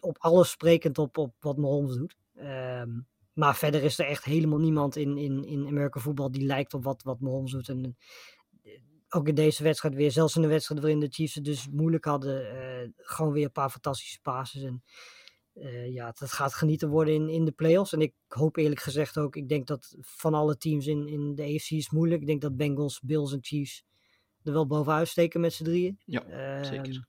[0.00, 2.16] op alles sprekend op, op wat Mahomes doet.
[2.34, 3.00] Ehm,
[3.32, 6.84] maar verder is er echt helemaal niemand in, in, in Amerika voetbal die lijkt op
[6.84, 7.68] wat, wat Mahomes doet.
[7.68, 7.96] En
[9.14, 12.04] ook in deze wedstrijd weer, zelfs in de wedstrijd waarin de Chiefs het dus moeilijk
[12.04, 14.62] hadden, uh, gewoon weer een paar fantastische passes.
[14.62, 14.82] En
[15.54, 17.92] uh, ja, het gaat genieten worden in, in de playoffs.
[17.92, 21.42] En ik hoop eerlijk gezegd ook, ik denk dat van alle teams in, in de
[21.42, 22.20] AFC is moeilijk.
[22.20, 23.84] Ik denk dat Bengals, Bills en Chiefs
[24.42, 25.98] er wel bovenuit steken met z'n drieën.
[26.04, 27.06] Ja, uh, zeker.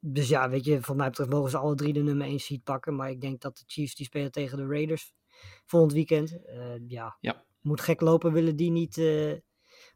[0.00, 2.64] Dus ja, weet je, van mij betreft mogen ze alle drie de nummer 1 seed
[2.64, 2.96] pakken.
[2.96, 5.12] Maar ik denk dat de Chiefs die spelen tegen de Raiders
[5.66, 6.38] volgend weekend.
[6.86, 8.96] ja, ja, moet gek lopen, willen die niet.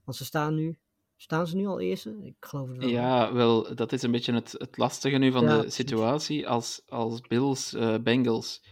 [0.05, 0.79] want ze staan nu
[1.17, 2.17] Staan ze nu al eerste?
[2.23, 2.89] Ik geloof het wel.
[2.89, 6.49] Ja, wel, dat is een beetje het, het lastige nu van de situatie.
[6.49, 8.65] Als, als Bills, uh, Bengals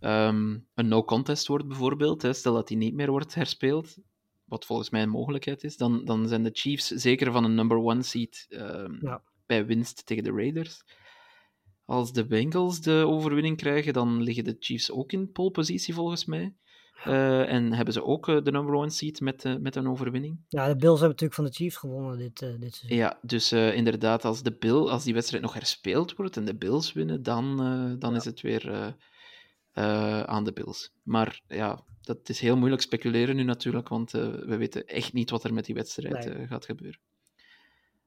[0.00, 3.96] ehm, een no-contest wordt bijvoorbeeld, hè, stel dat die niet meer wordt herspeeld,
[4.44, 7.76] wat volgens mij een mogelijkheid is, dan, dan zijn de Chiefs zeker van een number
[7.76, 9.22] one seed um, ja.
[9.46, 10.82] Bij winst tegen de Raiders.
[11.84, 16.24] Als de Bengals de overwinning krijgen, dan liggen de Chiefs ook in pole positie volgens
[16.24, 16.54] mij.
[17.06, 20.44] Uh, en hebben ze ook uh, de number one seat met, uh, met een overwinning.
[20.48, 22.96] Ja, de Bills hebben natuurlijk van de Chiefs gewonnen dit, dit seizoen.
[22.96, 26.92] Ja, dus inderdaad, als, de Bill, als die wedstrijd nog herspeeld wordt en de Bills
[26.92, 27.56] winnen, dan,
[27.98, 28.16] dan ja.
[28.16, 28.94] is het weer
[30.26, 30.92] aan de Bills.
[31.02, 35.44] Maar ja, dat is heel moeilijk speculeren nu natuurlijk, want we weten echt niet wat
[35.44, 36.46] er met die wedstrijd nee.
[36.46, 37.00] gaat gebeuren.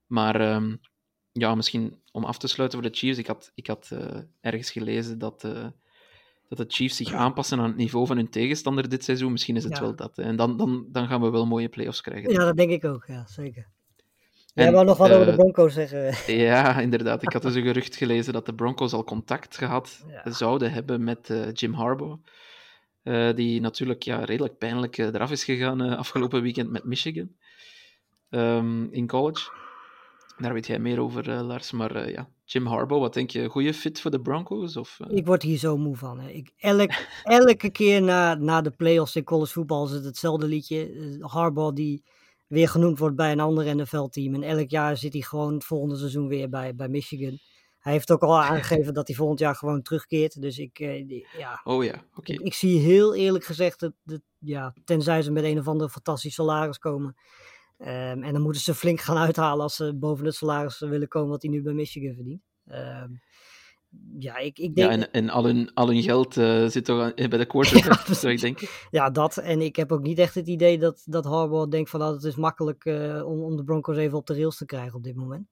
[0.05, 0.79] Maar um,
[1.39, 3.91] ja, misschien om af te sluiten voor de Chiefs, ik had, ik had
[4.41, 5.45] ergens gelezen dat
[6.49, 9.31] dat de Chiefs zich aanpassen aan het niveau van hun tegenstander dit seizoen.
[9.31, 9.81] Misschien is het ja.
[9.81, 10.15] wel dat.
[10.15, 10.23] Hè.
[10.23, 12.31] En dan, dan, dan gaan we wel mooie playoffs krijgen.
[12.31, 13.67] Ja, dat denk ik ook, ja, zeker.
[14.53, 16.13] Jij wou nog wat uh, over de eh, Broncos zeggen.
[16.37, 17.21] Ja, inderdaad.
[17.21, 20.31] Ik had dus een gerucht gelezen dat de Broncos al contact gehad ja.
[20.31, 22.21] zouden hebben met Jim Harbaugh.
[23.35, 27.29] Die natuurlijk ja, redelijk pijnlijk eraf is gegaan afgelopen weekend met Michigan
[28.29, 29.49] um, in college.
[30.37, 31.71] Daar weet jij meer over, Lars.
[31.71, 33.49] Maar ja, Jim Harbaugh, wat denk je?
[33.49, 34.77] Goede fit voor de Broncos?
[34.77, 35.17] Of, uh...
[35.17, 36.19] Ik word hier zo moe van.
[36.19, 36.29] Hè.
[36.29, 36.91] Ik, elk,
[37.23, 41.17] elke keer na, na de playoffs in college voetbal is het hetzelfde liedje.
[41.19, 42.03] Harbaugh die
[42.47, 44.33] weer genoemd wordt bij een ander NFL-team.
[44.33, 47.37] En elk jaar zit hij gewoon het volgende seizoen weer bij, bij Michigan.
[47.79, 50.41] Hij heeft ook al aangegeven dat hij volgend jaar gewoon terugkeert.
[50.41, 51.61] Dus ik, die, ja.
[51.63, 52.31] Oh ja, oké.
[52.31, 55.89] Ik, ik, zie heel eerlijk gezegd, dat, dat, ja, tenzij ze met een of andere
[55.89, 57.15] fantastisch salaris komen
[57.79, 61.29] Um, en dan moeten ze flink gaan uithalen als ze boven het salaris willen komen
[61.29, 62.41] wat hij nu bij Michigan verdient.
[62.65, 63.21] Um,
[64.19, 64.91] ja, ik, ik denk...
[64.91, 68.13] Ja, en, en al, hun, al hun geld uh, zit toch bij de quarterback, ja,
[68.13, 68.67] zou ik denken.
[68.89, 69.37] Ja, dat.
[69.37, 71.99] En ik heb ook niet echt het idee dat, dat Harbaugh denkt van...
[71.99, 74.65] dat nou, het is makkelijk uh, om, om de Broncos even op de rails te
[74.65, 75.47] krijgen op dit moment.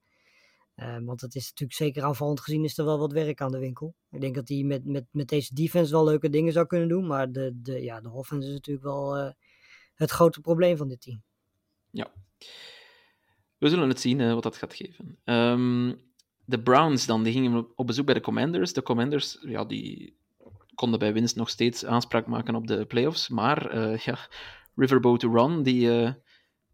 [0.76, 3.60] Uh, want het is natuurlijk zeker aanvallend gezien is er wel wat werk aan de
[3.60, 3.96] winkel.
[4.12, 7.08] Ik denk dat hij met, met, met deze defense wel leuke dingen zou kunnen doen.
[7.08, 9.34] Maar de, de, ja, de offense is natuurlijk wel
[9.96, 11.24] het grote probleem van dit team.
[11.96, 12.14] Ja.
[13.58, 15.20] We zullen het zien uh, wat dat gaat geven.
[15.24, 16.02] Um,
[16.46, 18.74] de Browns dan, die gingen op bezoek bij de Commanders.
[18.74, 20.18] De Commanders, ja, die
[20.74, 23.30] konden bij winst nog steeds aanspraak maken op de playoffs.
[23.30, 24.18] Maar uh, ja,
[24.76, 26.12] Riverboat Run, die, uh,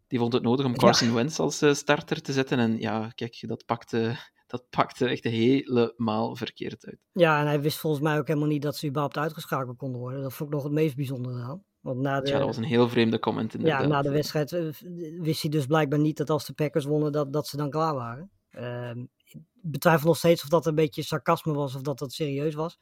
[0.06, 1.14] die vond het nodig om Carson ja.
[1.14, 2.58] Wentz als starter te zetten.
[2.58, 4.16] En ja, kijk, dat pakte,
[4.46, 6.98] dat pakte echt helemaal verkeerd uit.
[7.12, 10.22] Ja, en hij wist volgens mij ook helemaal niet dat ze überhaupt uitgeschakeld konden worden.
[10.22, 11.64] Dat vond ik nog het meest bijzondere aan.
[11.82, 13.82] Want na de, ja, dat was een heel vreemde comment inderdaad.
[13.82, 14.68] Ja, na de wedstrijd eh,
[15.20, 17.94] wist hij dus blijkbaar niet dat als de Packers wonnen, dat, dat ze dan klaar
[17.94, 18.30] waren.
[18.50, 18.90] Uh,
[19.24, 22.78] ik betwijfel nog steeds of dat een beetje sarcasme was of dat dat serieus was.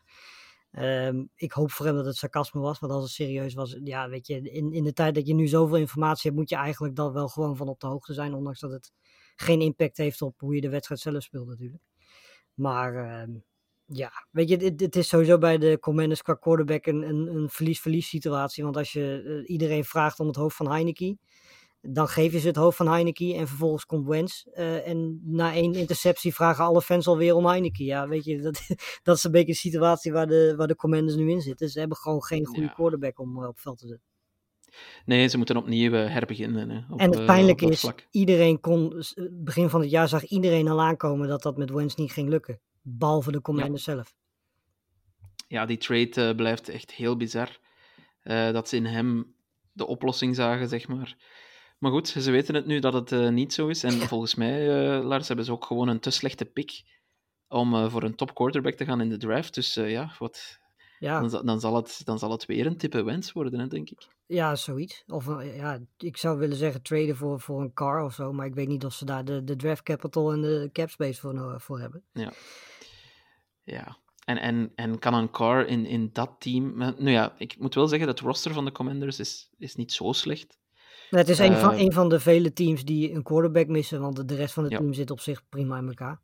[0.72, 4.09] Um, ik hoop voor hem dat het sarcasme was, want als het serieus was, ja,
[4.09, 6.96] weet je, in, in de tijd dat je nu zoveel informatie hebt, moet je eigenlijk
[6.96, 8.92] dan wel gewoon van op de hoogte zijn, ondanks dat het
[9.36, 11.82] geen impact heeft op hoe je de wedstrijd zelf speelt natuurlijk.
[12.55, 13.36] Maar uh,
[13.93, 18.64] ja, weet je, het, het, is sowieso bij de Commanders qua quarterback een, verlies-verlies situatie.
[18.64, 21.18] Want als je uh, iedereen vraagt om het hoofd van Heineken,
[21.80, 24.47] dan geef je ze het hoofd van Heineken en vervolgens komt Wens.
[24.55, 27.84] Uh, en na één interceptie vragen alle fans alweer om Heineken.
[27.84, 28.61] Ja, weet je, dat,
[29.03, 31.68] dat is een beetje de situatie waar de, waar de Commanders nu in zitten.
[31.68, 32.72] Ze hebben gewoon geen goede ja.
[32.72, 34.09] quarterback om uh, op veld te zetten.
[35.05, 36.70] Nee, ze moeten opnieuw herbeginnen.
[36.70, 40.80] Hè, op, en het pijnlijke is, iedereen kon, begin van het jaar zag iedereen al
[40.80, 42.61] aankomen dat dat met Wens niet ging lukken.
[42.83, 43.93] Behalve de Commanders ja.
[43.93, 44.14] zelf.
[45.49, 47.59] Ja, die trade uh, blijft echt heel bizar.
[48.24, 49.35] Uh, dat ze in hem
[49.72, 51.16] de oplossing zagen, zeg maar.
[51.78, 53.85] Maar goed, ze weten het nu dat het uh, niet zo is.
[53.85, 54.68] En volgens mij,
[55.03, 56.83] Lars, hebben ze ook gewoon een te slechte pick
[57.49, 59.55] om voor een top quarterback te gaan in de draft.
[59.55, 60.59] Dus ja, wat,
[60.99, 63.91] Ja, Dan, dan, zal het, dan zal het weer een tippe wens worden, hè, denk
[63.91, 64.09] ik.
[64.31, 65.05] Ja, zoiets.
[65.07, 68.33] Of eh, ja, ik zou willen zeggen traden voor, voor een car of zo.
[68.33, 71.20] Maar ik weet niet of ze daar de, de draft capital en de cap space
[71.20, 72.03] voor, voor hebben.
[72.12, 73.99] Ja.
[74.24, 76.76] En, en, en kan een car in, in dat team...
[76.78, 80.12] Nou ja, ik moet wel zeggen, dat roster van de Commanders is, is niet zo
[80.12, 80.59] slecht.
[81.11, 84.01] Nou, het is een, van, Eh, een van de vele teams die een quarterback missen.
[84.01, 84.78] Want de- de rest van het Ja.
[84.78, 86.20] team zit op zich prima in elkaar.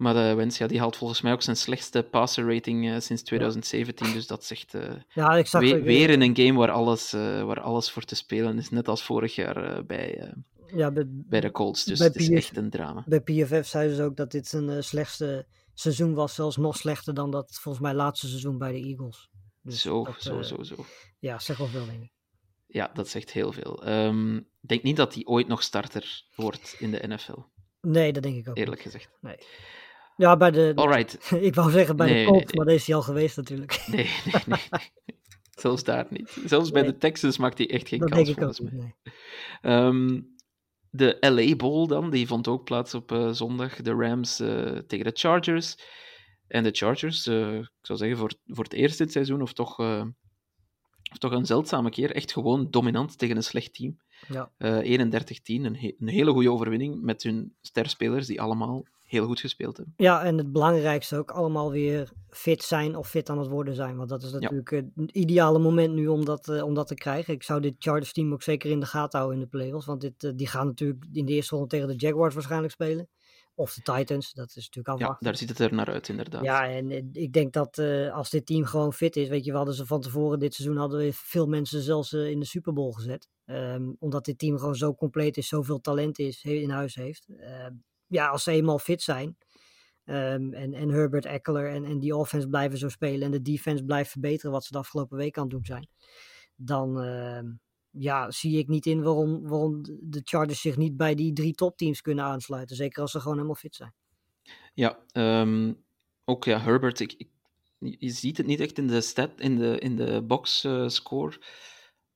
[0.00, 3.22] Maar de Wens ja, die haalt volgens mij ook zijn slechtste passer rating eh, sinds
[3.22, 4.12] 2017.
[4.12, 7.42] Dus dat zegt eh, Ja, ik zag weer, er- in een game waar alles, eh,
[7.44, 8.70] waar alles voor te spelen is.
[8.70, 10.32] Net als vorig jaar eh, bij, eh,
[10.76, 11.84] ja, bij, bij de Colts.
[11.84, 13.04] Dus het is echt een drama.
[13.06, 16.34] bij PFF zeiden ze ook dat dit zijn eh, slechtste seizoen was.
[16.34, 19.28] Zelfs nog slechter dan dat volgens mij laatste seizoen bij de Eagles.
[19.62, 20.74] Dus Zo, dat, zo, eh, zo, zo.
[21.18, 22.10] Ja, zeg wel veel dingen.
[22.66, 23.84] Ja, dat zegt heel veel.
[23.84, 27.38] Ehm, Ik denk niet dat hij ooit nog starter wordt in de NFL,
[27.80, 28.54] Nee, dat denk ik ook.
[28.54, 28.64] niet.
[28.64, 29.08] eerlijk gezegd.
[30.20, 30.72] Ja, bij de.
[30.74, 31.30] Alright.
[31.48, 32.56] ik wou zeggen bij Nee, de nee, Colts, nee.
[32.56, 33.82] maar deze is hij al geweest natuurlijk.
[33.86, 34.58] Nee, nee, nee.
[35.60, 36.36] Zelfs daar niet.
[36.44, 38.94] Zelfs bij de Texans maakt hij echt geen dat kans, denk ik ook mij.
[39.60, 40.20] Ehm,
[40.90, 43.76] de LA Bowl dan, die vond ook plaats op eh, zondag.
[43.76, 45.76] De Rams eh, tegen de Chargers.
[46.48, 49.78] En de Chargers, eh, ik zou zeggen voor, voor het eerst dit seizoen, of toch,
[51.12, 54.00] of toch een zeldzame keer, echt gewoon dominant tegen een slecht team.
[54.28, 54.50] Ja.
[54.58, 59.40] Eh 31-10, een, he- een hele goede overwinning met hun sterspelers die allemaal heel goed
[59.40, 59.94] gespeeld hebben.
[59.96, 63.96] Ja, en het belangrijkste ook, allemaal weer fit zijn of fit aan het worden zijn.
[63.96, 67.34] Want dat is natuurlijk het ideale moment nu om dat, eh, om dat te krijgen.
[67.34, 69.86] Ik zou dit Chargers team ook zeker in de gaten houden in de playoffs.
[69.86, 73.08] Want dit, eh, die gaan natuurlijk in de eerste ronde tegen de Jaguars waarschijnlijk spelen.
[73.54, 75.26] Of de Titans, dat is natuurlijk Ja, afwachten.
[75.26, 76.44] daar ziet het er naar uit, inderdaad.
[76.44, 79.56] Ja, en ik denk dat eh, als dit team gewoon fit is, weet je, we
[79.56, 82.92] hadden ze van tevoren dit seizoen hadden we veel mensen zelfs in de Super Bowl
[82.92, 83.28] gezet.
[83.44, 87.26] Ehm, omdat dit team gewoon zo compleet is, zoveel talent is, in huis heeft.
[87.38, 87.72] Ehm,
[88.10, 89.36] ja, als ze eenmaal fit zijn
[90.04, 93.84] ehm, en, en Herbert Eckler en, en die offense blijven zo spelen en de defense
[93.84, 95.88] blijft verbeteren wat ze de afgelopen week aan het doen zijn,
[96.56, 97.46] dan ehm,
[97.90, 102.00] ja, zie ik niet in waarom, waarom de Chargers zich niet bij die drie topteams
[102.00, 102.76] kunnen aansluiten.
[102.76, 103.94] Zeker als ze gewoon helemaal fit zijn.
[104.74, 105.72] Ja, ehm,
[106.24, 107.30] ook ja, Herbert, ik, ik-
[107.78, 111.38] je ziet het niet echt in de, stat, in de, in de box eh, score,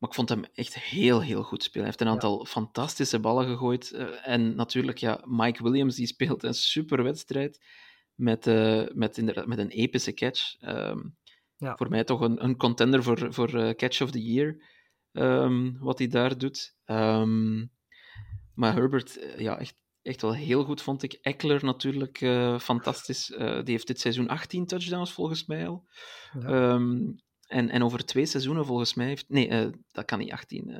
[0.04, 1.86] maar ik vond hem echt heel, heel goed spelen.
[1.86, 3.92] Hij heeft een aantal fantastische ballen gegooid.
[3.92, 7.64] eh, en natuurlijk, ja, Mike Williams die speelt een super wedstrijd
[8.14, 10.56] met, eh, met, inderdaad, met een epische catch.
[10.60, 10.98] Ehm,
[11.56, 11.76] Ja.
[11.76, 14.56] Voor mij toch een, een contender voor, voor eh, Catch of the Year,
[15.12, 16.76] ehm, wat hij daar doet.
[16.84, 17.66] Ehm,
[18.54, 21.12] maar Herbert, ja, echt, echt wel heel goed vond ik.
[21.12, 22.18] Eckler natuurlijk
[22.60, 23.26] fantastisch.
[23.36, 25.86] Die heeft dit seizoen 18 touchdowns volgens mij al.
[26.40, 26.78] Ja.
[27.46, 29.28] En, en over twee seizoenen volgens mij heeft...
[29.28, 30.70] Nee, eh, dat kan niet 18.
[30.70, 30.76] eh,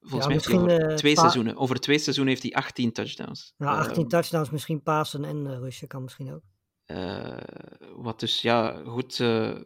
[0.00, 1.56] volgens mij heeft hij over eh, twee seizoenen.
[1.56, 3.54] Over twee seizoenen heeft hij 18 touchdowns.
[3.56, 6.42] Nou, 18 Ehm, touchdowns, misschien pasen en rushen kan misschien ook.
[7.96, 9.20] wat dus, ja, goed...
[9.20, 9.60] eh,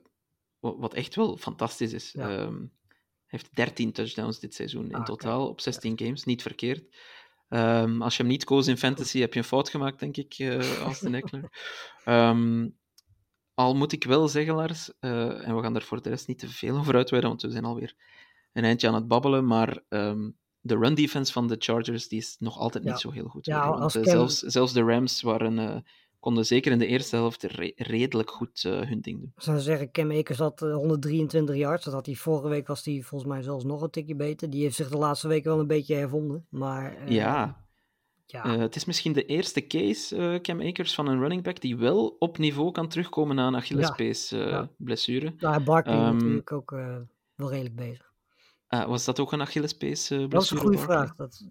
[0.58, 2.12] wa- wat echt wel fantastisch is.
[2.12, 2.28] Ja.
[2.30, 6.24] Ehm, hij heeft 13 touchdowns dit seizoen in Ah, totaal op 16 games.
[6.24, 6.96] Niet verkeerd.
[7.48, 10.34] Ehm, als je hem niet koos in fantasy, heb je een fout gemaakt, denk ik,
[10.38, 11.48] eh Austin Eckler.
[12.04, 12.68] Ehm,
[13.54, 16.38] al moet ik wel zeggen, Lars, eh, en we gaan er voor de rest niet
[16.38, 17.94] te veel over uitweiden, want we zijn alweer
[18.52, 20.30] een eindje aan het babbelen, maar ehm,
[20.60, 22.90] de run defense van de Chargers die is nog altijd Ja.
[22.90, 23.46] niet zo heel goed.
[23.46, 23.70] Ja, hoor.
[23.70, 25.76] Want, als eh, zelfs, zelfs de Rams waren, eh,
[26.20, 29.32] konden zeker in de eerste helft re- redelijk goed hun ding doen.
[29.36, 31.84] Ik zou zeggen, Cam Akers had eh, 123 yards.
[31.84, 34.50] Dat had hij vorige week, was hij volgens mij zelfs nog een tikje beter.
[34.50, 36.46] Die heeft zich de laatste weken wel een beetje hervonden.
[36.48, 37.61] Maar ja,
[38.32, 41.60] ja, Eh, het is misschien de eerste case, eh, Cam Akers, van een running back
[41.60, 44.68] die wel op niveau kan terugkomen na een Achillespees eh, ja.
[44.76, 45.34] blessure.
[45.38, 46.70] nou, Barkley ehm, natuurlijk ook
[47.34, 48.10] wel redelijk bezig.
[48.66, 50.28] Ah, was dat ook een Achillespees eh, blessure?
[50.28, 50.96] Dat is een goede Barkley?
[50.96, 51.16] vraag.
[51.16, 51.44] Dat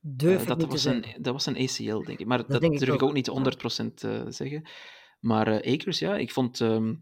[0.00, 2.26] durf ik dat, niet te was een, dat was een ACL, denk ik.
[2.26, 3.02] Maar dat, durf ik ook.
[3.02, 3.30] ook niet
[3.80, 4.68] 100% eh, zeggen.
[5.20, 6.60] Maar Akers, ja, ik vond...
[6.60, 6.94] ehm,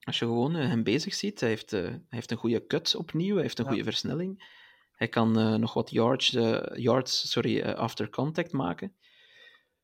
[0.00, 3.42] als je gewoon hem bezig ziet, hij heeft, hij heeft een goede cut opnieuw, hij
[3.42, 3.70] heeft een Ja.
[3.70, 4.62] goede versnelling.
[4.94, 8.94] Hij kan eh, nog wat yards, eh, yards sorry, eh, after contact maken.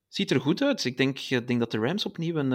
[0.08, 0.84] Ziet er goed uit.
[0.84, 2.50] Ik denk, ik denk dat de Rams opnieuw een,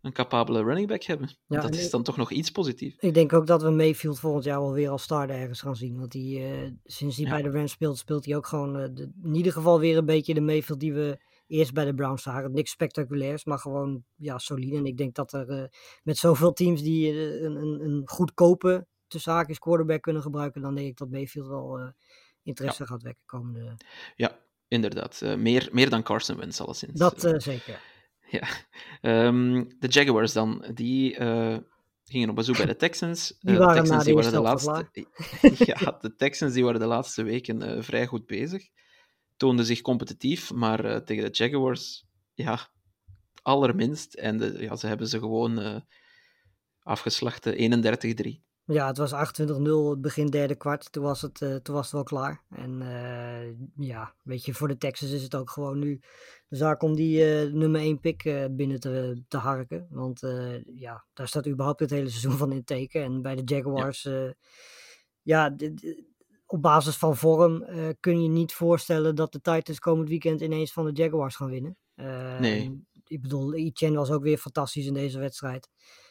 [0.00, 1.28] een capabele running back hebben.
[1.46, 2.96] Ja, dat is dan toch nog iets positiefs.
[2.98, 5.98] Ik denk ook dat we Mayfield volgend jaar wel weer als starter ergens gaan zien.
[5.98, 6.42] Want die,
[6.84, 7.30] sinds hij Ja.
[7.30, 10.34] bij de Rams speelt, speelt hij ook gewoon de- in ieder geval weer een beetje
[10.34, 12.52] de Mayfield die we eerst bij de Browns zagen.
[12.52, 14.76] Niks spectaculairs, maar gewoon ja, solide.
[14.76, 15.70] En ik denk dat er
[16.02, 17.12] met zoveel teams die
[17.42, 21.78] een, een, een goedkope tussen haakjes quarterback kunnen gebruiken, dan denk ik dat Mayfield wel
[21.78, 21.88] eh,
[22.42, 23.76] interesse gaat wekken komende.
[24.16, 24.38] Ja,
[24.68, 25.22] inderdaad.
[25.22, 26.98] Eh, meer, meer dan Carson Wentz, alleszins.
[26.98, 27.80] Dat Eh, zeker.
[28.30, 28.48] Ja.
[29.00, 31.14] Ehm, de Jaguars dan, die
[32.04, 33.28] gingen op bezoek bij de Texans.
[33.40, 34.88] Die de waren Texans de die waren de laatste...
[35.72, 38.68] ja, de Texans die waren de laatste weken vrij goed bezig.
[39.36, 42.68] Toonden zich competitief, maar tegen de Jaguars, ja,
[43.42, 44.14] allerminst.
[44.14, 45.58] En de, ja, ze hebben ze gewoon...
[45.60, 45.80] eh,
[46.82, 48.42] afgeslachte 31-3.
[48.72, 49.12] Ja, het was
[49.96, 50.92] 28-0 begin derde kwart.
[50.92, 52.42] Toen was het, uh, toen was het wel klaar.
[52.50, 56.00] En uh, ja, weet je, voor de Texans is het ook gewoon nu
[56.48, 59.86] de zaak om die uh, nummer 1 pick binnen te, te harken.
[59.90, 60.20] Want
[60.74, 63.02] ja, daar staat überhaupt het hele seizoen van in teken.
[63.02, 64.34] En bij de Jaguars, ja,
[65.22, 65.56] ja
[66.46, 67.64] op basis van vorm
[68.00, 71.76] kun je niet voorstellen dat de Titans komend weekend ineens van de Jaguars gaan winnen.
[72.40, 72.88] nee.
[73.06, 75.68] Ik bedoel, Etienne was ook weer fantastisch in deze wedstrijd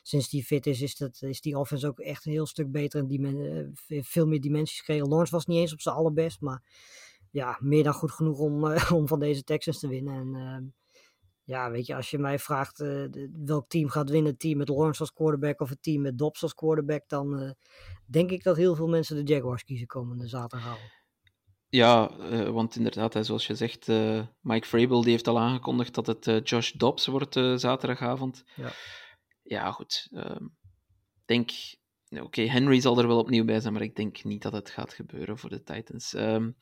[0.10, 3.00] sinds die fit is, is, dat, is die offense ook echt een heel stuk beter
[3.00, 5.08] en die veel meer dimensies gekregen.
[5.08, 6.62] Lawrence was niet eens op zijn allerbest, maar
[7.32, 10.14] ja, meer dan goed genoeg om, uh, om van deze Texans te winnen.
[10.14, 10.70] En uh,
[11.44, 13.06] ja, weet je, als je mij vraagt uh,
[13.46, 16.44] welk team gaat winnen, het team met Lawrence als quarterback of het team met Dobbs
[16.44, 17.56] als quarterback, dan
[18.06, 20.98] denk ik dat heel veel mensen de Jaguars kiezen komende zaterdagavond.
[21.72, 22.12] Ja,
[22.52, 23.88] want inderdaad, hè, zoals je zegt,
[24.42, 28.44] Mike Vrabel die heeft al aangekondigd dat het Josh Dobbs wordt zaterdagavond.
[28.56, 28.72] Ja
[29.50, 30.08] ja, goed.
[30.12, 30.36] Uh,
[31.26, 31.52] denk,
[32.10, 34.70] oké, okay, Henry zal er wel opnieuw bij zijn, maar ik denk niet dat het
[34.70, 36.14] gaat gebeuren voor de Titans.
[36.14, 36.58] Um,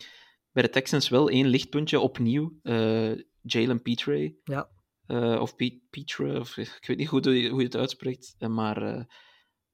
[0.51, 2.59] bij de Texans wel één lichtpuntje opnieuw.
[2.63, 4.35] Uh, Jalen Petre.
[4.43, 4.69] Ja.
[5.07, 8.35] Uh, of Pete, Petre, of ik weet niet goed hoe je, hoe je het uitspreekt.
[8.39, 8.79] Uh, maar,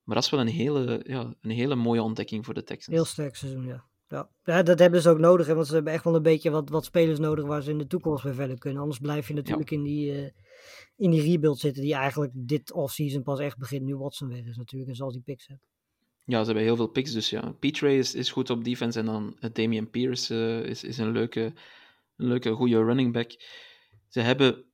[0.04, 2.96] maar dat is wel een hele, ja, een hele mooie ontdekking voor de Texans.
[2.96, 3.86] Heel sterk seizoen, ja.
[4.08, 4.30] Ja.
[4.44, 6.70] ja, dat hebben ze ook nodig, hè, want ze hebben echt wel een beetje wat,
[6.70, 8.82] wat spelers nodig waar ze in de toekomst weer verder kunnen.
[8.82, 9.78] Anders blijf je natuurlijk ja.
[9.78, 10.34] in die
[10.96, 14.58] in die rebuild zitten, die eigenlijk dit offseason pas echt begint, nu Watson weg is
[14.58, 15.68] natuurlijk, en zoals die picks hebben.
[16.26, 17.52] Ja, ze hebben heel veel picks, dus ja.
[17.52, 21.12] Petray is, is goed op defense en dan uh, Damian Pierce uh, is, is een
[21.12, 21.54] leuke,
[22.16, 23.32] een leuke, goede running back.
[24.08, 24.66] Ze hebben,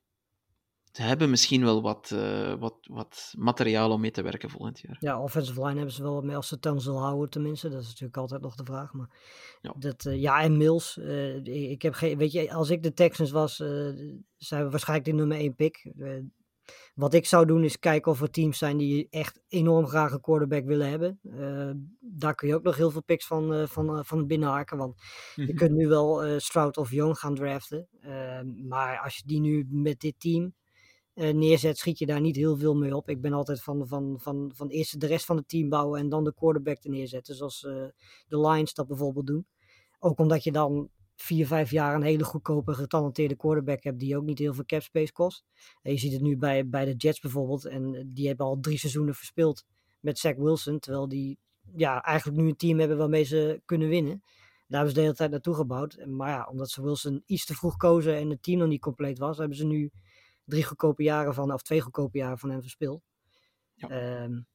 [0.91, 4.97] ze hebben misschien wel wat, uh, wat, wat materiaal om mee te werken volgend jaar.
[4.99, 7.69] Ja, offensive line hebben ze wel wat mee, als ze Tanzel houden tenminste.
[7.69, 8.93] Dat is natuurlijk altijd nog de vraag.
[8.93, 9.09] Maar
[9.61, 10.97] ja, dat, ja en Mills.
[11.43, 13.55] ik heb geen, weet je, als ik de Texans was,
[14.37, 15.91] zijn we waarschijnlijk de nummer 1 pick.
[16.95, 20.21] Wat ik zou doen is kijken of er teams zijn die echt enorm graag een
[20.21, 21.19] quarterback willen hebben.
[21.99, 24.77] Daar kun je ook nog heel veel picks van, van, van binnenhaken.
[24.77, 25.01] Want
[25.35, 27.87] je kunt nu wel Stroud of Young gaan draften.
[28.67, 30.53] maar als je die nu met dit team
[31.19, 33.09] neerzet, schiet je daar niet heel veel mee op.
[33.09, 36.09] Ik ben altijd van, van, van, van eerst de rest van het team bouwen en
[36.09, 37.35] dan de quarterback te neerzetten.
[37.35, 37.59] Zoals
[38.27, 39.47] de Lions dat bijvoorbeeld doen.
[39.99, 40.89] Ook omdat je dan
[41.21, 44.81] vier, vijf jaar een hele goedkope, getalenteerde quarterback hebt die ook niet heel veel cap
[44.81, 45.43] space kost.
[45.81, 47.65] En je ziet het nu bij, bij de Jets bijvoorbeeld.
[47.65, 49.65] En eh, die hebben al drie seizoenen verspeeld
[49.99, 50.79] met Zach Wilson.
[50.79, 51.39] Terwijl die
[51.75, 54.23] ja, eigenlijk nu een team hebben waarmee ze kunnen winnen.
[54.67, 56.05] Daar hebben ze de hele tijd naartoe gebouwd.
[56.05, 59.17] Maar ja, omdat ze Wilson iets te vroeg kozen en het team nog niet compleet
[59.17, 59.91] was, hebben ze nu
[60.49, 63.01] drie goedkope jaren van, of twee goedkope jaren van hem verspeeld.
[63.73, 64.21] Ja.
[64.23, 64.47] Um,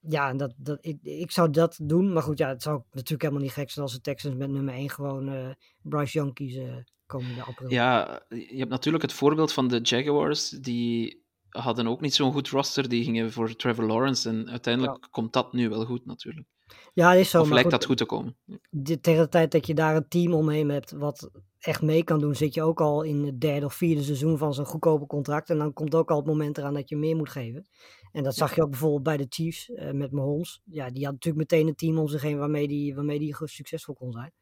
[0.00, 2.12] ja, en dat, dat, ik, ik zou dat doen.
[2.12, 4.74] Maar goed, ja, het zou natuurlijk helemaal niet gek zijn als de Texans met nummer
[4.74, 5.50] 1 gewoon uh,
[5.82, 7.70] Bryce Young kiezen komende april.
[7.70, 10.48] Ja, je hebt natuurlijk het voorbeeld van de Jaguars.
[10.48, 12.88] Die hadden ook niet zo'n goed roster.
[12.88, 14.28] Die gingen voor Trevor Lawrence.
[14.28, 15.08] En uiteindelijk ja.
[15.10, 16.46] komt dat nu wel goed natuurlijk.
[16.94, 17.40] Ja, is zo.
[17.40, 18.36] Of lijkt goed, dat goed te komen?
[18.70, 21.30] De, tegen de tijd dat je daar een team omheen hebt wat
[21.60, 24.54] echt mee kan doen, zit je ook al in het derde of vierde seizoen van
[24.54, 25.50] zo'n goedkope contract.
[25.50, 27.66] En dan komt ook al het moment eraan dat je meer moet geven.
[28.12, 30.60] En dat zag je ook bijvoorbeeld bij de Chiefs uh, met Mahomes.
[30.64, 33.94] Ja, die had natuurlijk meteen een team om zich heen waarmee die, waarmee die succesvol
[33.94, 34.32] kon zijn.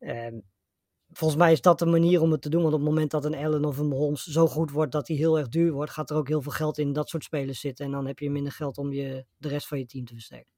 [0.00, 0.40] Uh,
[1.10, 2.62] volgens mij is dat de manier om het te doen.
[2.62, 5.16] Want op het moment dat een Allen of een Mahomes zo goed wordt dat hij
[5.16, 7.84] heel erg duur wordt, gaat er ook heel veel geld in dat soort spelers zitten.
[7.84, 10.52] En dan heb je minder geld om je, de rest van je team te versterken.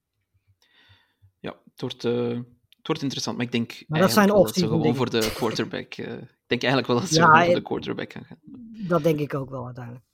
[1.38, 2.46] Ja, het wordt, uh, het
[2.90, 3.36] wordt interessant.
[3.36, 5.96] Maar ik denk maar dat zijn dat ze gewoon voor de quarterback.
[5.96, 8.38] Uh, ik denk eigenlijk wel dat ze ja, gewoon voor de quarterback gaan gaan.
[8.88, 10.04] Dat denk ik ook wel uiteindelijk.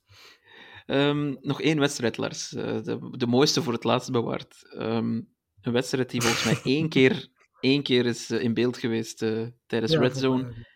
[0.86, 2.52] Um, nog één wedstrijd, Lars.
[2.52, 4.74] Uh, de, de, mooiste voor het laatst bewaard.
[4.78, 5.28] Um,
[5.60, 7.28] een wedstrijd die volgens mij één keer,
[7.60, 10.74] één keer is in beeld geweest uh, tijdens ja, Red Zone.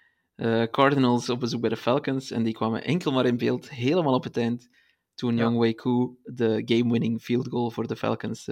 [0.71, 2.31] Cardinals op bezoek bij de Falcons.
[2.31, 4.69] En die kwamen enkel maar in beeld, helemaal op het eind.
[5.15, 5.43] Toen ja.
[5.43, 8.49] Young Wei Koo de game-winning field goal voor de Falcons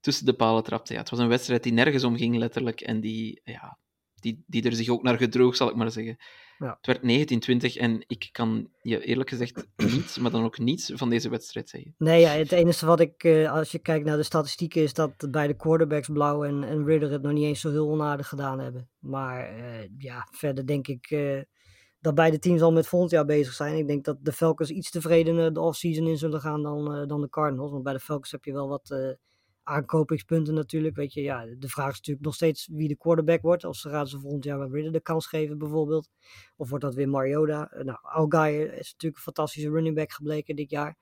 [0.00, 0.92] tussen de palen trapte.
[0.92, 2.80] Ja, het was een wedstrijd die nergens om ging, letterlijk.
[2.80, 3.78] En die, ja,
[4.14, 6.16] die, die er zich ook naar gedroog, zal ik maar zeggen.
[6.58, 6.78] Ja.
[6.80, 11.10] Het werd 19-20 en ik kan je eerlijk gezegd niets, maar dan ook niets van
[11.10, 11.94] deze wedstrijd zeggen.
[11.98, 15.30] Nee, ja, het enige wat ik, uh, als je kijkt naar de statistieken, is dat
[15.30, 18.58] bij de quarterbacks Blauw en, en Ridder het nog niet eens zo heel onaardig gedaan
[18.58, 18.88] hebben.
[18.98, 21.42] Maar uh, ja, verder denk ik uh,
[22.00, 23.76] dat beide teams al met volgend jaar bezig zijn.
[23.76, 27.28] Ik denk dat de Falcons iets tevredener de offseason in zullen gaan dan, dan de
[27.28, 27.70] Cardinals.
[27.70, 29.18] Want bij de Falcons heb je wel wat
[29.62, 30.96] aankopingspunten natuurlijk.
[30.96, 33.64] Weet je, ja, de vraag is natuurlijk nog steeds wie de quarterback wordt.
[33.64, 36.08] Of ze gaan ze volgend jaar Ridder de kans geven bijvoorbeeld.
[36.56, 37.70] Of wordt dat weer Mariota?
[37.82, 40.96] Nou, Algier is natuurlijk een fantastische running back gebleken dit jaar.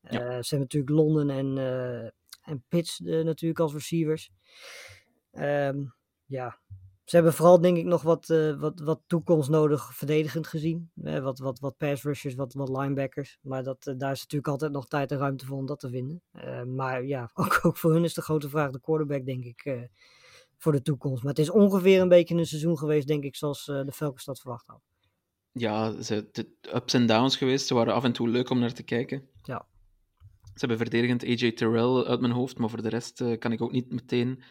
[0.00, 0.10] Ja.
[0.10, 2.04] Uh, ze hebben natuurlijk Londen en, uh,
[2.42, 4.30] en Pitts uh, natuurlijk als receivers.
[5.32, 5.94] Um,
[6.24, 6.58] ja,
[7.08, 10.90] Ze hebben vooral denk ik nog wat, uh, wat, wat toekomst nodig verdedigend gezien.
[11.02, 13.38] Eh, wat, wat, wat pass rushers, wat, wat linebackers.
[13.42, 15.90] Maar dat, uh, daar is natuurlijk altijd nog tijd en ruimte voor om dat te
[15.90, 16.22] vinden.
[16.74, 19.88] maar ja, ook, ook voor hun is de grote vraag de quarterback denk ik
[20.56, 21.22] voor de toekomst.
[21.22, 24.40] Maar het is ongeveer een beetje een seizoen geweest denk ik zoals de Falcons dat
[24.40, 24.86] verwacht hadden.
[25.52, 27.66] Ja, ze, de ups en downs geweest.
[27.66, 29.28] Ze waren af en toe leuk om naar te kijken.
[29.42, 29.66] Ja.
[30.42, 33.72] Ze hebben verdedigend AJ Terrell uit mijn hoofd, maar voor de rest kan ik ook
[33.72, 34.42] niet meteen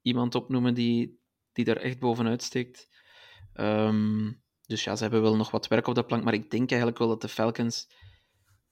[0.00, 1.20] iemand opnoemen die,
[1.52, 2.88] die daar echt bovenuit steekt.
[3.54, 6.68] Um, dus ja, ze hebben wel nog wat werk op de plank, maar ik denk
[6.68, 7.88] eigenlijk wel dat de Falcons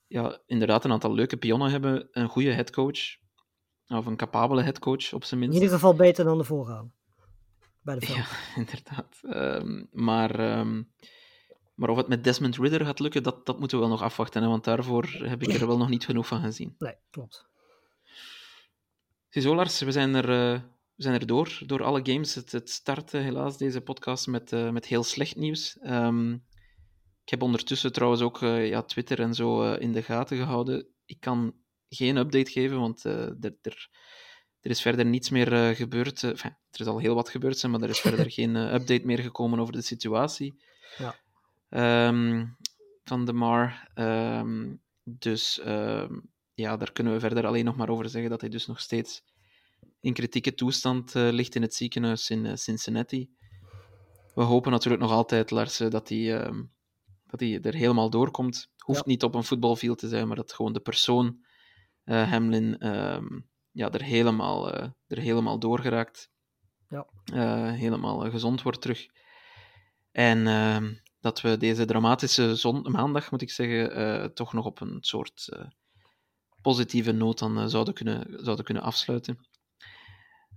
[0.07, 2.09] ja, inderdaad een aantal leuke pionnen hebben.
[2.11, 3.01] Een goede headcoach,
[3.87, 5.57] of een capabele headcoach op zijn minst.
[5.57, 6.91] In ieder geval beter dan de voorgaande.
[7.83, 8.29] Bij de Falcons.
[8.29, 9.21] Ja, inderdaad.
[9.23, 10.93] Um, maar, um,
[11.75, 14.43] maar of het met Desmond Ridder gaat lukken, dat, dat moeten we wel nog afwachten.
[14.43, 16.75] Hè, want daarvoor heb ik er wel nog niet genoeg van gezien.
[16.79, 17.49] Nee, klopt.
[19.29, 20.55] Ziezo, Lars, we zijn er...
[20.55, 20.61] Uh,
[21.01, 22.35] we zijn er door, door alle games.
[22.35, 25.79] Het, het startte helaas deze podcast met, uh, met heel slecht nieuws.
[25.83, 26.33] Um,
[27.25, 30.87] ik heb ondertussen trouwens ook uh, ja, Twitter en zo uh, in de gaten gehouden.
[31.05, 31.55] Ik kan
[31.89, 33.89] geen update geven, want er, er,
[34.61, 36.23] er, is verder niets meer gebeurd.
[36.23, 39.61] Enfin, er is al heel wat gebeurd, maar er is verder geen update meer gekomen
[39.61, 40.63] over de situatie
[40.99, 42.09] ja.
[42.09, 42.57] um,
[43.05, 43.89] van de Mar.
[43.95, 45.61] Um, dus
[46.55, 49.23] ja, daar kunnen we verder alleen nog maar over zeggen dat hij dus nog steeds
[50.01, 53.31] in kritieke toestand uh, ligt in het ziekenhuis in uh, Cincinnati.
[54.35, 56.61] We hopen natuurlijk nog altijd, Lars, dat hij, uh,
[57.27, 58.71] dat hij er helemaal doorkomt.
[58.77, 59.11] Hoeft ja.
[59.11, 61.45] niet op een voetbalveld te zijn, maar dat gewoon de persoon
[62.05, 63.41] eh, Hamlin ehm,
[63.71, 64.73] ja, er, helemaal,
[65.07, 66.31] er helemaal doorgeraakt.
[66.89, 67.07] Ja.
[67.73, 69.07] helemaal gezond wordt terug.
[70.11, 74.99] En ehm, dat we deze dramatische zon maandag, moet ik zeggen, toch nog op een
[75.01, 75.49] soort
[76.63, 79.50] positieve noot dan zouden, kunnen, zouden kunnen afsluiten.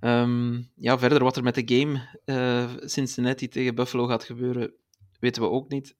[0.05, 4.73] Um, ja, verder wat er met de game uh, Cincinnati tegen Buffalo gaat gebeuren,
[5.19, 5.95] weten we ook niet.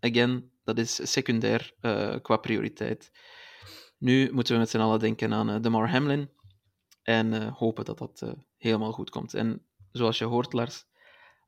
[0.00, 3.10] Again, dat is secundair uh, qua prioriteit.
[3.98, 6.30] Nu moeten we met z'n allen denken aan uh, Demar Hamlin
[7.02, 9.34] en hopen dat dat helemaal goed komt.
[9.34, 10.84] En zoals je hoort, Lars,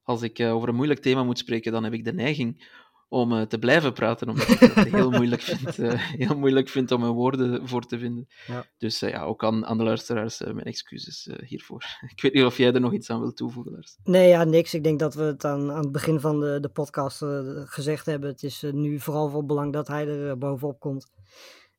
[0.02, 2.68] als ik over een moeilijk thema moet spreken, dan heb ik de neiging
[3.12, 6.90] om uh, te blijven praten, omdat ik het heel moeilijk vind, uh, heel moeilijk vind
[6.90, 8.26] om er woorden voor te vinden.
[8.46, 8.66] Ja.
[8.78, 11.84] Dus uh, ja, ook aan, aan de luisteraars mijn excuses hiervoor.
[12.14, 13.98] Ik weet niet of jij er nog iets aan wilt toevoegen, Lars.
[14.04, 14.74] Nee, ja, niks.
[14.74, 17.24] Ik denk dat we het aan, aan het begin van de, de podcast
[17.64, 18.30] gezegd hebben.
[18.30, 21.10] Het is nu vooral van belang dat hij er bovenop komt.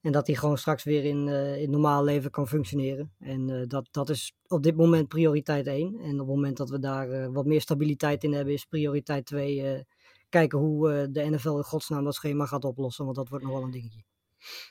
[0.01, 3.13] En dat hij gewoon straks weer in, in het normale leven kan functioneren.
[3.19, 5.99] En dat, dat is op dit moment prioriteit 1.
[5.99, 9.85] En op het moment dat we daar wat meer stabiliteit in hebben, is prioriteit 2
[10.33, 13.53] kijken hoe uh, de NFL in godsnaam dat schema gaat oplossen, want dat wordt nog
[13.53, 14.03] wel een dingetje.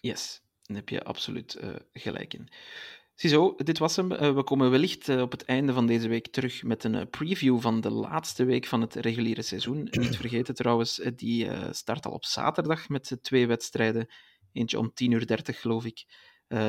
[0.00, 2.48] Yes, daar heb je absoluut uh, gelijk in.
[3.14, 4.12] Ziezo, dit was hem.
[4.12, 7.80] Uh, we komen wellicht op het einde van deze week terug met een preview van
[7.80, 9.88] de laatste week van het reguliere seizoen.
[10.00, 14.06] Niet vergeten trouwens, die start al op zaterdag met twee wedstrijden.
[14.52, 16.04] Eentje om 10.30 uur, 30, geloof ik.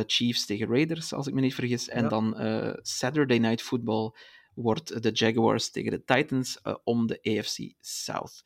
[0.06, 1.90] Chiefs tegen Raiders, als ik me niet vergis.
[1.90, 2.10] En ja.
[2.10, 2.36] dan
[2.82, 4.14] Saturday Night Football
[4.56, 8.44] wordt de Jaguars tegen de Titans om de AFC South.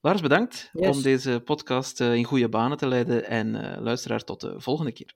[0.00, 0.96] Lars, bedankt yes.
[0.96, 4.92] om deze podcast uh, in goede banen te leiden en uh, luisteraar tot de volgende
[4.92, 5.14] keer.